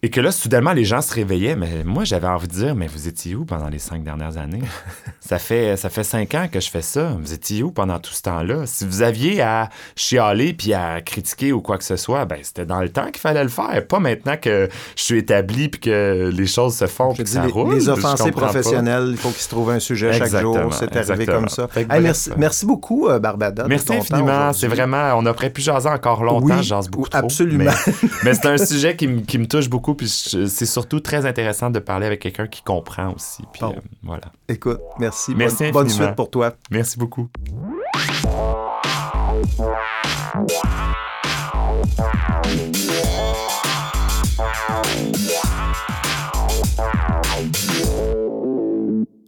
Et 0.05 0.11
que 0.11 0.20
là, 0.20 0.32
soudainement, 0.32 0.74
les 0.74 0.84
gens 0.84 1.00
se 1.00 1.14
réveillaient. 1.14 1.57
Mais 1.57 1.82
moi, 1.82 2.05
j'avais 2.05 2.26
envie 2.26 2.46
de 2.46 2.52
dire, 2.52 2.74
mais 2.74 2.88
vous 2.88 3.09
étiez 3.09 3.34
où 3.34 3.46
pendant 3.46 3.70
les 3.70 3.78
cinq 3.78 4.05
dernières 4.05 4.36
années? 4.36 4.61
ça, 5.20 5.38
fait, 5.38 5.78
ça 5.78 5.88
fait 5.88 6.05
cinq 6.05 6.34
ans 6.34 6.46
que 6.52 6.61
je 6.61 6.68
fais 6.68 6.82
ça. 6.82 7.16
Vous 7.18 7.32
étiez 7.32 7.62
où 7.62 7.70
pendant 7.70 7.98
tout 7.98 8.12
ce 8.12 8.20
temps-là? 8.20 8.66
Si 8.66 8.84
vous 8.84 9.00
aviez 9.00 9.40
à 9.40 9.70
chialer 9.96 10.52
puis 10.52 10.74
à 10.74 11.00
critiquer 11.00 11.55
ou 11.55 11.62
quoi 11.62 11.78
que 11.78 11.84
ce 11.84 11.96
soit, 11.96 12.26
ben 12.26 12.36
c'était 12.42 12.66
dans 12.66 12.80
le 12.80 12.90
temps 12.90 13.07
qu'il 13.07 13.16
fallait 13.16 13.44
le 13.44 13.48
faire. 13.48 13.82
Pas 13.88 13.98
maintenant 13.98 14.36
que 14.36 14.68
je 14.94 15.02
suis 15.02 15.16
établi 15.16 15.70
puis 15.70 15.80
que 15.80 16.30
les 16.30 16.46
choses 16.46 16.74
se 16.74 16.86
font 16.86 17.14
puis 17.14 17.24
que 17.24 17.30
ça 17.30 17.46
les, 17.46 17.50
roule. 17.50 17.74
Les 17.74 17.88
offensés 17.88 18.30
professionnels, 18.30 19.09
il 19.12 19.16
faut 19.16 19.30
qu'ils 19.30 19.40
se 19.40 19.48
trouvent 19.48 19.70
un 19.70 19.80
sujet 19.80 20.12
chaque 20.12 20.36
jour. 20.36 20.59
C'est 20.74 20.94
arrivé 20.94 21.24
comme 21.24 21.48
ça. 21.48 21.66
Hey, 21.74 21.86
merci, 22.02 22.28
merci, 22.36 22.66
beaucoup, 22.66 23.09
euh, 23.09 23.18
Barbada. 23.18 23.64
Merci 23.66 23.94
infiniment. 23.94 24.52
C'est 24.52 24.68
vraiment, 24.68 25.14
on 25.16 25.24
aurait 25.24 25.48
pu 25.48 25.62
jaser 25.62 25.88
encore 25.88 26.22
longtemps. 26.22 26.57
Oui, 26.57 26.59
je 26.59 26.68
jase 26.68 26.90
beaucoup 26.90 27.09
absolument. 27.11 27.70
trop. 27.70 27.92
Mais, 28.02 28.09
mais 28.24 28.34
c'est 28.34 28.46
un 28.48 28.59
sujet 28.66 28.96
qui, 28.96 29.22
qui 29.22 29.38
me 29.38 29.46
touche 29.46 29.70
beaucoup 29.70 29.93
puis 29.95 30.09
c'est 30.09 30.66
surtout 30.66 31.01
très 31.01 31.26
intéressant 31.26 31.70
de 31.70 31.78
parler 31.78 32.07
avec 32.07 32.20
quelqu'un 32.20 32.47
qui 32.47 32.62
comprend 32.62 33.12
aussi. 33.14 33.42
Puis, 33.53 33.62
bon. 33.62 33.72
euh, 33.72 33.80
voilà. 34.03 34.32
Écoute, 34.49 34.80
merci. 34.99 35.34
Merci 35.34 35.64
bonne, 35.64 35.72
bonne 35.72 35.88
suite 35.88 36.14
pour 36.14 36.30
toi. 36.30 36.53
Merci 36.70 36.99
beaucoup. 36.99 37.28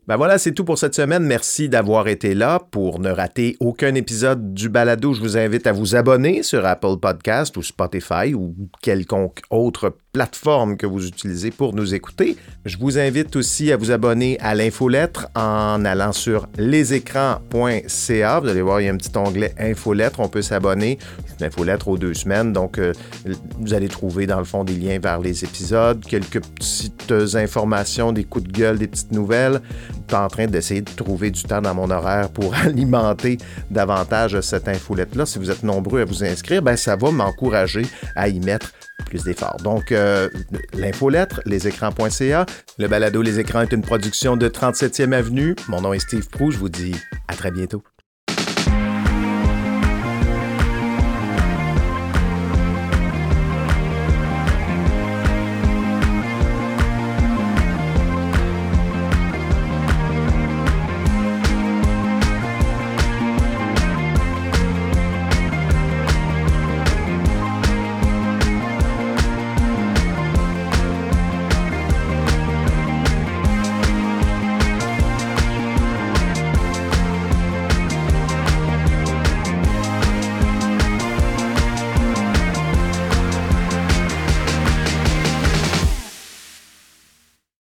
Ben 0.09 0.17
voilà, 0.17 0.39
c'est 0.39 0.53
tout 0.53 0.64
pour 0.64 0.79
cette 0.79 0.95
semaine. 0.95 1.25
Merci 1.25 1.69
d'avoir 1.69 2.07
été 2.07 2.35
là. 2.35 2.61
Pour 2.71 3.01
ne 3.01 3.11
rater 3.11 3.57
aucun 3.59 3.93
épisode 3.97 4.55
du 4.55 4.69
balado, 4.69 5.12
je 5.12 5.21
vous 5.21 5.37
invite 5.37 5.67
à 5.67 5.73
vous 5.73 5.97
abonner 5.97 6.45
sur 6.45 6.64
Apple 6.64 6.99
Podcast 7.03 7.57
ou 7.57 7.62
Spotify 7.64 8.33
ou 8.33 8.55
quelconque 8.83 9.41
autre 9.51 9.97
plateforme 10.17 10.79
que 10.79 10.87
vous 10.87 11.07
utilisez 11.07 11.51
pour 11.51 11.75
nous 11.75 11.93
écouter. 11.93 12.39
Je 12.64 12.79
vous 12.79 12.99
invite 12.99 13.37
aussi 13.37 13.71
à 13.71 13.77
vous 13.77 13.91
abonner 13.91 14.39
à 14.41 14.55
l'infolettre 14.55 15.29
en 15.35 15.85
allant 15.85 16.12
sur 16.12 16.49
lesécrans.ca. 16.57 18.41
Vous 18.41 18.49
allez 18.49 18.62
voir, 18.62 18.81
il 18.81 18.87
y 18.87 18.89
a 18.89 18.95
un 18.95 18.97
petit 18.97 19.14
onglet 19.14 19.55
infolettre. 19.59 20.21
On 20.21 20.29
peut 20.29 20.41
s'abonner. 20.41 20.99
Une 21.39 21.47
infolettre 21.49 21.89
aux 21.89 21.99
deux 21.99 22.14
semaines. 22.14 22.55
Donc, 22.55 22.79
euh, 22.79 22.95
vous 23.61 23.75
allez 23.75 23.89
trouver 23.89 24.27
dans 24.27 24.39
le 24.39 24.47
fond 24.47 24.64
des 24.64 24.73
liens 24.73 24.99
vers 24.99 25.21
les 25.21 25.45
épisodes, 25.45 26.03
quelques 26.03 26.41
petites 26.41 27.12
informations, 27.35 28.12
des 28.12 28.25
coups 28.25 28.47
de 28.47 28.53
gueule, 28.53 28.79
des 28.79 28.89
petites 28.89 29.12
nouvelles. 29.12 29.61
Je 30.09 30.14
suis 30.14 30.25
en 30.25 30.29
train 30.29 30.47
d'essayer 30.47 30.81
de 30.81 30.91
trouver 30.97 31.31
du 31.31 31.43
temps 31.43 31.61
dans 31.61 31.75
mon 31.75 31.91
horaire 31.91 32.31
pour 32.31 32.55
alimenter 32.64 33.37
davantage 33.71 34.41
cette 34.41 34.67
infolette-là. 34.67 35.27
Si 35.27 35.39
vous 35.39 35.51
êtes 35.51 35.62
nombreux 35.62 36.01
à 36.01 36.05
vous 36.07 36.25
inscrire, 36.25 36.62
ben, 36.62 36.77
ça 36.77 36.97
va 36.97 37.11
m'encourager 37.11 37.83
à 38.14 38.29
y 38.29 38.41
mettre 38.41 38.73
plus 39.05 39.25
d'efforts. 39.25 39.59
Donc, 39.63 39.93
euh, 39.93 40.29
l'infolettre, 40.75 41.41
lesécrans.ca. 41.47 42.47
Le 42.79 42.89
balado 42.89 43.23
Les 43.23 43.39
Écrans 43.39 43.63
est 43.63 43.73
une 43.73 43.83
production 43.83 44.37
de 44.37 44.49
37e 44.49 45.13
Avenue. 45.13 45.55
Mon 45.69 45.81
nom 45.81 45.93
est 45.93 45.99
Steve 45.99 46.29
Prou. 46.29 46.51
Je 46.51 46.59
vous 46.59 46.69
dis 46.69 46.95
à 47.29 47.35
très 47.35 47.51
bientôt. 47.51 47.83